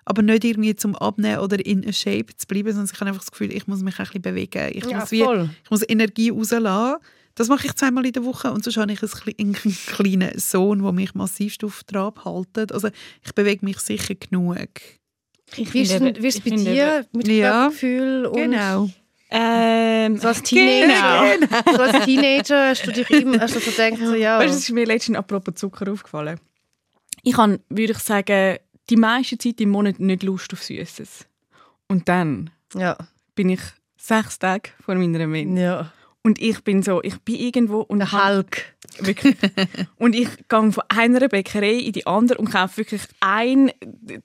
aber 0.06 0.22
nicht 0.22 0.46
irgendwie 0.46 0.76
zum 0.76 0.96
Abnehmen 0.96 1.40
oder 1.40 1.64
in 1.66 1.88
a 1.88 1.92
Shape 1.92 2.34
zu 2.36 2.48
bleiben, 2.48 2.70
sondern 2.72 2.90
ich 2.94 3.00
habe 3.00 3.10
einfach 3.10 3.22
das 3.24 3.32
Gefühl, 3.32 3.52
ich 3.52 3.68
muss 3.68 3.82
mich 3.82 4.00
ein 4.00 4.06
bisschen 4.06 4.22
bewegen. 4.22 4.72
Ich, 4.74 4.86
Ja, 4.86 5.00
muss, 5.00 5.12
wie, 5.12 5.22
ich 5.64 5.70
muss 5.70 5.84
Energie 5.88 6.30
rauslassen. 6.30 7.02
Das 7.38 7.50
mache 7.50 7.68
ich 7.68 7.74
zweimal 7.76 8.06
in 8.06 8.14
der 8.14 8.26
Woche 8.26 8.52
und 8.52 8.64
sonst 8.64 8.78
habe 8.78 8.92
ich 8.92 9.02
einen, 9.02 9.12
kle- 9.12 9.40
einen 9.40 9.54
kleinen 9.86 10.40
Sohn, 10.40 10.82
der 10.82 10.92
mich 10.92 11.14
massivst 11.14 11.64
auf 11.64 11.84
Trab 11.84 12.26
hält. 12.26 12.72
Also 12.72 12.90
ich 13.24 13.34
bewege 13.36 13.64
mich 13.64 13.78
sicher 13.80 14.16
genug. 14.16 14.58
Ich 15.56 15.74
Wie 15.74 15.82
ist 15.84 15.92
es 15.92 16.02
eben- 16.02 16.22
wie 16.24 16.28
ist 16.28 16.40
es 16.40 16.46
ich 16.46 16.52
bei 16.52 16.58
dir 16.58 17.06
mit 17.14 17.28
dem 17.28 17.38
Ja, 17.38 17.52
Körpergefühl? 17.52 18.26
Und 18.26 18.36
Genau. 18.36 18.90
Ähm, 19.30 20.18
So 20.18 20.30
als 20.30 20.42
Teenager. 20.44 21.38
Genau. 21.38 21.74
So 21.78 21.82
als 21.84 22.06
Teenager 22.06 22.70
hast 22.70 22.88
du 22.88 22.92
dich 22.92 23.10
immer 23.12 23.40
hast 23.40 23.56
du 23.56 23.60
so 23.60 23.70
gedacht, 23.72 24.00
so, 24.04 24.16
ja. 24.16 24.40
Weißt 24.40 24.54
du, 24.54 24.58
es 24.58 24.64
ist 24.64 24.72
mir 24.72 24.86
letztens 24.86 25.18
apropos 25.18 25.56
Zucker 25.56 25.92
aufgefallen. 25.92 26.40
Ich 27.24 27.36
habe, 27.38 27.60
würde 27.70 27.92
ich 27.94 28.00
sagen, 28.00 28.58
die 28.90 28.96
meiste 28.96 29.38
Zeit 29.38 29.60
im 29.62 29.70
Monat 29.70 30.00
nicht 30.00 30.24
Lust 30.24 30.54
auf 30.54 30.64
Süßes. 30.64 31.26
Und 31.90 32.08
dann 32.10 32.50
ja. 32.74 32.98
bin 33.36 33.50
ich 33.50 33.60
sechs 33.98 34.40
Tage 34.40 34.70
vor 34.84 34.96
meiner 34.96 35.28
Mensa. 35.28 35.62
ja. 35.62 35.94
Und 36.28 36.42
ich 36.42 36.62
bin 36.62 36.84
so, 36.84 37.02
ich 37.04 37.18
bin 37.22 37.36
irgendwo 37.36 37.80
und 37.80 38.12
hab- 38.12 38.28
Hulk. 38.36 38.66
Wirklich. 39.00 39.38
und 39.98 40.14
ich 40.14 40.28
gehe 40.50 40.72
von 40.74 40.84
einer 40.90 41.30
Bäckerei 41.30 41.76
in 41.76 41.94
die 41.94 42.06
andere 42.06 42.38
und 42.40 42.52
kaufe 42.52 42.78
wirklich 42.80 43.02
ein 43.22 43.72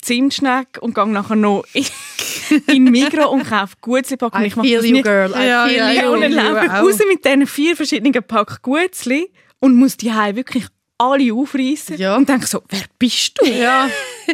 Zimtschneck 0.01 0.79
und 0.81 0.95
gehe 0.97 1.07
nachher 1.07 1.37
noch 1.37 1.65
in, 1.75 1.85
in 2.67 2.85
Migros 2.85 3.27
und 3.31 3.45
kaufe 3.49 3.77
Gutzli-Pack. 3.81 4.35
I 4.41 4.47
ich 4.47 4.55
feel 4.55 4.77
das 4.79 4.87
you, 4.87 4.93
nicht. 4.95 5.05
girl. 5.05 5.31
I 5.31 5.47
Ja, 5.47 5.67
feel 5.69 5.77
ja, 5.77 5.93
you. 5.93 6.13
Und 6.13 6.23
dann 6.23 6.31
ich 6.31 6.37
laufe 6.37 6.65
ich 6.67 6.73
raus 6.73 6.99
mit 7.09 7.25
diesen 7.25 7.47
vier 7.47 7.77
verschiedenen 7.77 8.21
Pack 8.25 8.63
Gutzli 8.63 9.31
und 9.61 9.77
muss 9.77 9.97
die 9.97 10.11
wirklich 10.11 10.67
alle 11.03 11.33
aufreißen. 11.35 11.97
Ja. 11.99 12.17
Und 12.17 12.29
denke 12.29 12.47
so, 12.47 12.63
wer 12.69 12.83
bist 12.99 13.39
du? 13.41 13.47
Ja. 13.47 13.89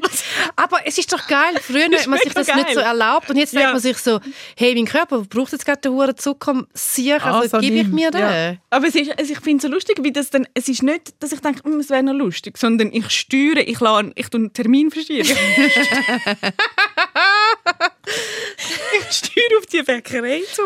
Aber 0.56 0.86
es 0.86 0.98
ist 0.98 1.12
doch 1.12 1.26
geil. 1.26 1.54
Früher 1.62 1.84
hat 1.84 2.06
man 2.06 2.18
sich 2.18 2.32
das 2.34 2.46
nicht 2.48 2.66
geil. 2.66 2.74
so 2.74 2.80
erlaubt. 2.80 3.30
Und 3.30 3.36
jetzt 3.36 3.52
Ja. 3.52 3.60
denkt 3.60 3.72
man 3.74 3.82
sich 3.82 3.96
so, 3.98 4.20
hey, 4.56 4.74
mein 4.74 4.84
Körper 4.86 5.20
braucht 5.22 5.52
jetzt 5.52 5.64
gerade 5.64 5.80
den 5.80 5.92
hohen 5.92 6.16
Zucker. 6.16 6.66
Sicher, 6.74 7.24
also, 7.24 7.38
Also 7.40 7.58
gebe 7.58 7.76
ich 7.76 7.88
mir 7.88 8.10
den. 8.10 8.20
Ja. 8.20 8.54
Aber 8.70 8.86
es 8.86 8.94
ist, 8.94 9.18
also 9.18 9.32
ich 9.32 9.40
finde 9.40 9.56
es 9.58 9.62
so 9.62 9.68
lustig, 9.68 9.98
wie 10.02 10.12
das 10.12 10.30
dann, 10.30 10.46
es 10.54 10.68
ist 10.68 10.82
nicht, 10.82 11.14
dass 11.20 11.32
ich 11.32 11.40
denke, 11.40 11.64
«Hm, 11.64 11.80
es 11.80 11.88
wäre 11.90 12.02
noch 12.02 12.12
lustig, 12.14 12.58
sondern 12.58 12.92
ich 12.92 13.08
steuere, 13.10 13.66
ich 13.66 13.80
lade, 13.80 14.12
ich 14.14 14.28
tue 14.28 14.40
einen 14.40 14.52
Termin 14.52 14.90
verschieben. 14.90 15.28
ich 19.00 19.16
steuere 19.16 19.58
auf 19.58 19.66
die 19.66 19.82
Bäckerei 19.82 20.42
zu. 20.52 20.62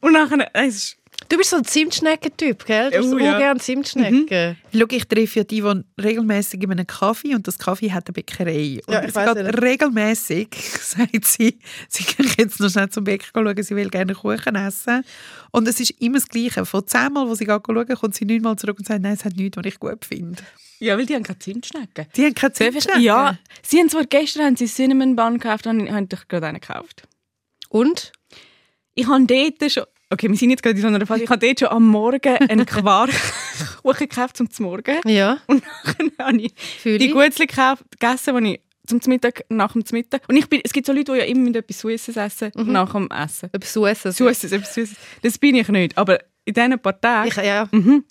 Und 0.00 0.12
nachher, 0.12 0.48
es 0.54 0.74
ist, 0.76 0.96
Du 1.32 1.38
bist 1.38 1.48
so 1.48 1.56
ein 1.56 1.64
Zimtschnecken-Typ, 1.64 2.66
gell? 2.66 2.90
Du 2.90 2.98
hast 2.98 3.06
Oh, 3.06 3.10
so 3.12 3.18
ja. 3.18 3.38
gerne 3.38 3.58
Zimtschnecken. 3.58 4.58
Schau, 4.70 4.84
ich 4.90 5.04
treffe 5.06 5.38
ja 5.38 5.44
die, 5.44 5.62
die 5.62 6.02
regelmäßig 6.02 6.62
in 6.62 6.70
einem 6.72 6.86
Kaffee 6.86 7.34
und 7.34 7.48
das 7.48 7.58
Kaffee 7.58 7.90
hat 7.90 8.06
eine 8.06 8.12
Bäckerei. 8.12 8.80
Und 8.86 8.92
Ja, 8.92 9.02
ich 9.02 9.12
sie 9.12 9.14
weiss 9.16 9.34
geht 9.34 9.62
regelmäßig, 9.62 10.48
sagt 10.82 11.24
sie, 11.24 11.58
sie 11.88 12.04
kann 12.04 12.26
jetzt 12.36 12.60
noch 12.60 12.68
schnell 12.68 12.90
zum 12.90 13.04
Bäcker 13.04 13.28
schauen, 13.32 13.62
sie 13.62 13.74
will 13.74 13.88
gerne 13.88 14.12
Kuchen 14.14 14.56
essen. 14.56 15.04
Und 15.52 15.66
es 15.66 15.80
ist 15.80 15.92
immer 16.02 16.18
das 16.18 16.28
Gleiche. 16.28 16.66
Von 16.66 16.86
zehnmal, 16.86 17.26
wo 17.26 17.34
sie 17.34 17.46
schauen, 17.46 17.62
kommt 17.64 18.14
sie 18.14 18.26
neunmal 18.26 18.56
zurück 18.56 18.78
und 18.78 18.86
sagt, 18.86 19.00
nein, 19.00 19.14
es 19.14 19.24
hat 19.24 19.34
nichts, 19.34 19.56
was 19.56 19.64
ich 19.64 19.80
gut 19.80 20.04
finde. 20.04 20.42
ja, 20.80 20.98
weil 20.98 21.06
die 21.06 21.14
haben 21.14 21.22
keine 21.22 21.38
Zimtschnecken. 21.38 22.08
Die 22.14 22.26
haben 22.26 22.34
keine 22.34 22.52
Zimtschnecken. 22.52 23.00
Ja, 23.00 23.38
sie 23.62 23.78
haben 23.78 23.88
zwar 23.88 24.04
gestern 24.04 24.44
haben 24.44 24.56
sie 24.56 24.66
Cinnamon 24.66 25.16
Bun 25.16 25.38
gekauft 25.38 25.66
und 25.66 25.90
haben 25.90 26.08
ich 26.12 26.28
gerade 26.28 26.46
einen 26.48 26.60
gekauft. 26.60 27.04
Und? 27.70 28.12
Ich 28.94 29.06
habe 29.06 29.24
dort 29.24 29.72
schon, 29.72 29.84
okay, 30.12 30.28
wir 30.28 30.36
sind 30.36 30.50
jetzt 30.50 30.62
gerade 30.62 30.76
in 30.76 30.82
so 30.82 30.88
einer 30.88 31.04
Phase, 31.06 31.24
ich 31.24 31.30
habe 31.30 31.44
dort 31.44 31.58
schon 31.58 31.68
am 31.68 31.86
Morgen 31.88 32.36
einen 32.36 32.66
Quarkkuchen 32.66 34.08
gekauft 34.08 34.36
zum 34.36 34.48
Morgen. 34.60 34.98
Ja, 35.06 35.38
Und 35.46 35.62
dann 35.98 36.12
habe 36.26 36.40
ich 36.40 36.54
die. 36.84 37.10
Gutzli 37.10 37.46
gegessen, 37.46 38.44
die 38.44 38.54
ich 38.54 38.60
zum 38.86 39.00
Mittag, 39.06 39.44
nach 39.48 39.72
dem 39.72 39.84
Mittag. 39.92 40.22
Und 40.28 40.36
ich 40.36 40.48
bin, 40.48 40.60
es 40.64 40.72
gibt 40.72 40.86
so 40.86 40.92
Leute, 40.92 41.12
die 41.12 41.18
ja 41.18 41.24
immer 41.24 41.42
mit 41.42 41.56
etwas 41.56 41.80
Süßes 41.80 42.16
essen, 42.16 42.52
nach 42.54 42.92
dem 42.92 43.08
Essen. 43.10 43.48
Etwas 43.52 43.72
Süßes. 43.72 44.16
Süßes, 44.16 44.52
etwas 44.52 44.74
Süßes. 44.74 44.96
Das 45.22 45.38
bin 45.38 45.54
ich 45.54 45.68
nicht. 45.68 45.96
Aber 45.96 46.18
in 46.44 46.54
diesen 46.54 46.78
paar 46.78 47.00
Tagen 47.00 47.28
Ich, 47.28 47.36
ja. 47.36 47.68
mhm, 47.70 48.04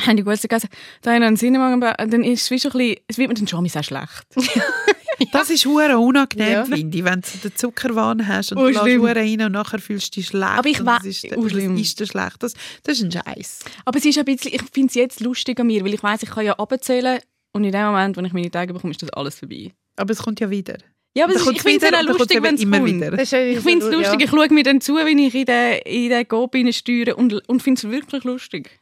habe 0.00 0.18
ich 0.18 0.24
Gutzli 0.24 0.48
gegessen. 0.48 0.68
Da 1.02 1.12
habe 1.12 1.20
ich 1.22 1.26
einen 1.26 1.36
Cinnamon 1.36 1.74
und 1.74 2.12
dann 2.12 2.24
ist 2.24 2.42
es 2.42 2.50
wie 2.50 2.58
so 2.58 2.70
ein 2.70 2.72
bisschen, 2.78 2.96
es 3.06 3.18
wird 3.18 3.28
mir 3.28 3.34
dann 3.34 3.46
schon 3.46 3.68
sehr 3.68 3.82
schlecht. 3.82 4.26
Das 5.32 5.50
ist 5.50 5.64
hure 5.66 5.98
unangenehm, 5.98 6.48
Ja. 6.52 6.64
finde 6.64 6.96
ich, 6.98 7.04
wenn 7.04 7.20
du 7.20 7.48
den 7.48 7.56
Zuckerwahn 7.56 8.26
hast 8.26 8.52
und 8.52 8.58
Oh, 8.58 8.68
du 8.70 8.78
hure 8.98 9.16
rein 9.16 9.40
und 9.42 9.52
nachher 9.52 9.78
fühlst 9.78 10.14
du 10.16 10.20
dich 10.20 10.28
schlecht. 10.28 10.44
Aber 10.44 10.68
ich 10.68 10.80
und 10.80 10.86
we- 10.86 10.92
das 10.96 11.04
ist, 11.06 11.24
oh, 11.36 11.42
das 11.44 11.52
ist 11.54 12.00
dir 12.00 12.06
schlecht. 12.06 12.36
Das, 12.42 12.54
das 12.82 12.98
ist 13.00 13.04
ein 13.04 13.12
Scheiß. 13.12 13.60
Aber 13.84 13.98
es 13.98 14.04
ist 14.04 14.18
ein 14.18 14.24
bisschen, 14.24 14.52
ich 14.54 14.62
finde 14.72 14.88
es 14.88 14.94
jetzt 14.94 15.20
lustig 15.20 15.58
an 15.60 15.66
mir, 15.66 15.84
weil 15.84 15.94
ich 15.94 16.02
weiß, 16.02 16.22
ich 16.22 16.30
kann 16.30 16.44
ja 16.44 16.54
abzählen 16.54 17.20
und 17.52 17.64
in 17.64 17.72
dem 17.72 17.86
Moment, 17.86 18.16
wenn 18.16 18.24
ich 18.24 18.32
meine 18.32 18.50
Tage 18.50 18.72
bekomme, 18.72 18.90
ist 18.92 19.02
das 19.02 19.10
alles 19.10 19.38
vorbei. 19.38 19.72
Aber 19.96 20.12
es 20.12 20.18
kommt 20.22 20.40
ja 20.40 20.50
wieder. 20.50 20.76
Ja, 21.16 21.26
aber 21.26 21.34
ist, 21.34 21.48
ich 21.48 21.62
finde 21.62 21.86
es 21.86 22.02
lustig, 22.06 22.42
wenn 22.42 22.56
es 22.56 22.62
immer 22.62 22.78
kommt. 22.80 22.92
wieder. 22.92 23.10
Das 23.12 23.30
ja 23.30 23.38
Ich 23.38 23.60
finde 23.60 23.86
es 23.86 23.92
ja. 23.92 23.98
lustig, 23.98 24.22
ich 24.24 24.30
schaue 24.30 24.48
mir 24.52 24.64
dann 24.64 24.80
zu, 24.80 24.96
wenn 24.96 25.16
ich 25.18 25.32
in 25.34 25.44
den, 25.44 25.78
in 25.84 26.08
den 26.10 26.26
Gob 26.26 26.56
steuere 26.72 27.16
und, 27.16 27.48
und 27.48 27.62
finde 27.62 27.78
es 27.78 27.88
wirklich 27.88 28.24
lustig. 28.24 28.80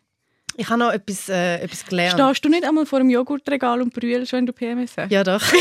Ich 0.56 0.68
habe 0.68 0.78
noch 0.78 0.92
etwas, 0.92 1.28
äh, 1.28 1.56
etwas 1.62 1.84
gelernt. 1.84 2.18
Stehst 2.18 2.44
du 2.44 2.48
nicht 2.48 2.64
einmal 2.64 2.86
vor 2.86 3.00
dem 3.00 3.10
Joghurtregal 3.10 3.82
und 3.82 3.92
brüllst, 3.92 4.32
wenn 4.32 4.46
du 4.46 4.52
PMS 4.54 4.92
hast? 4.96 5.10
Ja, 5.12 5.22
doch. 5.24 5.42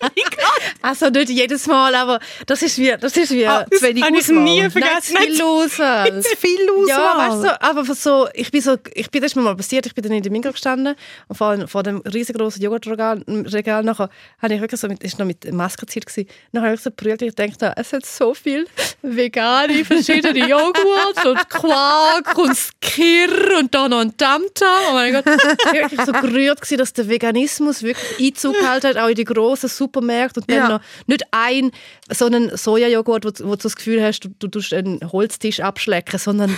哈 0.00 0.08
哈 0.40 0.49
also 0.82 1.08
nicht 1.08 1.30
jedes 1.30 1.66
Mal, 1.66 1.94
aber 1.94 2.20
das 2.46 2.62
ist 2.62 2.78
wie, 2.78 2.94
das 3.00 3.16
ist 3.16 3.30
wie 3.32 3.46
Ah, 3.46 3.66
zu 3.70 3.82
wenig 3.82 4.02
habe 4.04 4.18
ich 4.18 4.28
nie 4.28 4.60
Nein, 4.60 4.70
vergessen. 4.70 5.16
zu 5.16 5.22
viel 5.22 5.42
Auswahl. 5.42 6.22
Zu 6.22 6.36
viel 6.36 6.70
Auswahl. 6.70 6.86
Ja, 6.88 7.30
weißt 7.32 7.44
du, 7.44 7.62
aber 7.62 7.94
so, 7.94 8.28
ich 8.34 8.50
bin 8.50 8.60
so, 8.60 8.76
ich 8.94 9.10
bin 9.10 9.20
das 9.22 9.32
ist 9.32 9.36
mir 9.36 9.42
mal 9.42 9.56
passiert, 9.56 9.86
ich 9.86 9.94
bin 9.94 10.02
dann 10.04 10.12
in 10.12 10.22
der 10.22 10.32
Migros 10.32 10.52
gestanden 10.54 10.94
und 11.28 11.36
vor, 11.36 11.56
vor 11.68 11.82
dem 11.82 11.98
riesengroßen 12.00 12.62
Joghurtregal 12.62 13.22
Regal 13.28 13.82
nachher 13.82 14.08
habe 14.40 14.54
ich 14.54 14.60
wirklich 14.60 14.80
so 14.80 14.88
mit, 14.88 15.02
ist 15.02 15.18
noch 15.18 15.26
mit 15.26 15.50
Maskenzeit 15.52 16.06
gewesen, 16.06 16.28
nachher 16.52 16.66
habe 16.66 16.74
ich 16.76 16.80
so 16.82 16.90
brüllt, 16.94 17.22
ich 17.22 17.34
dachte, 17.34 17.72
es 17.76 17.92
hat 17.92 18.06
so 18.06 18.34
viel 18.34 18.66
vegane 19.02 19.84
verschiedene 19.84 20.46
Joghurt 20.48 21.24
und 21.24 21.48
Quark 21.48 22.36
und 22.38 22.56
Skir 22.56 23.58
und 23.58 23.74
dann 23.74 23.90
noch 23.90 24.00
ein 24.00 24.16
Tamtam. 24.16 24.68
Oh 24.90 24.92
mein 24.94 25.12
Gott, 25.12 25.24
ich 25.26 25.64
war 25.66 25.72
wirklich 25.72 26.00
so 26.02 26.12
gerührt 26.12 26.60
gewesen, 26.60 26.78
dass 26.78 26.92
der 26.92 27.08
Veganismus 27.08 27.82
wirklich 27.82 28.28
Einzug 28.32 28.56
gehalten 28.58 28.88
hat, 28.88 28.96
auch 28.98 29.08
in 29.08 29.14
die 29.14 29.24
grossen 29.24 29.68
Supermärkte 29.68 30.40
und 30.40 30.50
Ja. 30.50 30.69
Noch 30.70 30.80
nicht 31.06 31.24
ein 31.30 31.70
so 32.08 32.26
einen 32.26 32.56
Sojajoghurt, 32.56 33.24
wo, 33.24 33.46
wo 33.46 33.56
du 33.56 33.62
das 33.62 33.76
Gefühl 33.76 34.02
hast, 34.02 34.20
du, 34.20 34.30
du 34.38 34.48
tust 34.48 34.72
einen 34.72 35.00
Holztisch 35.12 35.60
abschlecken, 35.60 36.18
sondern 36.18 36.56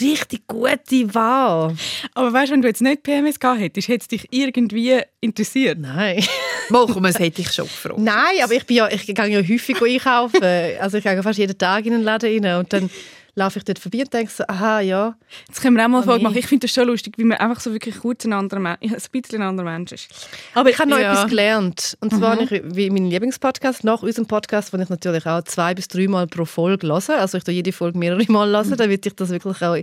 richtig 0.00 0.46
gute 0.46 1.14
Ware. 1.14 1.74
Aber 2.14 2.32
weißt 2.32 2.50
du, 2.50 2.54
wenn 2.54 2.62
du 2.62 2.68
jetzt 2.68 2.82
nicht 2.82 3.02
PMS 3.02 3.40
gehabt 3.40 3.60
hättest, 3.60 3.88
hätte 3.88 4.02
es 4.02 4.08
dich 4.08 4.28
irgendwie 4.30 5.00
interessiert. 5.20 5.78
Nein. 5.78 6.24
Komm, 6.68 7.02
das 7.02 7.18
hätte 7.18 7.42
ich 7.42 7.52
schon 7.52 7.66
gefragt. 7.66 7.98
Nein, 7.98 8.42
aber 8.42 8.54
ich, 8.54 8.66
bin 8.66 8.76
ja, 8.76 8.88
ich 8.88 9.06
gehe 9.06 9.14
ja 9.14 9.38
häufig 9.38 9.80
einkaufen. 9.80 10.42
Also 10.80 10.98
ich 10.98 11.04
gehe 11.04 11.22
fast 11.22 11.38
jeden 11.38 11.58
Tag 11.58 11.86
in 11.86 11.92
den 11.92 12.02
Laden 12.02 12.44
rein 12.44 12.58
und 12.58 12.72
dann 12.72 12.90
laufe 13.36 13.58
ich 13.58 13.64
dort 13.64 13.78
vorbei 13.78 14.00
und 14.00 14.12
denke 14.12 14.30
so, 14.32 14.44
aha, 14.46 14.80
ja. 14.80 15.16
Jetzt 15.48 15.60
können 15.60 15.76
wir 15.76 15.84
auch 15.84 15.88
mal 15.88 15.98
eine 15.98 16.04
Oh, 16.06 16.10
Folge 16.10 16.18
nee. 16.18 16.28
machen. 16.28 16.38
Ich 16.38 16.46
finde 16.46 16.66
das 16.66 16.74
schon 16.74 16.86
lustig, 16.86 17.14
wie 17.18 17.24
man 17.24 17.38
einfach 17.38 17.60
so 17.60 17.72
wirklich 17.72 17.98
kurz 17.98 18.24
ein 18.24 18.32
anderer 18.32 18.60
Mensch, 18.60 18.78
ja, 18.82 18.92
ein 18.92 19.02
bisschen 19.10 19.42
ein 19.42 19.48
anderer 19.48 19.66
Mensch 19.70 19.92
ist. 19.92 20.28
Aber 20.54 20.70
Ich 20.70 20.78
habe 20.78 20.90
noch 20.90 20.98
ja. 20.98 21.12
etwas 21.12 21.28
gelernt. 21.30 21.96
Und 22.00 22.12
zwar 22.14 22.32
habe 22.32 22.44
ich, 22.44 22.62
wie 22.64 22.90
mein 22.90 23.06
Lieblingspodcast, 23.06 23.84
nach 23.84 24.02
unserem 24.02 24.26
Podcast, 24.26 24.72
den 24.72 24.82
ich 24.82 24.88
natürlich 24.88 25.26
auch 25.26 25.42
zwei 25.42 25.74
bis 25.74 25.88
dreimal 25.88 26.26
pro 26.26 26.44
Folge 26.44 26.86
höre. 26.86 27.18
Also 27.18 27.38
ich 27.38 27.44
tue 27.44 27.54
jede 27.54 27.72
Folge 27.72 27.98
mehrere 27.98 28.24
Mal 28.30 28.48
hören, 28.50 28.76
damit 28.76 29.04
ich 29.06 29.14
das 29.14 29.30
wirklich 29.30 29.60
auch... 29.62 29.76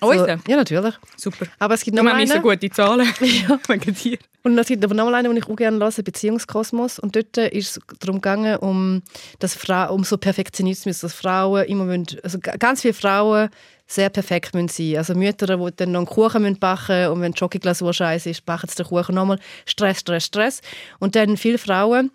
So, 0.00 0.08
Unseren? 0.10 0.42
ja, 0.46 0.56
natürlich. 0.56 0.94
Super. 1.16 1.46
Aber 1.58 1.74
es 1.74 1.82
gibt 1.82 1.96
Wir 1.96 2.02
noch 2.02 2.10
haben 2.10 2.18
nicht 2.18 2.32
so 2.32 2.40
gute 2.40 2.70
Zahlen. 2.70 3.06
Wegen 3.68 3.94
dir. 3.94 4.18
Und 4.46 4.58
es 4.58 4.66
gibt 4.66 4.84
aber 4.84 4.94
noch 4.94 5.06
mal 5.06 5.14
einen, 5.14 5.30
den 5.34 5.42
ich 5.42 5.48
auch 5.48 5.56
gerne 5.56 5.78
höre, 5.78 5.90
Beziehungskosmos. 6.02 6.98
Und 6.98 7.16
dort 7.16 7.38
ist 7.38 7.78
es 7.78 7.80
darum 7.98 8.16
gegangen, 8.16 8.56
um, 8.58 9.02
dass 9.38 9.56
um 9.88 10.04
so 10.04 10.18
Perfektionismus, 10.18 11.00
dass 11.00 11.14
Frauen 11.14 11.64
immer 11.64 11.84
müssen, 11.84 12.20
also 12.22 12.38
ga- 12.38 12.56
ganz 12.58 12.82
viele 12.82 12.92
Frauen 12.92 13.48
sehr 13.86 14.10
perfekt 14.10 14.54
müssen 14.54 14.68
sein. 14.68 14.98
Also 14.98 15.14
Mütter, 15.14 15.46
die 15.56 15.76
dann 15.76 15.92
noch 15.92 16.00
einen 16.00 16.06
Kuchen 16.06 16.42
müssen 16.42 16.58
backen 16.58 17.08
und 17.08 17.22
wenn 17.22 17.32
die 17.32 17.38
Schokoglasur 17.38 17.94
scheiße 17.94 18.28
ist, 18.28 18.44
backen 18.44 18.68
sie 18.68 18.76
den 18.76 18.86
Kuchen 18.86 19.14
nochmal. 19.14 19.38
Stress, 19.64 20.00
Stress, 20.00 20.26
Stress. 20.26 20.60
Und 20.98 21.16
dann 21.16 21.38
viele 21.38 21.56
Frauen, 21.56 22.10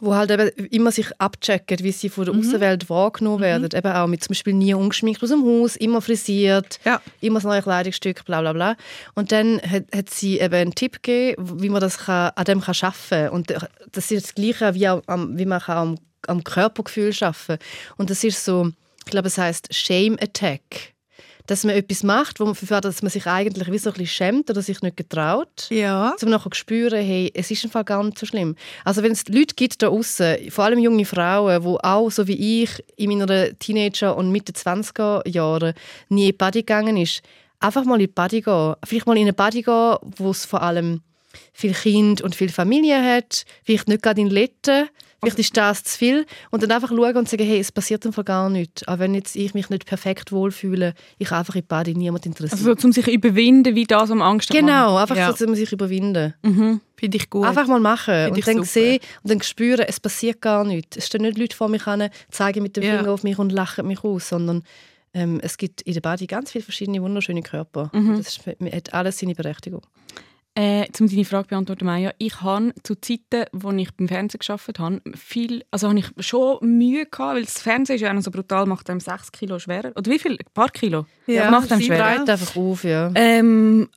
wo 0.00 0.14
halt 0.14 0.30
eben 0.30 0.48
immer 0.70 0.90
sich 0.90 1.08
abchecken, 1.18 1.78
wie 1.80 1.92
sie 1.92 2.08
von 2.08 2.24
der 2.26 2.34
Außenwelt 2.34 2.90
wahrgenommen 2.90 3.40
werden. 3.40 3.68
Eben 3.72 3.92
auch 3.92 4.06
mit 4.06 4.22
zum 4.22 4.32
Beispiel 4.32 4.52
nie 4.54 4.74
ungeschminkt 4.74 5.22
aus 5.22 5.30
dem 5.30 5.44
Haus, 5.44 5.76
immer 5.76 6.00
frisiert, 6.02 6.78
Ja. 6.84 7.00
immer 7.20 7.38
das 7.38 7.44
neue 7.44 7.62
Kleidungsstück, 7.62 8.24
bla 8.24 8.40
bla 8.40 8.52
bla. 8.52 8.76
Und 9.14 9.32
dann 9.32 9.60
hat, 9.62 9.84
hat 9.94 10.10
sie 10.10 10.40
eben 10.40 10.54
einen 10.54 10.74
Tipp 10.74 11.02
gegeben, 11.02 11.62
wie 11.62 11.68
man 11.68 11.80
das 11.80 11.98
kann, 11.98 12.32
an 12.34 12.44
dem 12.44 12.60
kann 12.60 12.74
arbeiten 12.80 12.98
kann. 13.08 13.28
Und 13.30 13.54
das 13.92 14.10
ist 14.10 14.24
das 14.26 14.34
Gleiche, 14.34 14.74
wie, 14.74 14.88
auch 14.88 15.02
wie 15.06 15.46
man 15.46 15.60
kann 15.60 15.76
am, 15.76 15.98
am 16.26 16.44
Körpergefühl 16.44 17.12
arbeiten 17.20 17.46
kann. 17.46 17.58
Und 17.96 18.10
das 18.10 18.24
ist 18.24 18.44
so, 18.44 18.70
ich 19.04 19.10
glaube, 19.10 19.28
es 19.28 19.38
heißt 19.38 19.72
Shame 19.72 20.16
Attack. 20.20 20.93
Dass 21.46 21.64
man 21.64 21.74
etwas 21.74 22.02
macht, 22.02 22.40
wo 22.40 22.46
man, 22.46 22.54
für 22.54 22.80
das 22.80 23.02
man 23.02 23.10
sich 23.10 23.26
eigentlich 23.26 23.70
wie 23.70 23.76
so 23.78 23.90
ein 23.90 23.92
bisschen 23.94 24.06
schämt 24.06 24.48
oder 24.50 24.62
sich 24.62 24.80
nicht 24.80 24.96
getraut 24.96 25.68
Ja. 25.70 26.14
um 26.22 26.30
nachher 26.30 26.50
zu 26.50 26.58
spüren, 26.58 27.04
hey, 27.04 27.30
es 27.34 27.50
ist 27.50 27.64
im 27.64 27.70
Fall 27.70 27.84
gar 27.84 28.02
nicht 28.02 28.18
so 28.18 28.24
schlimm. 28.24 28.56
Also 28.84 29.02
wenn 29.02 29.12
es 29.12 29.28
Leute 29.28 29.54
gibt 29.54 29.82
da 29.82 29.88
außen, 29.88 30.50
vor 30.50 30.64
allem 30.64 30.78
junge 30.78 31.04
Frauen, 31.04 31.62
die 31.62 31.68
auch, 31.84 32.10
so 32.10 32.26
wie 32.26 32.62
ich, 32.62 32.82
in 32.96 33.10
meiner 33.10 33.58
Teenager- 33.58 34.16
und 34.16 34.30
Mitte 34.32 34.52
20er 34.54 35.28
Jahren 35.28 35.74
nie 36.08 36.22
in 36.22 36.26
die 36.28 36.32
Body 36.32 36.60
gegangen 36.60 36.96
ist, 36.96 37.20
einfach 37.60 37.84
mal 37.84 37.94
in 37.96 38.06
die 38.06 38.06
Body 38.06 38.40
gehen. 38.40 38.74
Vielleicht 38.84 39.06
mal 39.06 39.16
in 39.16 39.22
eine 39.24 39.32
Body 39.34 39.60
gehen, 39.62 39.96
wo 40.16 40.30
es 40.30 40.46
vor 40.46 40.62
allem 40.62 41.02
viel 41.52 41.74
Kind 41.74 42.22
und 42.22 42.34
viel 42.34 42.48
Familie 42.50 43.02
hat, 43.02 43.44
vielleicht 43.64 43.88
nicht 43.88 44.02
gerade 44.02 44.20
in 44.20 44.30
Letten, 44.30 44.88
Vielleicht 45.24 45.38
ist 45.38 45.56
das 45.56 45.84
zu 45.84 45.98
viel. 45.98 46.26
Und 46.50 46.62
dann 46.62 46.70
einfach 46.70 46.88
schauen 46.88 47.16
und 47.16 47.28
sagen, 47.28 47.44
hey, 47.44 47.58
es 47.58 47.72
passiert 47.72 48.04
einfach 48.06 48.24
gar 48.24 48.48
nichts. 48.50 48.86
Auch 48.88 48.98
wenn 48.98 49.14
jetzt 49.14 49.34
ich 49.36 49.54
mich 49.54 49.70
nicht 49.70 49.86
perfekt 49.86 50.32
wohlfühle, 50.32 50.94
ich 51.18 51.32
einfach 51.32 51.54
in 51.54 51.62
die 51.62 51.66
Body 51.66 51.94
niemand 51.94 52.26
interessiert. 52.26 52.60
Also 52.60 52.74
so, 52.78 52.86
um 52.86 52.92
sich 52.92 53.08
überwinden, 53.08 53.74
wie 53.74 53.84
das 53.84 54.10
am 54.10 54.22
Angst 54.22 54.50
haben. 54.50 54.58
genau, 54.60 54.96
einfach 54.96 55.16
Ja. 55.16 55.32
so, 55.32 55.44
um 55.46 55.54
sich 55.54 55.72
überwinden. 55.72 56.34
Mhm. 56.42 56.80
Finde 56.96 57.16
ich 57.16 57.28
gut. 57.30 57.46
Einfach 57.46 57.66
mal 57.66 57.80
machen 57.80 58.14
Finde 58.14 58.30
und 58.30 58.38
ich 58.38 58.44
dann 58.44 58.54
super. 58.56 58.66
sehen 58.66 58.98
und 59.22 59.30
dann 59.30 59.42
spüren, 59.42 59.84
es 59.88 59.98
passiert 60.00 60.40
gar 60.40 60.64
nichts. 60.64 60.96
Es 60.96 61.06
stehen 61.06 61.22
nicht 61.22 61.36
Leute 61.38 61.56
vor 61.56 61.68
mich 61.68 61.86
an, 61.86 62.08
zeigen 62.30 62.62
mit 62.62 62.76
dem 62.76 62.84
Ja. 62.84 62.98
Finger 62.98 63.10
auf 63.12 63.22
mich 63.24 63.38
und 63.38 63.50
lachen 63.52 63.86
mich 63.86 64.04
aus, 64.04 64.28
sondern 64.28 64.62
ähm, 65.12 65.38
es 65.42 65.56
gibt 65.58 65.82
in 65.82 65.94
der 65.94 66.00
Body 66.00 66.26
ganz 66.26 66.50
viele 66.52 66.64
verschiedene 66.64 67.00
wunderschöne 67.02 67.42
Körper. 67.42 67.90
Mhm. 67.92 68.16
Das 68.18 68.28
ist, 68.28 68.40
hat 68.46 68.94
alles 68.94 69.18
seine 69.18 69.34
Berechtigung. 69.34 69.82
Äh, 70.56 70.86
um 71.00 71.08
deine 71.08 71.24
Frage 71.24 71.48
zu 71.48 71.48
beantworten, 71.48 71.84
Maya, 71.84 72.12
ich 72.18 72.40
habe 72.40 72.72
zu 72.84 72.94
Zeiten, 72.94 73.46
wo 73.52 73.72
ich 73.72 73.92
beim 73.96 74.06
Fernsehen 74.06 74.38
gearbeitet 74.38 74.78
habe, 74.78 75.00
viel, 75.16 75.64
also 75.72 75.88
habe 75.88 75.98
ich 75.98 76.06
schon 76.24 76.58
Mühe 76.78 77.06
gehabt, 77.06 77.34
weil 77.34 77.44
das 77.44 77.60
Fernsehen 77.60 77.96
ist 77.96 78.02
ja 78.02 78.20
so 78.22 78.30
brutal, 78.30 78.66
macht 78.66 78.88
einem 78.88 79.00
6 79.00 79.32
Kilo 79.32 79.58
schwerer. 79.58 79.90
Oder 79.96 80.12
wie 80.12 80.18
viel? 80.18 80.32
Ein 80.32 80.52
paar 80.54 80.70
Kilo? 80.70 81.06
Ja, 81.26 81.50
macht 81.50 81.72
einem 81.72 81.82
schwerer. 81.82 82.18
Breit 82.18 82.30
einfach 82.30 82.54
auf, 82.54 82.84
ja. 82.84 83.10
Ähm, 83.16 83.88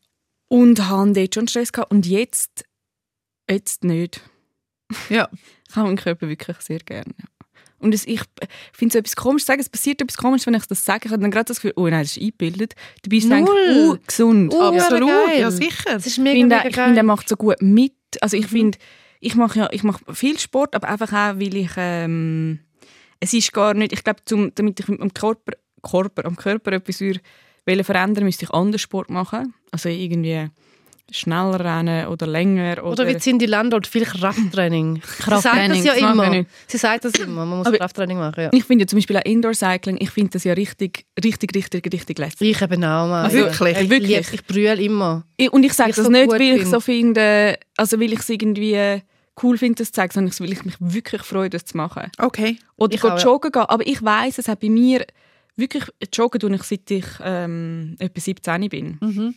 und 0.47 0.89
habe 0.89 1.13
dort 1.13 1.35
schon 1.35 1.47
Stress 1.47 1.71
gehabt. 1.71 1.91
Und 1.91 2.07
jetzt, 2.07 2.65
jetzt 3.49 3.83
nicht. 3.83 4.21
Ja. 5.09 5.29
Ich 5.69 5.75
habe 5.75 5.87
meinen 5.87 5.97
Körper 5.97 6.29
wirklich 6.29 6.55
sehr 6.61 6.79
gerne. 6.79 7.13
Ja. 7.19 7.25
Und 7.79 7.93
es, 7.93 8.07
ich 8.07 8.21
finde 8.73 8.93
es 8.93 8.99
etwas 8.99 9.15
komisch 9.15 9.43
zu 9.43 9.47
sagen, 9.47 9.61
es 9.61 9.69
passiert 9.69 10.01
etwas 10.01 10.17
komisch, 10.17 10.47
wenn 10.47 10.55
ich 10.55 10.65
das 10.65 10.83
sage. 10.83 11.05
Ich 11.05 11.11
habe 11.11 11.21
dann 11.21 11.29
gerade 11.29 11.45
das 11.45 11.57
Gefühl, 11.57 11.73
oh 11.75 11.87
nein, 11.87 12.01
das 12.01 12.17
ist 12.17 12.21
eingebildet. 12.23 12.73
Dabei 13.03 13.17
ist 13.17 13.25
es 13.25 13.31
eigentlich 13.31 13.77
uh, 13.77 13.97
gesund. 14.05 14.53
Uh, 14.53 14.73
ja, 14.73 14.83
Absolut, 14.83 15.09
geil. 15.09 15.39
ja 15.39 15.51
sicher. 15.51 15.95
Es 15.95 16.07
ist 16.07 16.17
ich 16.17 16.23
mega, 16.23 16.39
finde, 16.39 16.55
mega 16.55 16.69
ich 16.69 16.75
finde, 16.75 16.97
er 16.97 17.03
macht 17.03 17.29
so 17.29 17.35
gut 17.35 17.61
mit. 17.61 17.93
Also 18.21 18.35
ich 18.35 18.47
finde, 18.47 18.77
ich 19.19 19.35
mache 19.35 19.59
ja, 19.59 19.69
ich 19.71 19.83
mache 19.83 20.01
viel 20.13 20.39
Sport, 20.39 20.75
aber 20.75 20.87
einfach 20.87 21.11
auch, 21.11 21.39
weil 21.39 21.55
ich, 21.55 21.71
ähm, 21.77 22.59
es 23.19 23.33
ist 23.33 23.53
gar 23.53 23.73
nicht, 23.73 23.93
ich 23.93 24.03
glaube, 24.03 24.21
zum, 24.25 24.53
damit 24.55 24.79
ich 24.79 24.87
mit 24.87 24.99
dem 24.99 25.13
Körper, 25.13 25.53
Körper, 25.83 26.25
am 26.25 26.35
Körper 26.35 26.71
etwas 26.71 26.99
würde, 26.99 27.21
verändern, 27.83 28.23
müsste 28.23 28.45
ich 28.45 28.51
anders 28.51 28.81
Sport 28.81 29.09
machen. 29.09 29.53
Also 29.71 29.89
irgendwie 29.89 30.49
schneller 31.11 31.59
rennen 31.59 32.07
oder 32.07 32.27
länger. 32.27 32.73
Oder, 32.83 32.91
Oder 33.03 33.07
wie 33.07 33.17
Cindy 33.17 33.45
Landau, 33.45 33.79
viel 33.89 34.03
Krafttraining. 34.05 35.01
Sie 35.17 35.23
sagt 35.23 35.31
das 35.31 35.43
Krafttraining, 35.43 35.83
ja 35.85 35.93
ich 35.95 36.01
immer. 36.01 36.45
Sie 36.67 36.77
sagt 36.77 37.05
das 37.05 37.13
immer, 37.13 37.45
man 37.45 37.59
muss 37.59 37.67
Aber- 37.67 37.77
Krafttraining 37.77 38.17
machen. 38.17 38.41
Ja. 38.43 38.49
Ich 38.51 38.63
finde 38.65 38.83
ja 38.83 38.87
zum 38.87 38.97
Beispiel 38.97 39.17
auch 39.17 39.23
Indoor-Cycling, 39.25 39.97
ich 40.01 40.09
finde 40.09 40.31
das 40.31 40.43
ja 40.43 40.53
richtig, 40.53 41.05
richtig, 41.23 41.55
richtig, 41.55 41.93
richtig 41.93 42.19
lässig. 42.19 42.41
Ich 42.41 42.61
eben 42.61 42.83
auch. 42.83 43.07
Mann. 43.07 43.25
Ah, 43.25 43.31
wirklich? 43.31 43.77
Ich, 43.77 43.89
Wirklich? 43.89 44.17
lieb- 44.17 44.33
ich 44.33 44.45
brülle 44.45 44.75
immer. 44.75 45.23
Ich- 45.37 45.51
Und 45.51 45.63
ich 45.63 45.73
sage 45.73 45.91
ich 45.91 45.95
das 45.95 46.05
so 46.05 46.11
nicht, 46.11 46.29
weil 46.29 46.41
ich 46.41 46.57
bin. 46.61 46.65
so 46.65 46.79
finde, 46.79 47.57
also 47.77 47.99
weil 47.99 48.11
ich 48.13 48.19
es 48.19 48.29
irgendwie 48.29 49.01
cool 49.43 49.57
finde, 49.57 49.75
das 49.79 49.87
zu 49.87 49.93
zeigen, 49.93 50.11
sondern 50.13 50.33
weil 50.39 50.51
ich 50.51 50.65
mich 50.65 50.75
wirklich 50.79 51.21
freue, 51.21 51.49
das 51.49 51.63
zu 51.65 51.77
machen. 51.77 52.11
Okay. 52.17 52.57
Oder 52.75 52.93
Ich 52.95 53.03
ich 53.03 53.09
auch, 53.09 53.17
ja. 53.17 53.23
joggen 53.23 53.51
gehen. 53.51 53.61
Aber 53.67 53.85
ich 53.87 54.03
weiss, 54.03 54.39
es 54.39 54.47
hat 54.47 54.59
bei 54.59 54.69
mir 54.69 55.05
wirklich 55.55 55.83
joggen 56.13 56.39
tue 56.39 56.53
ich 56.55 56.63
seit 56.63 56.89
ich 56.91 57.05
ähm, 57.23 57.95
etwa 57.99 58.19
17 58.19 58.69
bin. 58.69 58.97
Mhm. 58.99 59.35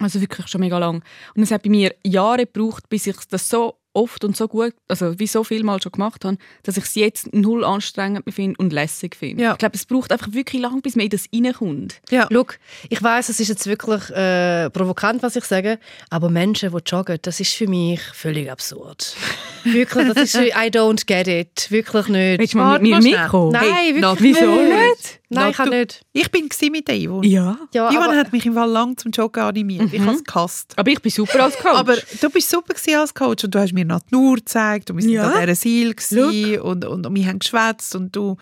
Also 0.00 0.20
wirklich 0.20 0.46
schon 0.48 0.60
mega 0.60 0.78
lang. 0.78 1.02
Und 1.34 1.42
es 1.42 1.50
hat 1.50 1.62
bei 1.62 1.70
mir 1.70 1.94
Jahre 2.04 2.46
gebraucht, 2.46 2.88
bis 2.88 3.06
ich 3.06 3.16
das 3.30 3.48
so 3.48 3.74
oft 3.94 4.22
und 4.22 4.36
so 4.36 4.46
gut, 4.46 4.74
also 4.86 5.18
wie 5.18 5.26
so 5.26 5.42
viel 5.42 5.64
mal 5.64 5.82
schon 5.82 5.90
gemacht 5.90 6.24
habe, 6.24 6.36
dass 6.62 6.76
ich 6.76 6.84
es 6.84 6.94
jetzt 6.94 7.34
null 7.34 7.64
anstrengend 7.64 8.32
finde 8.32 8.54
und 8.58 8.72
lässig 8.72 9.16
finde. 9.16 9.42
Ja. 9.42 9.52
Ich 9.52 9.58
glaube, 9.58 9.74
es 9.74 9.86
braucht 9.86 10.12
einfach 10.12 10.32
wirklich 10.32 10.62
lang, 10.62 10.82
bis 10.82 10.94
man 10.94 11.06
in 11.06 11.10
das 11.10 11.24
reinkommt. 11.34 12.00
Ja. 12.10 12.28
Schau, 12.30 12.46
ich 12.90 13.02
weiß, 13.02 13.28
es 13.28 13.40
ist 13.40 13.48
jetzt 13.48 13.66
wirklich 13.66 14.08
äh, 14.10 14.70
provokant, 14.70 15.22
was 15.24 15.34
ich 15.34 15.44
sage, 15.44 15.80
aber 16.10 16.30
Menschen, 16.30 16.70
die 16.70 16.78
joggen, 16.86 17.18
das 17.22 17.40
ist 17.40 17.54
für 17.54 17.66
mich 17.66 18.00
völlig 18.12 18.48
absurd. 18.50 19.16
wirklich, 19.64 20.12
das 20.12 20.34
ist 20.34 20.36
I 20.36 20.68
don't 20.70 21.04
get 21.06 21.26
it. 21.26 21.68
Wirklich 21.70 22.06
nicht. 22.08 22.38
Willst 22.38 22.54
du 22.54 22.58
mal 22.58 22.78
mit 22.78 22.82
mir 22.90 23.00
mitkommen? 23.00 23.52
Nein, 23.52 23.64
Hey, 23.74 23.94
wirklich 23.94 24.02
Nat- 24.02 24.20
Wieso 24.20 24.60
nicht. 24.62 25.17
Nein, 25.30 25.50
ich 25.50 25.56
du- 25.58 25.68
nicht. 25.68 26.02
Ich 26.12 26.30
bin 26.30 26.48
mit 26.70 26.88
der 26.88 26.96
Yvonne. 26.96 27.26
Ja. 27.26 27.58
Ja, 27.72 27.90
Yvonne 27.90 28.16
hat 28.16 28.32
mich 28.32 28.46
im 28.46 28.54
Fall 28.54 28.70
lang 28.70 28.96
zum 28.96 29.10
Joggen 29.10 29.42
animiert. 29.42 29.92
Ich 29.92 30.00
habe 30.00 30.12
es 30.16 30.24
gehasst. 30.24 30.72
Aber 30.76 30.90
ich 30.90 31.00
bin 31.02 31.12
super 31.12 31.44
als 31.44 31.56
Coach. 31.58 31.74
Aber 31.76 31.96
du 31.96 32.30
bist 32.30 32.48
super 32.48 32.74
als 32.98 33.12
Coach 33.14 33.44
und 33.44 33.54
du 33.54 33.58
hast 33.60 33.72
mir 33.74 33.84
Natur 33.84 34.36
gezeigt 34.36 34.90
und 34.90 34.96
wir 34.96 35.02
sind 35.02 35.12
Ja. 35.12 35.30
an 35.30 35.40
dieser 35.46 35.54
Seil 35.54 36.60
und, 36.60 36.84
und, 36.84 37.06
und 37.06 37.14
wir 37.14 37.26
haben 37.26 37.38
geschwätzt 37.40 37.94
und 37.94 38.14
du 38.16 38.36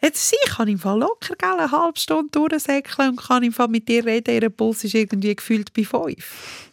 Jetzt 0.00 0.32
ich 0.44 0.50
kann 0.50 0.68
im 0.68 0.78
Fall 0.78 1.00
locker 1.00 1.34
gell, 1.36 1.58
eine 1.58 1.72
halbe 1.72 1.98
Stunde 1.98 2.30
durchsäckeln 2.30 3.10
und 3.10 3.16
kann 3.20 3.42
im 3.42 3.52
Fall 3.52 3.66
mit 3.66 3.88
dir 3.88 4.06
reden. 4.06 4.32
Ihr 4.42 4.48
Puls 4.48 4.84
ist 4.84 4.94
irgendwie 4.94 5.34
gefühlt 5.34 5.72
bei 5.72 5.82
fünf. 5.82 6.70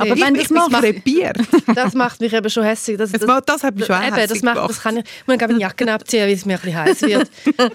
Aber 0.00 0.14
ich, 0.14 0.22
wenn 0.22 0.34
ich 0.34 0.42
das 0.42 0.48
bin 0.48 0.56
macht, 0.56 0.82
krepiert. 0.82 1.36
das 1.74 1.94
macht 1.94 2.20
mich 2.20 2.32
eben 2.32 2.50
schon 2.50 2.64
hässlich. 2.64 2.96
Das, 2.98 3.12
Das, 3.12 3.20
das, 3.20 3.44
das 3.44 3.62
hat 3.62 3.74
mich 3.74 3.86
schon 3.86 3.96
eben, 4.02 4.16
das, 4.16 4.42
macht, 4.42 4.54
gemacht. 4.54 4.70
das 4.70 4.80
kann 4.80 4.96
ich. 4.98 5.04
Ich 5.04 5.26
muss 5.26 5.36
meine 5.38 5.58
Jacken 5.58 5.88
abziehen, 5.88 6.26
weil 6.26 6.32
es 6.32 6.44
mir 6.44 6.54
ein 6.54 6.60
bisschen 6.60 6.78
heiß 6.78 7.02
wird. 7.02 7.30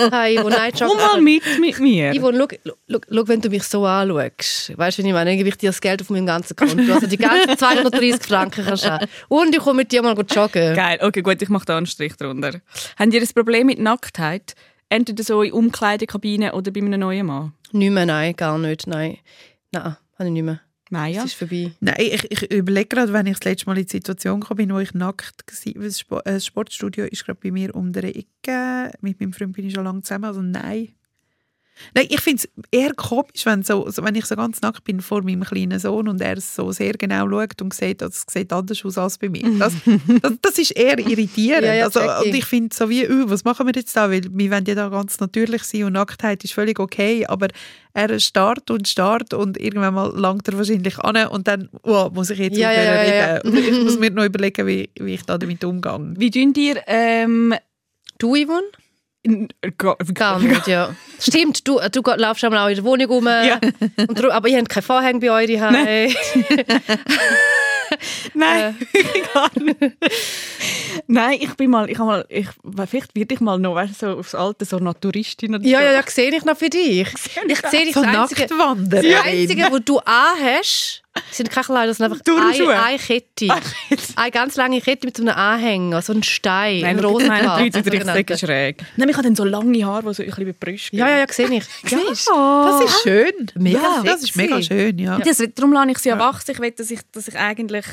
Hey, 0.12 0.38
Ivo, 0.38 0.50
nein, 0.50 0.72
Komm 0.78 0.98
mal 0.98 1.22
mit 1.22 1.44
mit 1.60 1.80
mir. 1.80 2.14
Ivo, 2.14 2.32
schau, 2.34 3.28
wenn 3.28 3.42
du 3.42 3.50
mich 3.50 3.64
so 3.64 3.86
anschaust, 3.86 4.78
weißt 4.78 4.98
du, 4.98 5.04
wie 5.04 5.08
ich 5.08 5.14
meine? 5.14 5.30
Dann 5.32 5.38
gebe 5.38 5.50
ich 5.50 5.58
dir 5.58 5.70
das 5.70 5.82
Geld 5.82 6.02
auf 6.02 6.10
meinem 6.10 6.26
ganzen 6.26 6.56
Konto. 6.56 6.94
Also 6.94 7.08
die 7.08 7.18
ganzen 7.18 7.58
230 7.58 8.22
Franken 8.22 8.66
kannst 8.66 8.86
du 8.86 8.92
haben. 8.92 9.08
Und 9.28 9.54
ich 9.56 9.62
komme 9.62 9.78
mit 9.78 9.92
dir 9.92 10.02
mal 10.02 10.16
gut 10.16 10.34
joggen. 10.34 10.76
Geil, 10.76 11.00
okay, 11.02 11.22
gut, 11.22 11.42
ich 11.42 11.50
mache 11.50 11.66
da 11.66 11.78
einen 11.78 11.86
Strich 11.86 12.16
drunter. 12.16 12.62
Habt 12.98 13.14
ihr 13.14 13.22
ein 13.22 13.28
Problem 13.34 13.68
mit 13.68 13.80
Nacktheit? 13.80 14.56
Entweder 14.90 15.24
so 15.24 15.42
in 15.42 15.52
Umkleidekabine 15.52 16.54
oder 16.54 16.72
bei 16.72 16.80
einem 16.80 17.00
neuen 17.00 17.26
Mann? 17.26 17.54
Nicht 17.72 17.92
mehr, 17.92 18.06
nein, 18.06 18.36
gar 18.36 18.58
nicht, 18.58 18.88
nein. 18.88 19.18
Nein, 19.72 19.84
habe 20.18 20.26
ich 20.26 20.32
nicht 20.32 20.44
mehr. 20.44 20.62
Maya? 20.90 21.20
Es 21.20 21.32
ist 21.32 21.34
vorbei. 21.34 21.72
Nein, 21.80 21.96
ich, 22.00 22.32
ich 22.32 22.52
überlege 22.52 22.88
gerade, 22.88 23.14
wenn 23.14 23.28
ich 23.28 23.38
das 23.40 23.46
letzte 23.46 23.66
Mal 23.68 23.78
in 23.78 23.86
die 23.86 23.92
Situation 23.92 24.40
kam, 24.40 24.58
bin, 24.58 24.74
wo 24.74 24.80
ich 24.80 24.94
nackt 24.94 25.44
war. 25.48 25.84
Das 25.84 26.02
äh, 26.02 26.22
das 26.24 26.46
Sportstudio 26.46 27.06
ist 27.06 27.26
gerade 27.26 27.40
bei 27.42 27.52
mir 27.52 27.76
um 27.76 27.92
die 27.92 28.00
Ecke. 28.00 28.92
Mit 29.02 29.20
meinem 29.20 29.34
Freund 29.34 29.54
bin 29.54 29.68
ich 29.68 29.74
schon 29.74 29.84
lange 29.84 30.02
zusammen, 30.02 30.26
also 30.26 30.42
nein. 30.42 30.90
Nein, 31.94 32.08
ich 32.10 32.22
finde 32.22 32.44
es 32.44 32.64
eher 32.72 32.94
komisch, 32.94 33.46
wenn, 33.46 33.64
so, 33.64 33.88
wenn 33.98 34.16
ich 34.16 34.26
so 34.26 34.36
ganz 34.36 34.62
nackt 34.62 34.84
bin 34.84 35.02
vor 35.02 35.22
meinem 35.24 35.44
kleinen 35.44 35.80
Sohn 35.80 36.08
und 36.08 36.22
er 36.22 36.40
so 36.40 36.72
sehr 36.72 36.94
genau 36.94 37.30
schaut 37.30 37.62
und 37.62 37.74
sieht, 37.74 38.02
dass 38.02 38.26
es 38.28 38.34
sieht 38.34 38.52
anders 38.54 38.84
aus 38.84 38.98
als 38.98 39.18
bei 39.18 39.30
mir. 39.30 39.44
Das, 39.58 39.74
das, 40.22 40.34
das 40.42 40.58
ist 40.58 40.72
eher 40.72 41.00
irritierend. 41.00 41.66
Ja, 41.66 41.74
ja, 41.74 41.86
also, 41.86 42.02
und 42.02 42.34
ich 42.34 42.46
finde 42.46 42.76
so 42.76 42.90
wie, 42.90 43.08
«Uh, 43.08 43.30
was 43.30 43.44
machen 43.44 43.66
wir 43.68 43.74
jetzt 43.76 43.96
da? 43.96 44.10
Weil 44.10 44.24
wir 44.32 44.52
wollen 44.52 44.66
ja 44.66 44.76
da 44.76 44.90
ganz 44.90 45.20
natürlich 45.20 45.64
sein 45.64 45.86
und 45.86 45.94
Nacktheit 45.94 46.44
ist 46.44 46.54
völlig 46.54 46.80
okay, 46.80 47.26
aber 47.26 47.48
er 47.94 48.20
starrt 48.20 48.70
und 48.70 48.88
starrt 48.88 49.34
und 49.34 49.60
irgendwann 49.60 49.94
mal 49.94 50.12
langt 50.16 50.48
er 50.48 50.58
wahrscheinlich 50.58 51.00
an 51.00 51.28
und 51.28 51.48
dann 51.48 51.70
oh, 51.84 52.10
muss 52.14 52.30
ich 52.30 52.40
jetzt 52.40 52.58
Ja, 52.58 52.70
aufhören 52.70 53.08
ja, 53.08 53.36
ja, 53.36 53.46
ich 53.70 53.84
muss 53.84 54.00
mir 54.00 54.12
noch 54.12 54.26
überlegen, 54.26 54.68
wie, 54.68 54.90
wie 55.00 55.16
ich 55.16 55.24
da 55.24 55.38
damit 55.38 55.64
umgehe. 55.64 56.14
Wie 56.18 56.30
tun 56.30 56.54
dir 56.54 56.82
ähm, 56.86 57.56
Du, 58.20 58.36
Yvonne? 58.36 58.68
Ga- 59.78 59.98
Gar 60.14 60.40
nicht, 60.40 60.68
ja. 60.68 60.96
Stimmt, 61.20 61.68
du, 61.68 61.80
du 61.92 62.02
geh- 62.02 62.16
laufst 62.18 62.44
einmal 62.44 62.60
auch 62.66 62.70
in 62.70 62.76
der 62.76 62.84
Wohnung 62.84 63.08
rum. 63.08 63.28
Ja. 63.28 63.60
Und, 64.08 64.24
aber 64.26 64.48
ihr 64.48 64.58
habt 64.58 64.70
kein 64.70 64.84
Vorhang 64.84 65.20
bei 65.20 65.32
euch 65.32 65.52
daheim. 65.52 65.74
Nein, 68.34 68.76
gar 69.34 69.50
nicht. 69.60 69.78
Nein, 71.08 71.38
ich 71.42 71.54
bin 71.56 71.70
mal, 71.72 71.90
ich 71.90 71.98
habe 71.98 72.08
mal, 72.08 72.26
ich, 72.30 72.48
vielleicht 72.90 73.16
werde 73.16 73.34
ich 73.34 73.40
mal 73.40 73.58
noch, 73.58 73.76
weißt 73.76 74.02
du, 74.02 74.06
so 74.14 74.20
aufs 74.20 74.36
Alte 74.36 74.66
so 74.66 74.78
Naturistin 74.78 75.56
oder 75.56 75.64
Ja, 75.66 75.80
so. 75.80 75.86
ja, 75.86 75.92
ja, 75.94 76.04
sehe 76.06 76.36
ich 76.36 76.44
noch 76.46 76.58
für 76.58 76.70
dich. 76.70 77.08
Ich 77.48 77.62
sehe 77.70 77.86
dich 77.86 77.94
So 77.94 78.04
das 78.04 78.16
Einzige, 78.32 78.48
das 78.48 79.24
Einzige, 79.26 79.68
was 79.72 79.82
du 79.86 80.00
anhast, 80.00 81.04
sind 81.32 81.50
keine 81.52 81.66
Kleider, 81.66 81.88
das 81.88 81.98
sind 81.98 82.06
einfach 82.12 82.24
Turnschuhe. 82.24 82.70
eine, 82.74 82.84
eine 82.84 82.98
Kette. 83.00 83.48
Eine 84.16 84.32
ganz 84.32 84.56
lange 84.56 84.82
Kette 84.82 85.06
mit 85.08 85.18
so 85.18 85.24
einem 85.24 85.36
Anhänger, 85.36 86.02
so 86.02 86.14
ein 86.14 86.24
Stein, 86.24 86.82
Nein, 86.82 86.98
ein 86.98 87.02
Bart, 87.04 87.60
Leute 87.60 87.72
sind 87.74 87.86
sogenannte. 87.86 88.14
richtig 88.16 88.40
schräg. 88.40 88.86
Nein, 88.96 89.10
ich 89.10 89.16
habe 89.16 89.24
dann 89.28 89.36
so 89.36 89.44
lange 89.44 89.86
Haare, 89.86 90.04
die 90.10 90.14
so 90.14 90.24
ein 90.24 90.30
bisschen 90.30 90.78
gehen. 90.92 91.00
Ja, 91.00 91.10
ja, 91.10 91.18
ja, 91.20 91.26
sehe 91.30 91.48
ich. 91.52 91.64
Du? 91.90 91.98
Das 92.10 92.82
ist 92.82 93.02
schön. 93.04 93.52
Mega 93.56 93.80
ja, 93.80 94.04
das 94.04 94.24
ist 94.24 94.36
mega 94.36 94.62
schön, 94.62 94.98
ja. 95.00 95.18
Das, 95.20 95.42
darum 95.56 95.74
lasse 95.74 95.92
ich 95.92 95.98
sie 96.00 96.10
ja 96.10 96.20
wachsen. 96.20 96.52
Ich 96.52 96.60
will, 96.60 96.72
dass 96.72 96.92
ich, 96.92 97.00
dass 97.12 97.28
ich 97.28 97.38
eigentlich 97.38 97.86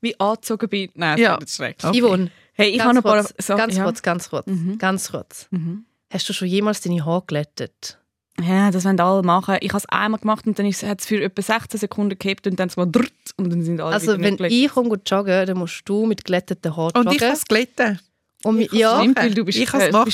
wie 0.00 0.18
angezogen 0.18 0.68
bin. 0.68 0.90
Nein, 0.94 1.16
das 1.16 1.20
Ja. 1.20 1.36
ist 1.36 1.56
schräg. 1.56 1.76
Okay. 1.82 2.00
Yvonne, 2.00 2.30
Hey, 2.54 2.70
ich 2.70 2.78
ganz 2.78 2.88
habe 2.88 2.98
ein 2.98 3.02
paar 3.02 3.22
kurz, 3.24 3.34
Sachen. 3.46 3.58
ganz 3.58 3.76
ja. 3.76 3.84
kurz, 3.84 4.02
ganz 4.02 4.28
kurz, 4.30 4.46
ganz 4.78 5.10
kurz. 5.10 5.46
Mhm. 5.50 5.84
Hast 6.12 6.28
du 6.28 6.32
schon 6.32 6.48
jemals 6.48 6.80
deine 6.80 7.04
Haare 7.06 7.22
glättet? 7.26 7.98
Ja, 8.40 8.70
das 8.70 8.84
wollen 8.84 8.98
alle 9.00 9.22
machen. 9.22 9.56
Ich 9.60 9.70
habe 9.70 9.78
es 9.78 9.86
einmal 9.86 10.20
gemacht 10.20 10.46
und 10.46 10.58
dann 10.58 10.66
hat 10.66 11.00
es 11.00 11.06
für 11.06 11.22
etwa 11.22 11.42
16 11.42 11.78
Sekunden 11.80 12.18
gehabt 12.18 12.46
und 12.46 12.58
dann 12.58 12.70
mal 12.76 12.86
drrrt 12.86 13.12
und 13.36 13.50
dann 13.50 13.62
sind 13.62 13.80
alle 13.80 13.94
Also 13.94 14.18
wenn 14.20 14.34
nicht 14.34 14.50
ich 14.52 14.70
komme 14.70 14.88
gut 14.88 15.08
joggen, 15.10 15.46
dann 15.46 15.58
musst 15.58 15.82
du 15.84 16.06
mit 16.06 16.24
glätteten 16.24 16.74
Haaren 16.76 16.92
Und 16.96 17.06
ich 17.08 17.12
joggen. 17.14 17.18
kann 17.18 17.32
es 17.32 17.44
glätten. 17.44 18.00
Und 18.42 18.60
ich 18.60 18.68
kann's 18.70 18.80
ja. 18.80 18.98
Stimmt, 19.00 19.18
weil 19.18 19.34
du 19.34 19.44
bist, 19.44 19.58
Ich 19.58 19.66
kann's 19.66 19.84
bist 19.84 19.92
machen. 19.92 20.06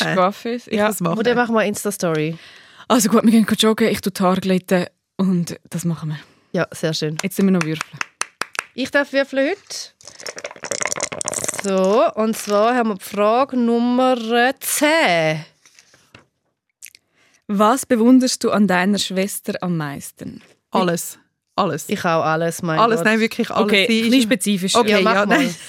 Ich 0.57 0.66
Ja. 0.72 0.85
kann 0.85 0.90
es 0.92 1.00
machen. 1.00 1.18
und 1.18 1.26
dann 1.26 1.37
machen 1.37 1.55
wir 1.55 1.61
eine 1.61 1.68
Insta-Story. 1.68 2.37
Also 2.88 3.09
gut, 3.11 3.22
wir 3.24 3.31
gehen 3.31 3.46
joggen, 3.59 3.88
ich 3.88 4.00
tue 4.00 4.11
die 4.12 4.22
Haare 4.22 4.40
glätten 4.40 4.87
und 5.16 5.57
das 5.70 5.85
machen 5.85 6.09
wir. 6.11 6.18
Ja, 6.52 6.66
sehr 6.72 6.94
schön. 6.94 7.18
Jetzt 7.22 7.37
sind 7.37 7.46
wir 7.46 7.52
noch 7.52 7.62
würfeln. 7.64 7.98
Ich 8.74 8.90
darf 8.90 9.12
würfeln 9.12 9.50
heute. 9.50 9.92
So, 11.62 12.12
und 12.14 12.37
zwar 12.37 12.74
haben 12.74 12.88
wir 12.90 12.94
die 12.96 13.05
Frage 13.05 13.57
Nummer 13.57 14.16
10. 14.59 15.44
Was 17.48 17.87
bewunderst 17.87 18.42
du 18.44 18.50
an 18.50 18.66
deiner 18.66 18.98
Schwester 18.98 19.54
am 19.61 19.76
meisten? 19.76 20.42
Alles. 20.70 21.18
Alles. 21.54 21.85
Ich 21.88 22.00
auch 22.04 22.22
alles, 22.24 22.61
mein 22.62 22.78
alles, 22.78 22.98
Gott. 22.98 23.04
nein, 23.06 23.20
wirklich 23.20 23.50
alles. 23.50 23.64
Okay, 23.64 23.87
Sie 23.88 23.98
ein 24.00 24.04
ist- 24.04 24.11
bisschen 24.11 24.22
spezifisch. 24.22 24.74
Okay, 24.74 24.90
Ja, 24.90 25.00
mach 25.00 25.14
ja, 25.14 25.26
mal. 25.26 25.38
nein. 25.38 25.54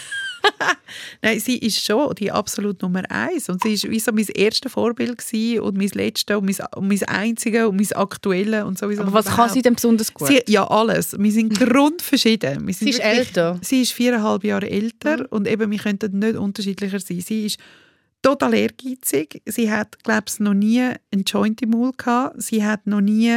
Nein, 1.22 1.40
sie 1.42 1.58
ist 1.58 1.84
schon 1.84 2.14
die 2.16 2.32
absolut 2.32 2.82
Nummer 2.82 3.04
eins. 3.10 3.50
Und 3.50 3.62
sie 3.64 3.74
ist 3.74 3.90
wie 3.90 4.00
so 4.00 4.12
mein 4.14 4.28
erstes 4.28 4.72
Vorbild 4.72 5.18
gewesen 5.18 5.60
und 5.62 5.76
mein 5.78 5.90
letztes 5.90 6.38
und 6.38 6.46
mein, 6.46 6.56
und 6.76 6.88
mein 6.88 7.04
einziges 7.04 7.66
und 7.66 7.76
mein 7.76 7.92
aktuelles 7.94 8.64
und 8.64 8.78
sowieso. 8.78 9.02
Aber 9.02 9.14
was 9.14 9.26
kann 9.26 9.50
sie 9.50 9.62
denn 9.62 9.74
besonders 9.76 10.14
gut? 10.14 10.28
Sie, 10.28 10.42
ja, 10.48 10.66
alles. 10.70 11.18
Wir 11.20 11.32
sind 11.32 11.60
grundverschieden. 11.60 12.66
Wir 12.66 12.74
sind 12.74 12.86
Sie 12.86 12.90
ist 12.92 13.00
wirklich- 13.00 13.18
älter. 13.28 13.60
Sie 13.62 13.82
ist 13.82 13.92
viereinhalb 13.94 14.44
Jahre 14.46 14.70
älter 14.70 15.26
und 15.32 15.48
eben, 15.48 15.70
wir 15.70 15.80
könnten 15.80 16.20
nicht 16.20 16.36
unterschiedlicher 16.38 17.00
sein. 17.00 17.20
Sie 17.20 17.48
ist 17.48 17.60
total 18.28 18.54
ehrgeizig. 18.54 19.42
Sie 19.46 19.72
hat, 19.72 20.04
glaube 20.04 20.26
ich, 20.28 20.40
noch 20.40 20.54
nie 20.54 20.82
einen 20.82 21.24
Joint 21.26 21.62
im 21.62 21.70
Mund 21.72 21.98
gehabt. 21.98 22.42
Sie 22.42 22.64
hat 22.66 22.86
noch 22.86 23.02
nie... 23.02 23.34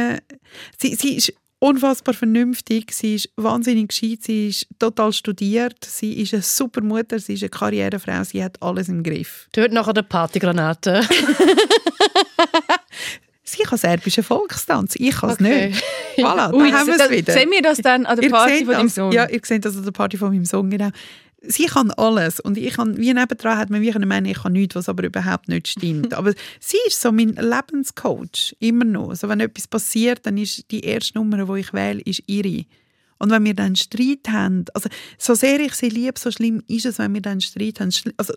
Sie, 0.77 0.95
sie 0.95 1.15
ist 1.15 1.33
unfassbar 1.59 2.13
vernünftig. 2.13 2.91
Sie 2.91 3.15
ist 3.15 3.29
wahnsinnig 3.37 3.89
gescheit. 3.89 4.19
Sie 4.23 4.47
ist 4.49 4.67
total 4.79 5.13
studiert. 5.13 5.77
Sie 5.85 6.13
ist 6.21 6.33
eine 6.33 6.43
super 6.43 6.81
Mutter. 6.81 7.19
Sie 7.19 7.35
ist 7.35 7.43
eine 7.43 7.49
Karrierefrau. 7.49 8.23
Sie 8.23 8.43
hat 8.43 8.61
alles 8.61 8.89
im 8.89 9.03
Griff. 9.03 9.47
Dort 9.53 9.71
nachher 9.71 9.93
der 9.93 10.01
Partygranate. 10.03 11.01
Sie 13.43 13.63
kann 13.63 13.77
serbischen 13.77 14.23
Volkstanz. 14.23 14.95
Ich 14.97 15.11
kann 15.15 15.29
es 15.31 15.35
Okay. 15.35 15.67
nicht. 15.69 15.83
Voilà, 16.17 16.53
Ui, 16.53 16.71
da 16.71 16.79
haben 16.79 16.87
wir 16.87 16.95
es 16.99 17.09
wieder. 17.09 17.33
Sehen 17.33 17.51
wir 17.51 17.61
das 17.61 17.79
dann 17.79 18.05
an 18.05 18.17
der 18.19 18.29
Party 18.29 18.59
von 18.65 18.73
deinem 18.73 18.85
das- 18.87 18.95
Sohn? 18.95 19.11
Ja, 19.11 19.27
ihr 19.29 19.41
seht 19.43 19.65
das 19.65 19.75
an 19.75 19.83
der 19.83 19.91
Party 19.91 20.17
von 20.17 20.29
meinem 20.29 20.45
Sohn, 20.45 20.69
genau. 20.69 20.89
Sie 21.43 21.65
kann 21.65 21.89
alles 21.91 22.39
und 22.39 22.57
ich 22.57 22.75
kann, 22.75 22.97
wie 22.97 23.13
nebendran 23.13 23.57
hat 23.57 23.71
man 23.71 23.81
wie 23.81 23.91
können 23.91 24.07
meinen, 24.07 24.27
ich 24.27 24.43
kann 24.43 24.53
nichts, 24.53 24.75
was 24.75 24.87
aber 24.87 25.03
überhaupt 25.03 25.47
nicht 25.49 25.67
stimmt. 25.67 26.13
aber 26.15 26.33
sie 26.59 26.77
ist 26.85 27.01
so 27.01 27.11
mein 27.11 27.33
Lebenscoach, 27.33 28.55
immer 28.59 28.85
noch. 28.85 29.09
Also 29.09 29.27
wenn 29.27 29.39
etwas 29.39 29.67
passiert, 29.67 30.25
dann 30.25 30.37
ist 30.37 30.69
die 30.69 30.81
erste 30.81 31.17
Nummer, 31.17 31.43
die 31.43 31.61
ich 31.61 31.73
wähle, 31.73 32.01
ist 32.01 32.23
ihre. 32.27 32.65
Und 33.17 33.31
wenn 33.31 33.45
wir 33.45 33.55
dann 33.55 33.75
Streit 33.75 34.29
haben, 34.29 34.65
also 34.73 34.89
so 35.17 35.33
sehr 35.33 35.59
ich 35.59 35.73
sie 35.73 35.89
liebe, 35.89 36.19
so 36.19 36.31
schlimm 36.31 36.63
ist 36.67 36.85
es, 36.85 36.99
wenn 36.99 37.13
wir 37.13 37.21
dann 37.21 37.41
Streit 37.41 37.79
haben. 37.79 37.91
Also 38.17 38.33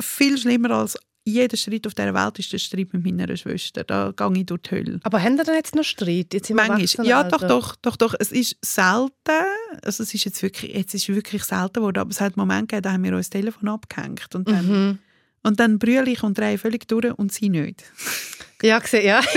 viel 0.00 0.38
schlimmer 0.38 0.70
als 0.70 0.96
jeder 1.28 1.56
Streit 1.56 1.86
auf 1.86 1.94
dieser 1.94 2.14
Welt 2.14 2.38
ist 2.38 2.52
der 2.52 2.58
Streit 2.58 2.92
mit 2.92 3.04
meiner 3.04 3.36
Schwester. 3.36 3.84
Da 3.84 4.12
gehe 4.16 4.32
ich 4.40 4.46
durch 4.46 4.62
die 4.62 4.70
Hölle. 4.70 5.00
Aber 5.02 5.22
haben 5.22 5.36
ihr 5.36 5.44
denn 5.44 5.54
jetzt 5.54 5.74
noch 5.74 5.84
Streit? 5.84 6.32
Jetzt 6.34 6.50
Manchmal. 6.50 7.06
Ja, 7.06 7.24
doch, 7.24 7.46
doch, 7.46 7.76
doch, 7.76 7.96
doch. 7.96 8.14
Es 8.18 8.32
ist 8.32 8.56
selten. 8.64 9.12
Also 9.82 10.02
es 10.02 10.14
ist 10.14 10.24
jetzt 10.24 10.42
wirklich, 10.42 10.74
jetzt 10.74 10.94
ist 10.94 11.08
wirklich 11.08 11.44
selten 11.44 11.74
geworden. 11.74 11.98
Aber 11.98 12.10
es 12.10 12.20
hat 12.20 12.36
Momente 12.36 12.66
gegeben, 12.76 12.82
da 12.82 12.92
haben 12.92 13.04
wir 13.04 13.14
uns 13.14 13.30
das 13.30 13.40
Telefon 13.40 13.68
abgehängt. 13.68 14.34
Und 14.34 14.48
dann, 14.48 14.66
Mhm. 14.66 14.98
und 15.42 15.60
dann 15.60 15.78
brülle 15.78 16.10
ich 16.10 16.22
und 16.22 16.36
drehe 16.38 16.58
völlig 16.58 16.86
durch 16.88 17.12
und 17.18 17.32
sie 17.32 17.48
nicht. 17.48 17.84
Ja, 18.62 18.78
gesehen, 18.80 19.06
ja. 19.06 19.20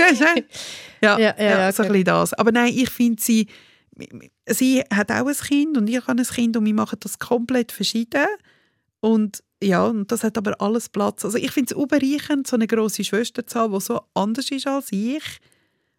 ja, 1.02 1.18
ja, 1.18 1.18
Ja, 1.18 1.34
ja, 1.38 1.72
so 1.72 1.82
ein 1.82 1.88
okay. 1.90 1.98
bisschen 1.98 2.04
das. 2.04 2.34
Aber 2.34 2.50
nein, 2.52 2.72
ich 2.74 2.90
finde 2.90 3.22
sie, 3.22 3.46
sie 4.46 4.80
hat 4.92 5.10
auch 5.12 5.26
ein 5.26 5.34
Kind 5.34 5.76
und 5.76 5.88
ich 5.88 6.06
habe 6.06 6.20
ein 6.20 6.26
Kind 6.26 6.56
und 6.56 6.64
wir 6.64 6.74
machen 6.74 6.98
das 7.00 7.18
komplett 7.18 7.70
verschieden. 7.72 8.26
Und 9.00 9.42
ja, 9.62 9.86
und 9.86 10.10
das 10.10 10.24
hat 10.24 10.36
aber 10.36 10.60
alles 10.60 10.88
Platz. 10.88 11.24
Also 11.24 11.38
ich 11.38 11.50
finde 11.50 11.74
es 11.74 11.80
überreichend, 11.80 12.46
so 12.46 12.56
eine 12.56 12.66
grosse 12.66 13.04
Schwester 13.04 13.46
zu 13.46 13.58
haben, 13.58 13.72
die 13.72 13.80
so 13.80 14.00
anders 14.14 14.50
ist 14.50 14.66
als 14.66 14.92
ich. 14.92 15.22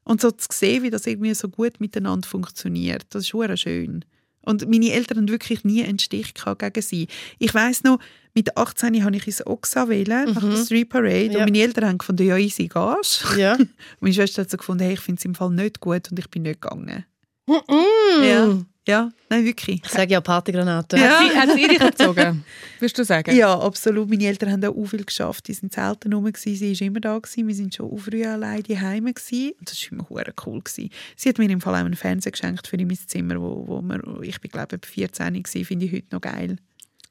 Und 0.03 0.19
so 0.21 0.31
zu 0.31 0.47
sehen, 0.51 0.83
wie 0.83 0.89
das 0.89 1.07
irgendwie 1.07 1.33
so 1.33 1.47
gut 1.47 1.79
miteinander 1.79 2.27
funktioniert. 2.27 3.05
Das 3.11 3.23
ist 3.23 3.29
schon 3.29 3.55
schön. 3.57 4.03
Und 4.45 4.69
meine 4.69 4.91
Eltern 4.91 5.19
haben 5.19 5.29
wirklich 5.29 5.63
nie 5.63 5.83
einen 5.83 5.99
Stich 5.99 6.33
gehabt 6.33 6.59
gegen 6.59 6.81
sie. 6.81 7.07
Ich 7.39 7.53
weiss 7.53 7.83
noch, 7.83 7.99
mit 8.33 8.57
18 8.57 9.03
habe 9.03 9.15
ich 9.15 9.27
ins 9.27 9.45
Oxa 9.45 9.87
wählen, 9.87 10.33
nach 10.33 10.41
der 10.41 10.57
Street 10.57 10.89
Parade. 10.89 11.31
Ja. 11.31 11.39
Und 11.39 11.45
meine 11.45 11.59
Eltern 11.59 11.85
haben 11.85 11.97
gefunden, 11.97 12.27
ja, 12.27 12.37
easy, 12.37 12.67
gehst. 12.67 13.25
Ja. 13.37 13.55
Und 13.55 13.69
meine 14.01 14.13
Schwester 14.13 14.41
hat 14.41 14.49
so 14.49 14.57
gefunden, 14.57 14.83
hey, 14.83 14.93
ich 14.93 14.99
finde 14.99 15.19
es 15.19 15.25
im 15.25 15.35
Fall 15.35 15.51
nicht 15.51 15.79
gut 15.79 16.11
und 16.11 16.19
ich 16.19 16.29
bin 16.29 16.43
nicht 16.43 16.61
gegangen. 16.61 17.05
Mm. 17.47 18.23
Ja, 18.23 18.59
ja, 18.85 19.09
nein, 19.29 19.45
wirklich. 19.45 19.81
Ich 19.83 19.89
sage 19.89 20.11
ja 20.11 20.19
Partygranate. 20.19 20.97
Ja. 20.97 21.21
Sie, 21.21 21.37
hat 21.37 21.55
sie 21.55 21.67
dich 21.67 21.79
erzogen? 21.79 22.43
Würdest 22.79 22.97
du 22.97 23.05
sagen? 23.05 23.33
Ja, 23.35 23.57
absolut. 23.57 24.09
Meine 24.09 24.25
Eltern 24.25 24.51
haben 24.51 24.65
auch 24.65 24.85
viel 24.85 25.05
geschafft. 25.05 25.47
Die 25.47 25.53
sind 25.53 25.71
selten 25.71 26.11
rum. 26.11 26.25
gewesen. 26.25 26.55
Sie 26.55 26.79
war 26.79 26.87
immer 26.87 26.99
da. 26.99 27.17
Gewesen. 27.17 27.47
Wir 27.47 27.55
sind 27.55 27.73
schon 27.75 27.89
auch 27.89 27.97
früh 27.97 28.25
allein 28.25 28.61
daheim. 28.63 29.05
gewesen. 29.05 29.53
Und 29.57 29.71
das 29.71 29.81
war 29.83 29.91
immer 29.93 30.09
hure 30.09 30.33
cool. 30.45 30.59
Gewesen. 30.61 30.89
Sie 31.15 31.29
hat 31.29 31.37
mir 31.37 31.49
im 31.49 31.61
Fall 31.61 31.75
auch 31.75 31.85
einen 31.85 31.95
Fernseher 31.95 32.33
geschenkt 32.33 32.67
für 32.67 32.75
in 32.75 32.87
mein 32.87 32.97
Zimmer, 32.97 33.41
wo, 33.41 33.63
wo 33.67 33.81
wir, 33.81 34.21
ich 34.21 34.41
bin, 34.41 34.51
glaube 34.51 34.77
ich, 34.81 34.89
14 34.89 35.33
war. 35.33 35.63
Finde 35.65 35.85
ich 35.85 35.91
heute 35.93 36.07
noch 36.11 36.21
geil. 36.21 36.57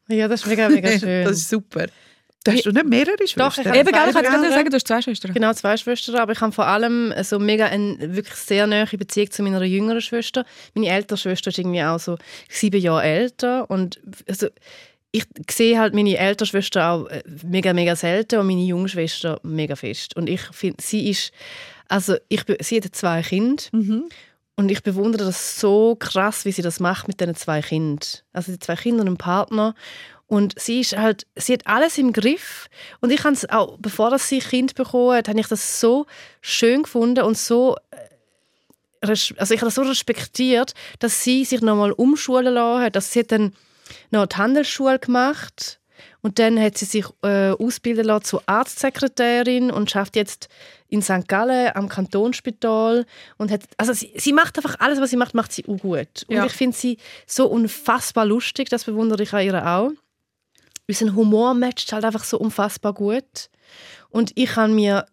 Ja, 0.08 0.28
das 0.28 0.42
ist 0.42 0.46
mega, 0.46 0.68
mega 0.68 0.90
schön. 0.98 1.24
das 1.24 1.38
ist 1.38 1.48
super. 1.48 1.86
Du 2.44 2.52
hast 2.52 2.66
du 2.66 2.72
nicht 2.72 2.86
mehrere 2.86 3.16
Schwestern? 3.18 3.48
Doch, 3.48 3.58
ich 3.58 3.66
habe 3.66 3.78
Eben, 3.78 3.92
gell, 3.92 4.02
ich 4.06 4.10
Zwei 4.10 4.14
wollte 4.14 4.28
gerade 4.30 4.50
sagen, 4.50 4.70
du 4.70 4.74
hast 4.76 4.86
zwei 4.88 5.02
Schwestern. 5.02 5.34
Genau, 5.34 5.52
zwei 5.52 5.76
Schwestern, 5.76 6.16
aber 6.16 6.32
ich 6.32 6.40
habe 6.40 6.52
vor 6.52 6.66
allem 6.66 7.14
so 7.22 7.38
mega 7.38 7.66
eine 7.66 7.96
wirklich 8.16 8.34
sehr 8.36 8.66
nahe 8.66 8.86
Beziehung 8.86 9.30
zu 9.30 9.42
meiner 9.42 9.62
jüngeren 9.64 10.00
Schwester. 10.00 10.44
Meine 10.74 10.88
ältere 10.88 11.18
Schwester 11.18 11.50
ist 11.50 11.58
irgendwie 11.58 11.82
auch 11.82 11.98
so 12.00 12.18
sieben 12.48 12.80
Jahre 12.80 13.02
älter 13.04 13.70
und 13.70 14.00
also 14.28 14.48
ich 15.12 15.24
sehe 15.50 15.78
halt 15.78 15.94
meine 15.94 16.16
ältere 16.16 16.46
Schwester 16.46 16.90
auch 16.90 17.06
äh, 17.08 17.22
mega, 17.44 17.72
mega 17.74 17.94
selten 17.94 18.38
und 18.40 18.46
meine 18.46 18.62
junge 18.62 18.88
Schwester 18.88 19.38
mega 19.42 19.76
fest. 19.76 20.16
Und 20.16 20.28
ich 20.28 20.40
finde, 20.52 20.82
sie 20.82 21.10
ist, 21.10 21.32
also 21.88 22.16
ich, 22.28 22.44
sie 22.60 22.78
hat 22.80 22.96
zwei 22.96 23.20
Kinder 23.22 23.62
Mhm. 23.72 24.04
und 24.56 24.70
ich 24.70 24.82
bewundere 24.82 25.26
das 25.26 25.60
so 25.60 25.96
krass, 25.96 26.46
wie 26.46 26.52
sie 26.52 26.62
das 26.62 26.80
macht 26.80 27.08
mit 27.08 27.20
diesen 27.20 27.34
zwei 27.34 27.60
Kindern. 27.60 28.08
Also 28.32 28.52
die 28.52 28.58
zwei 28.58 28.74
Kinder 28.74 29.02
und 29.02 29.08
einem 29.08 29.16
Partner. 29.18 29.74
Und 30.32 30.58
sie 30.58 30.80
ist 30.80 30.96
halt, 30.96 31.26
sie 31.36 31.52
hat 31.52 31.66
alles 31.66 31.98
im 31.98 32.14
Griff. 32.14 32.70
Und 33.02 33.12
ich 33.12 33.22
habe 33.22 33.34
es 33.34 33.46
auch, 33.50 33.76
bevor 33.78 34.08
das 34.08 34.30
sie 34.30 34.38
Kind 34.38 34.74
bekommen 34.74 35.14
hat, 35.14 35.28
habe 35.28 35.38
ich 35.38 35.46
das 35.46 35.78
so 35.78 36.06
schön 36.40 36.84
gefunden 36.84 37.22
und 37.22 37.36
so, 37.36 37.76
äh, 39.02 39.08
also 39.08 39.52
ich 39.52 39.60
habe 39.60 39.66
das 39.66 39.74
so 39.74 39.82
respektiert, 39.82 40.72
dass 41.00 41.22
sie 41.22 41.44
sich 41.44 41.60
nochmal 41.60 41.92
umschulen 41.92 42.54
lassen 42.54 42.82
hat. 42.82 42.96
Also 42.96 43.10
sie 43.12 43.18
hat 43.18 43.30
dann 43.30 43.52
noch 44.10 44.24
die 44.24 44.36
Handelsschule 44.36 44.98
gemacht 45.00 45.78
und 46.22 46.38
dann 46.38 46.58
hat 46.58 46.78
sie 46.78 46.86
sich 46.86 47.04
äh, 47.22 47.50
ausbilden 47.50 48.06
lassen 48.06 48.24
zur 48.24 48.42
Arztsekretärin 48.46 49.70
und 49.70 49.90
schafft 49.90 50.16
jetzt 50.16 50.48
in 50.88 51.02
St. 51.02 51.28
Gallen 51.28 51.76
am 51.76 51.90
Kantonsspital 51.90 53.04
und 53.36 53.50
hat, 53.50 53.64
also 53.76 53.92
sie, 53.92 54.14
sie 54.16 54.32
macht 54.32 54.56
einfach 54.56 54.80
alles, 54.80 54.98
was 54.98 55.10
sie 55.10 55.16
macht, 55.18 55.34
macht 55.34 55.52
sie 55.52 55.66
auch 55.68 55.76
gut. 55.76 56.24
Und 56.28 56.36
Ja. 56.36 56.46
ich 56.46 56.52
finde 56.52 56.74
sie 56.74 56.96
so 57.26 57.48
unfassbar 57.48 58.24
lustig, 58.24 58.70
das 58.70 58.84
bewundere 58.84 59.24
ich 59.24 59.34
an 59.34 59.44
ihr 59.44 59.66
auch. 59.66 59.90
Unser 60.88 61.14
Humor 61.14 61.54
matcht 61.54 61.92
halt 61.92 62.04
einfach 62.04 62.24
so 62.24 62.38
unfassbar 62.38 62.92
gut. 62.92 63.50
Und 64.10 64.32
ich 64.34 64.50
kann 64.50 64.74
mir, 64.74 65.06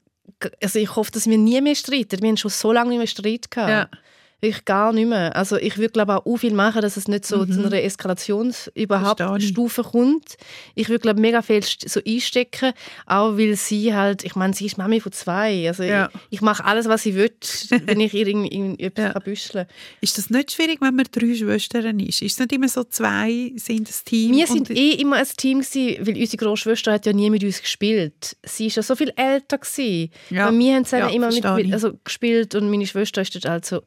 also 0.62 0.80
ich 0.80 0.96
hoffe, 0.96 1.12
dass 1.12 1.28
wir 1.28 1.38
nie 1.38 1.62
mehr 1.62 1.76
streiten. 1.76 2.22
Wir 2.22 2.30
haben 2.30 2.38
schon 2.38 2.52
so 2.52 2.72
lange 2.72 2.90
nicht 2.90 2.98
mehr 2.98 3.08
Streit 3.08 3.52
gehabt. 3.52 3.70
Ja. 3.94 4.00
Ich 4.42 4.64
gar 4.64 4.94
nicht 4.94 5.08
mehr. 5.10 5.36
Also 5.36 5.58
ich 5.58 5.78
würde 5.78 5.90
glaube 5.92 6.16
auch 6.26 6.38
viel 6.38 6.54
machen, 6.54 6.82
dass 6.82 6.96
es 6.96 7.10
nicht 7.10 7.26
so 7.26 7.46
zu 7.46 7.60
einer 7.66 7.84
Eskalations 7.84 8.72
überhaupt 8.74 9.20
Mhm. 9.20 9.26
Verstehe 9.26 9.46
ich. 9.48 9.52
Stufe 9.54 9.84
kommt. 9.84 10.38
Ich 10.76 10.88
würde 10.88 11.02
glaube 11.02 11.20
mega 11.20 11.42
viel 11.42 11.62
so 11.64 12.00
einstecken, 12.08 12.72
auch 13.06 13.38
weil 13.38 13.56
sie 13.58 13.94
halt, 13.94 14.24
ich 14.24 14.36
meine, 14.36 14.54
sie 14.54 14.66
ist 14.68 14.78
Mami 14.78 15.02
von 15.02 15.12
zwei. 15.12 15.68
Also 15.68 15.84
Ja. 15.84 16.10
ich, 16.30 16.38
ich 16.38 16.42
mache 16.42 16.64
alles, 16.64 16.88
was 16.88 17.04
sie 17.04 17.16
will, 17.16 17.32
wenn 17.86 18.00
ich 18.00 18.14
ihr 18.14 18.28
irgendwie 18.28 18.56
irgendwie 18.56 18.84
etwas 18.84 19.06
Ja. 19.06 19.12
kann 19.14 19.24
büscheln 19.24 19.66
Ist 20.00 20.18
das 20.18 20.30
nicht 20.30 20.52
schwierig, 20.54 20.80
wenn 20.80 20.96
man 20.96 21.06
drei 21.12 21.36
Schwestern 21.36 22.00
ist? 22.00 22.22
Ist 22.22 22.34
es 22.34 22.40
nicht 22.40 22.54
immer 22.54 22.70
so, 22.70 22.86
zwei 22.86 23.52
sind 23.58 23.90
ein 23.90 23.96
Team? 24.06 24.36
Wir 24.36 24.48
sind 24.48 24.70
eh 24.70 24.92
immer 24.94 25.18
ein 25.18 25.28
Team 25.36 25.60
gewesen, 25.60 26.08
weil 26.08 26.18
unsere 26.18 26.38
Großschwester 26.46 26.94
hat 26.94 27.06
ja 27.06 27.12
nie 27.12 27.30
mit 27.30 27.44
uns 27.44 27.62
gespielt. 27.62 28.38
Sie 28.44 28.68
ist 28.68 28.78
ja 28.78 28.84
so 28.84 28.96
viel 28.96 29.12
älter 29.18 29.58
gewesen. 29.58 30.12
Ja. 30.30 30.48
Und 30.48 30.58
wir 30.60 30.76
haben 30.76 30.86
Ja, 30.92 31.08
immer 31.10 31.28
mit, 31.32 31.44
mit 31.44 31.74
also 31.74 31.92
gespielt 32.06 32.56
und 32.56 32.70
meine 32.70 32.88
Schwester 32.88 33.22
ist 33.22 33.36
dort 33.36 33.46
also 33.46 33.82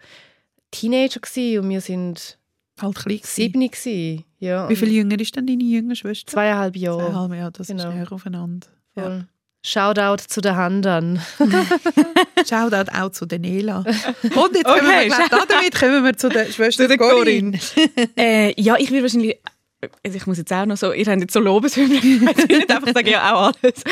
Teenager 0.72 1.20
gewesen 1.20 1.60
und 1.64 1.70
wir 1.70 1.80
sind 1.80 2.38
halt 2.80 2.96
klein 2.96 3.20
sieben 3.22 3.60
gewesen. 3.70 4.24
Ja, 4.40 4.68
Wie 4.68 4.74
viel 4.76 4.90
jünger 4.92 5.20
ist 5.20 5.36
denn 5.36 5.46
deine 5.46 5.62
jüngere 5.62 5.94
Schwester? 5.94 6.32
Zweieinhalb 6.32 6.74
Jahre. 6.76 6.98
Zweieinhalb, 7.04 7.32
ja, 7.34 7.50
das 7.52 7.68
Genau. 7.68 7.88
ist 7.90 7.94
näher 7.94 8.10
aufeinander. 8.12 8.66
Ja. 8.96 9.24
Shoutout 9.64 10.24
zu 10.26 10.40
den 10.40 10.56
Handern. 10.56 11.22
Shoutout 12.48 12.90
auch 12.92 13.10
zu 13.10 13.26
der 13.26 13.38
Nela. 13.38 13.78
Und 13.78 13.86
jetzt 13.86 14.64
kommen 14.64 14.82
wir, 14.88 15.06
Okay, 15.06 15.08
glaub, 15.28 15.48
damit 15.48 15.74
kommen 15.78 16.04
wir 16.04 16.16
zu 16.16 16.28
der 16.28 16.46
Schwester 16.46 16.88
der 16.88 16.98
Corinne. 16.98 17.58
Äh, 18.16 18.60
ja, 18.60 18.76
ich 18.78 18.90
würde 18.90 19.02
wahrscheinlich. 19.02 19.38
Also 20.04 20.16
ich 20.16 20.26
muss 20.26 20.38
jetzt 20.38 20.52
auch 20.52 20.66
noch 20.66 20.76
so. 20.76 20.92
Ihr 20.92 21.06
habt 21.06 21.20
jetzt 21.20 21.32
so 21.32 21.40
Lobeshymnen. 21.40 21.96
Ich 21.96 22.02
will 22.48 22.58
nicht 22.58 22.70
einfach 22.70 22.92
sagen, 22.92 23.08
ja, 23.08 23.34
auch 23.34 23.52
alles. 23.62 23.82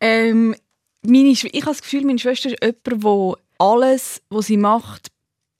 Ähm, 0.00 0.54
meine, 1.02 1.28
ich 1.28 1.44
habe 1.44 1.60
das 1.64 1.82
Gefühl, 1.82 2.04
meine 2.04 2.18
Schwester 2.18 2.50
ist 2.50 2.62
jemand, 2.62 2.86
der 3.04 3.36
alles, 3.58 4.22
was 4.30 4.46
sie 4.46 4.56
macht, 4.56 5.08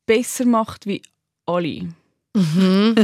besser 0.07 0.45
macht 0.47 0.87
wie 0.87 1.03
alle. 1.47 1.89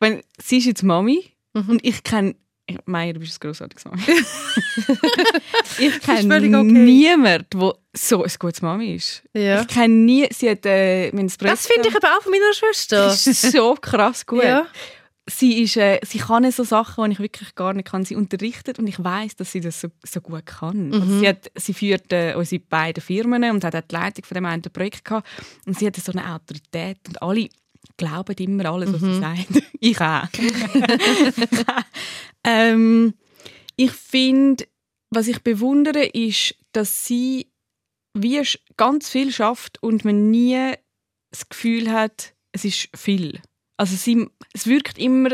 Wenn, 0.00 0.22
sie 0.42 0.58
ist 0.58 0.66
jetzt 0.66 0.82
Mami 0.82 1.24
und 1.52 1.84
ich 1.84 2.02
kenne. 2.02 2.34
Meier, 2.86 3.12
du 3.12 3.20
bist 3.20 3.36
ein 3.36 3.40
grossartiges 3.46 3.84
Mami. 3.84 4.00
ich 5.78 6.00
kenne 6.00 6.36
okay. 6.36 6.62
niemanden, 6.62 7.46
der 7.60 7.74
so 7.92 8.24
ein 8.24 8.32
gutes 8.38 8.62
Mami 8.62 8.94
ist. 8.94 9.22
Ja. 9.34 9.60
Ich 9.60 9.68
kenne 9.68 9.94
nie. 9.94 10.26
Sie 10.32 10.48
hat. 10.48 10.64
Äh, 10.64 11.12
mein 11.12 11.30
Das 11.38 11.66
finde 11.66 11.90
ich 11.90 11.96
aber 11.96 12.16
auch 12.16 12.22
von 12.22 12.32
meiner 12.32 12.54
Schwester. 12.54 13.04
das 13.04 13.26
ist 13.26 13.52
so 13.52 13.74
krass 13.74 14.24
gut. 14.24 14.44
Ja. 14.44 14.66
Sie, 15.26 15.62
ist, 15.62 15.78
äh, 15.78 16.00
sie 16.04 16.18
kann 16.18 16.50
so 16.50 16.64
Sachen, 16.64 17.04
die 17.04 17.12
ich 17.12 17.18
wirklich 17.18 17.54
gar 17.54 17.72
nicht 17.72 17.88
kann. 17.88 18.04
Sie 18.04 18.14
unterrichtet 18.14 18.78
und 18.78 18.86
ich 18.86 19.02
weiß, 19.02 19.36
dass 19.36 19.52
sie 19.52 19.60
das 19.60 19.80
so, 19.80 19.88
so 20.04 20.20
gut 20.20 20.44
kann. 20.44 20.92
Also 20.92 21.18
sie, 21.18 21.28
hat, 21.28 21.50
sie 21.54 21.72
führt 21.72 22.12
äh, 22.12 22.34
unsere 22.36 22.60
beiden 22.60 23.02
Firmen 23.02 23.50
und 23.50 23.64
hat 23.64 23.74
auch 23.74 23.80
die 23.80 23.94
Leitung 23.94 24.24
von 24.24 24.34
dem 24.34 24.44
einen 24.44 24.62
Projekt 24.62 25.04
gehabt. 25.04 25.26
Und 25.64 25.78
sie 25.78 25.86
hat 25.86 25.96
so 25.96 26.12
eine 26.12 26.34
Autorität 26.34 26.98
und 27.08 27.22
alle 27.22 27.48
glauben 27.96 28.36
immer 28.36 28.66
alles, 28.66 28.92
was 28.92 29.00
sie 29.00 29.20
sagen. 29.20 29.62
Ich 29.80 30.00
auch. 30.00 30.26
ähm, 32.44 33.14
ich 33.76 33.92
finde, 33.92 34.64
was 35.10 35.28
ich 35.28 35.42
bewundere, 35.42 36.06
ist, 36.06 36.54
dass 36.72 37.06
sie 37.06 37.50
wie 38.14 38.42
ganz 38.76 39.10
viel 39.10 39.30
schafft 39.30 39.82
und 39.82 40.04
man 40.04 40.30
nie 40.30 40.72
das 41.30 41.48
Gefühl 41.48 41.92
hat, 41.92 42.34
es 42.52 42.64
ist 42.64 42.88
viel. 42.96 43.40
Also 43.76 43.96
sie, 43.96 44.28
es 44.52 44.66
wirkt 44.66 44.98
immer 44.98 45.30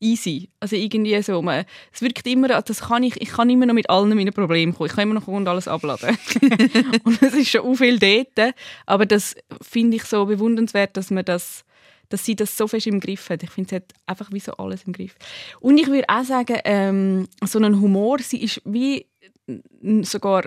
easy. 0.00 0.50
Also 0.60 0.76
irgendwie 0.76 1.20
so. 1.22 1.40
Man, 1.42 1.64
es 1.92 2.02
wirkt 2.02 2.26
immer, 2.26 2.48
das 2.48 2.80
kann 2.80 3.02
ich, 3.02 3.20
ich 3.20 3.30
kann 3.30 3.50
immer 3.50 3.66
noch 3.66 3.74
mit 3.74 3.88
allen 3.88 4.14
meinen 4.14 4.32
Problemen 4.32 4.74
kommen. 4.74 4.88
Ich 4.88 4.94
kann 4.94 5.04
immer 5.04 5.14
noch 5.14 5.24
kommen 5.24 5.38
und 5.38 5.48
alles 5.48 5.68
abladen. 5.68 6.16
und 7.04 7.22
es 7.22 7.34
ist 7.34 7.50
schon 7.50 7.62
auch 7.62 7.74
viel 7.74 7.98
dort. 7.98 8.54
Aber 8.86 9.06
das 9.06 9.34
finde 9.62 9.96
ich 9.96 10.04
so 10.04 10.26
bewundernswert, 10.26 10.96
dass 10.96 11.10
man 11.10 11.24
das 11.24 11.64
dass 12.08 12.24
sie 12.24 12.36
das 12.36 12.56
so 12.56 12.68
fest 12.68 12.86
im 12.86 13.00
Griff 13.00 13.30
hat. 13.30 13.42
Ich 13.42 13.50
finde, 13.50 13.68
sie 13.68 13.76
hat 13.76 13.92
einfach 14.06 14.30
wie 14.30 14.38
so 14.38 14.52
alles 14.52 14.84
im 14.84 14.92
Griff. 14.92 15.16
Und 15.58 15.76
ich 15.76 15.88
würde 15.88 16.08
auch 16.08 16.22
sagen, 16.22 16.58
ähm, 16.64 17.28
so 17.44 17.58
ein 17.58 17.80
Humor, 17.80 18.20
sie 18.20 18.42
ist 18.44 18.62
wie 18.64 19.06
sogar 20.02 20.44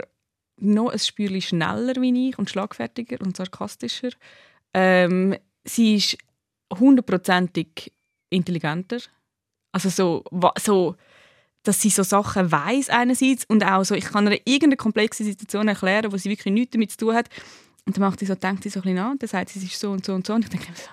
noch 0.58 0.90
ein 0.90 1.00
Spürchen 1.00 1.42
schneller 1.42 1.96
wie 2.02 2.30
ich 2.30 2.40
und 2.40 2.50
schlagfertiger 2.50 3.18
und 3.22 3.36
sarkastischer. 3.36 4.12
Ähm, 4.74 5.36
sie 5.66 5.96
ist 5.96 6.18
hundertprozentig 6.78 7.92
intelligenter. 8.30 8.98
Also 9.72 9.90
so, 9.90 10.24
so, 10.60 10.96
dass 11.64 11.82
sie 11.82 11.90
so 11.90 12.04
Sachen 12.04 12.52
weiß 12.52 12.90
einerseits 12.90 13.46
und 13.46 13.64
auch 13.64 13.84
so, 13.84 13.96
ich 13.96 14.06
kann 14.06 14.28
ihr 14.28 14.40
irgendeine 14.46 14.78
komplexe 14.78 15.24
Situation 15.24 15.68
erklären, 15.68 16.12
wo 16.12 16.18
sie 16.18 16.30
wirklich 16.30 16.54
nichts 16.54 16.72
damit 16.72 16.92
zu 16.92 16.98
tun 16.98 17.16
hat. 17.16 17.30
Und 17.86 17.98
dann 17.98 18.04
macht 18.04 18.20
sie 18.20 18.26
so, 18.26 18.36
denkt 18.36 18.64
sie 18.64 18.70
so 18.70 18.80
ein 18.80 18.84
bisschen 18.84 19.00
an 19.00 19.12
und 19.12 19.22
dann 19.24 19.30
sagt 19.30 19.50
sie, 19.50 19.60
es 19.60 19.66
ist 19.66 19.80
so 19.80 19.92
und 19.92 20.06
so 20.06 20.14
und 20.14 20.26
so. 20.26 20.34
Und 20.34 20.44
ich 20.44 20.50
denke 20.50 20.68
so, 20.74 20.90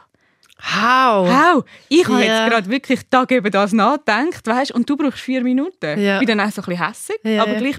How? 0.59 1.29
wow, 1.29 1.65
ich 1.91 2.09
habe 2.09 2.23
jetzt 2.23 2.51
gerade 2.51 2.71
wirklich 2.71 3.01
Tag 3.11 3.31
über 3.31 3.51
das 3.51 3.73
nachgedacht, 3.73 4.47
weißt 4.47 4.73
und 4.73 4.89
du 4.89 4.97
brauchst 4.97 5.21
vier 5.21 5.43
Minuten. 5.43 5.99
Ich 5.99 6.19
bin 6.19 6.27
dann 6.27 6.41
auch 6.41 6.51
so 6.51 6.63
ein 6.63 6.67
bisschen 6.67 6.87
hässig, 6.87 7.17
Ja, 7.25 7.43
aber 7.43 7.57
gleich 7.57 7.77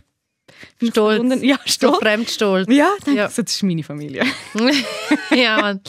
Stolz. 0.92 0.94
verbunden- 1.18 1.44
Ja, 1.44 1.58
So 1.66 1.72
stolz. 1.74 1.98
fremdstolz. 2.00 2.68
Ja, 2.72 2.90
denke 3.06 3.20
Ja. 3.20 3.30
so, 3.30 3.42
das 3.42 3.56
ist 3.56 3.64
meine 3.64 3.84
Familie. 3.84 4.24
ja, 5.36 5.60
Mann. 5.62 5.82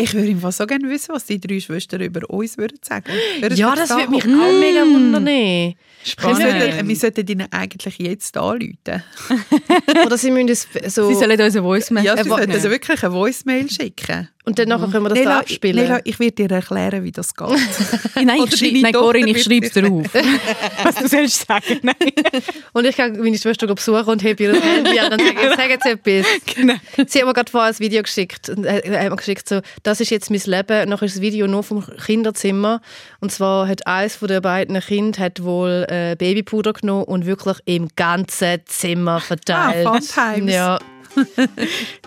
Ich 0.00 0.12
würde 0.14 0.26
Fall 0.40 0.52
so 0.52 0.66
gerne 0.66 0.88
wissen, 0.90 1.14
was 1.14 1.24
die 1.24 1.40
drei 1.40 1.60
Schwestern 1.60 2.00
über 2.02 2.28
uns 2.30 2.56
würden 2.58 2.78
sagen. 2.82 3.04
Würden 3.40 3.56
ja 3.56 3.74
das 3.74 3.88
da 3.88 3.96
würde 3.98 4.10
mich 4.10 4.24
auch 4.24 4.28
mega 4.60 4.82
wundern. 4.82 5.24
Wir 5.26 5.74
Wir 6.04 6.34
sollten, 6.34 6.60
sollten, 6.60 6.88
wir 6.88 6.96
sollten 6.96 7.26
ihnen 7.28 7.46
eigentlich 7.52 7.98
jetzt 7.98 8.36
anrufen. 8.36 8.76
oder 10.06 10.18
sie 10.18 10.30
müssen 10.32 10.66
so... 10.88 11.08
Sie 11.08 11.14
sollen 11.14 11.40
uns 11.40 11.54
eine 11.56 11.62
Voice 11.62 11.90
Ja, 12.02 12.16
sie 12.22 12.28
sollten 12.28 12.50
also 12.50 12.70
wirklich 12.70 13.02
eine 13.04 13.12
Voicemail 13.14 13.70
schicken. 13.70 14.28
Und 14.44 14.58
dann 14.58 14.68
nachher 14.68 14.88
können 14.88 15.04
wir 15.04 15.10
das 15.10 15.18
da 15.18 15.24
Leila, 15.24 15.38
abspielen. 15.38 15.76
Leila, 15.76 16.00
ich 16.02 16.18
werde 16.18 16.32
dir 16.32 16.50
erklären, 16.50 17.04
wie 17.04 17.12
das 17.12 17.32
geht. 17.34 17.48
Nein, 18.16 18.42
ich 18.44 18.56
schreibe, 18.56 18.72
deine 18.72 18.82
nein 18.82 18.92
Corinne, 18.92 19.30
ich 19.30 19.42
schreibe 19.44 19.66
es 19.66 19.74
wird 19.74 19.86
dir 19.86 19.92
auf. 19.92 20.14
was 20.82 20.94
du 20.96 21.08
sollst 21.08 21.46
sagen. 21.46 21.78
Nein. 21.82 21.94
Und 22.72 22.84
ich 22.84 22.96
gehe 22.96 23.08
meine 23.10 23.38
Schwester 23.38 23.72
besuchen 23.72 24.04
und 24.04 24.24
habe 24.24 24.42
ihr 24.42 24.60
Handy 24.60 24.98
an 24.98 25.12
und 25.12 25.20
sage, 25.20 25.54
sag 25.56 25.70
jetzt 25.70 25.86
etwas. 25.86 26.26
Genau. 26.54 26.74
Sie 27.06 27.18
hat 27.18 27.26
mir 27.26 27.34
gerade 27.34 27.50
vorher 27.50 27.70
ein 27.70 27.78
Video 27.78 28.02
geschickt. 28.02 28.48
Und 28.48 28.64
äh, 28.64 28.98
hat 28.98 29.10
mir 29.10 29.16
geschickt 29.16 29.48
so, 29.48 29.60
das 29.82 30.00
ist 30.00 30.10
jetzt 30.10 30.30
mein 30.30 30.40
Leben. 30.44 30.88
Nachher 30.88 31.06
ist 31.06 31.16
das 31.16 31.22
Video 31.22 31.46
nur 31.46 31.62
vom 31.62 31.84
Kinderzimmer. 32.04 32.80
Und 33.20 33.30
zwar 33.30 33.68
hat 33.68 33.86
eines 33.86 34.16
von 34.16 34.28
den 34.28 34.42
beiden 34.42 34.80
Kind 34.80 35.18
hat 35.18 35.42
wohl 35.42 35.86
äh, 35.88 36.16
Babypuder 36.16 36.72
genommen 36.72 37.04
und 37.04 37.26
wirklich 37.26 37.58
im 37.66 37.88
ganzen 37.94 38.60
Zimmer 38.66 39.20
verteilt. 39.20 39.86
Ah, 39.86 40.00
Fun 40.00 40.34
Times. 40.34 40.52
Ja. 40.52 40.78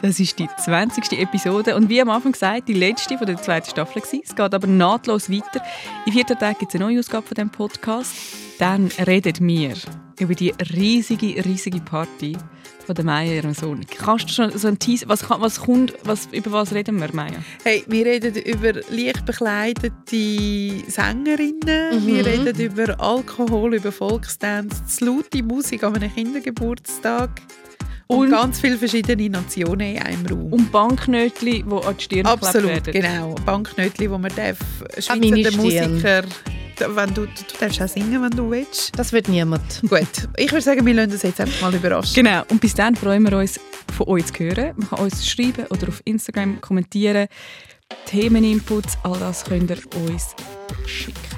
Das 0.01 0.20
ist 0.20 0.38
die 0.39 0.47
20. 0.64 1.12
Episode 1.20 1.76
und 1.76 1.89
wie 1.89 2.01
am 2.01 2.10
Anfang 2.10 2.32
gesagt, 2.32 2.68
die 2.68 2.74
letzte 2.74 3.18
von 3.18 3.28
der 3.28 3.38
zweiten 3.41 3.70
Staffel 3.70 4.01
gewesen. 4.01 4.22
Es 4.24 4.36
geht 4.36 4.53
aber 4.53 4.68
nahtlos 4.68 5.30
weiter. 5.30 5.62
In 6.06 6.14
14 6.14 6.38
Tagen 6.38 6.58
gibt 6.60 6.74
es 6.74 6.80
eine 6.80 6.86
neue 6.89 6.99
Ausgabe 6.99 7.26
von 7.28 7.36
diesem 7.36 7.49
Podcast. 7.49 8.14
Dann 8.60 8.89
reden 9.06 9.47
wir 9.47 9.74
über 10.20 10.34
die 10.34 10.53
riesige, 10.74 11.43
riesige 11.43 11.82
Party 11.82 12.38
von 12.86 12.95
der 12.95 13.03
Maya 13.03 13.34
ihrem 13.34 13.53
Sohn. 13.53 13.82
Kannst 13.97 14.30
du 14.30 14.34
schon 14.34 14.58
so 14.58 14.68
ein 14.68 14.78
Teaser, 14.78 15.10
was, 15.10 15.28
was 15.30 15.60
kommt, 15.60 15.93
was, 16.03 16.28
über 16.32 16.51
was 16.51 16.72
reden 16.74 16.99
wir, 17.01 17.10
Maya? 17.14 17.34
Hey, 17.64 17.84
wir 17.88 18.06
reden 18.06 18.36
über 18.36 18.74
leicht 18.89 19.26
bekleidete 19.26 20.84
Sängerinnen, 20.88 22.03
Mhm. 22.03 22.08
wir 22.08 22.26
reden 22.26 22.60
über 22.60 22.99
Alkohol, 22.99 23.74
über 23.76 23.91
Volksdance, 23.91 24.86
zu 24.86 25.06
laute 25.06 25.41
Musik 25.43 25.84
an 25.84 25.95
einem 25.95 26.14
Kindergeburtstag 26.14 27.41
und, 28.08 28.18
Und- 28.18 28.32
ganz 28.32 28.60
viele 28.60 28.78
verschiedene 28.78 29.30
Nationen 29.30 29.95
in 29.95 30.01
einem 30.01 30.26
Raum. 30.28 30.53
Und 30.53 30.72
Banknötchen, 30.72 31.45
die 31.45 31.64
an 31.64 31.97
die 31.97 32.03
Stirn 32.03 32.26
Absolut, 32.26 32.70
werden. 32.70 32.93
genau. 32.93 33.36
Banknötchen, 33.45 34.12
wo 34.12 34.18
man 34.18 34.32
darf, 34.36 34.58
meine 35.10 35.41
Schweizer. 35.41 35.58
Musiker, 35.58 36.24
wenn 36.93 37.14
du, 37.14 37.22
du 37.26 37.32
darfst 37.60 37.82
auch 37.82 37.88
singen, 37.88 38.22
wenn 38.22 38.30
du 38.32 38.51
willst. 38.51 38.91
Das 38.99 39.12
wird 39.14 39.28
niemand. 39.30 39.82
Gut, 39.82 40.01
ich 40.38 40.51
würde 40.51 40.62
sagen, 40.62 40.86
wir 40.86 40.93
lassen 40.93 41.14
uns 41.14 41.24
jetzt 41.24 41.39
einfach 41.39 41.62
mal 41.62 41.74
überraschen. 41.74 42.14
Genau, 42.14 42.43
und 42.49 42.60
bis 42.62 42.74
dann 42.76 42.95
freuen 42.95 43.24
wir 43.24 43.38
uns, 43.38 43.60
von 43.95 44.08
euch 44.08 44.26
zu 44.26 44.43
hören. 44.43 44.74
Man 44.76 44.89
kann 44.89 44.99
uns 44.99 45.28
schreiben 45.28 45.66
oder 45.70 45.88
auf 45.88 46.01
Instagram 46.06 46.60
kommentieren. 46.62 47.28
Themeninputs, 48.08 48.97
all 49.03 49.18
das 49.20 49.45
könnt 49.45 49.70
ihr 49.70 49.78
uns 50.10 50.36
schicken. 50.86 51.34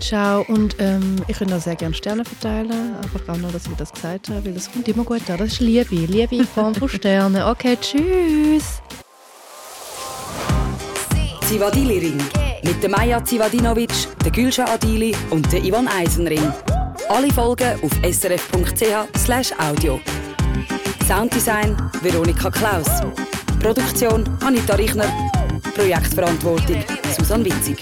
Ciao. 0.00 0.44
Und 0.48 0.76
ähm, 0.78 1.16
ich 1.28 1.38
würde 1.40 1.56
auch 1.56 1.60
sehr 1.60 1.76
gerne 1.76 1.94
Sterne 1.94 2.24
verteilen. 2.24 2.96
Einfach 3.02 3.28
auch 3.28 3.36
nur, 3.36 3.50
dass 3.52 3.66
ich 3.66 3.72
das 3.76 3.92
gesagt 3.92 4.28
habe, 4.28 4.44
weil 4.44 4.52
das 4.52 4.70
kommt 4.70 4.88
immer 4.88 5.04
gut 5.04 5.28
an. 5.30 5.38
Das 5.38 5.52
ist 5.52 5.60
Liebe. 5.60 5.94
Liebe 5.94 6.36
in 6.36 6.46
Form 6.46 6.74
von 6.74 6.88
Sternen. 6.88 7.42
Okay, 7.42 7.76
tschüss. 7.80 8.80
Zivadili 11.42 11.98
Ring. 11.98 12.22
Mit 12.64 12.82
der 12.82 12.90
Maja 12.90 13.22
Zivadinovic, 13.22 13.92
der 14.24 14.32
Gülşah 14.32 14.66
Adili 14.72 15.14
und 15.30 15.52
der 15.52 15.62
Ivan 15.62 15.86
Eisenring. 15.86 16.52
Alle 17.08 17.30
Folgen 17.30 17.78
auf 17.82 17.92
srf.ch 18.02 19.52
audio. 19.58 20.00
Sounddesign 21.06 21.76
Veronika 22.02 22.50
Klaus. 22.50 22.88
Produktion 23.60 24.24
Anita 24.42 24.74
Richner. 24.74 25.12
Projektverantwortung 25.74 26.82
Susan 27.16 27.44
Witzig. 27.44 27.78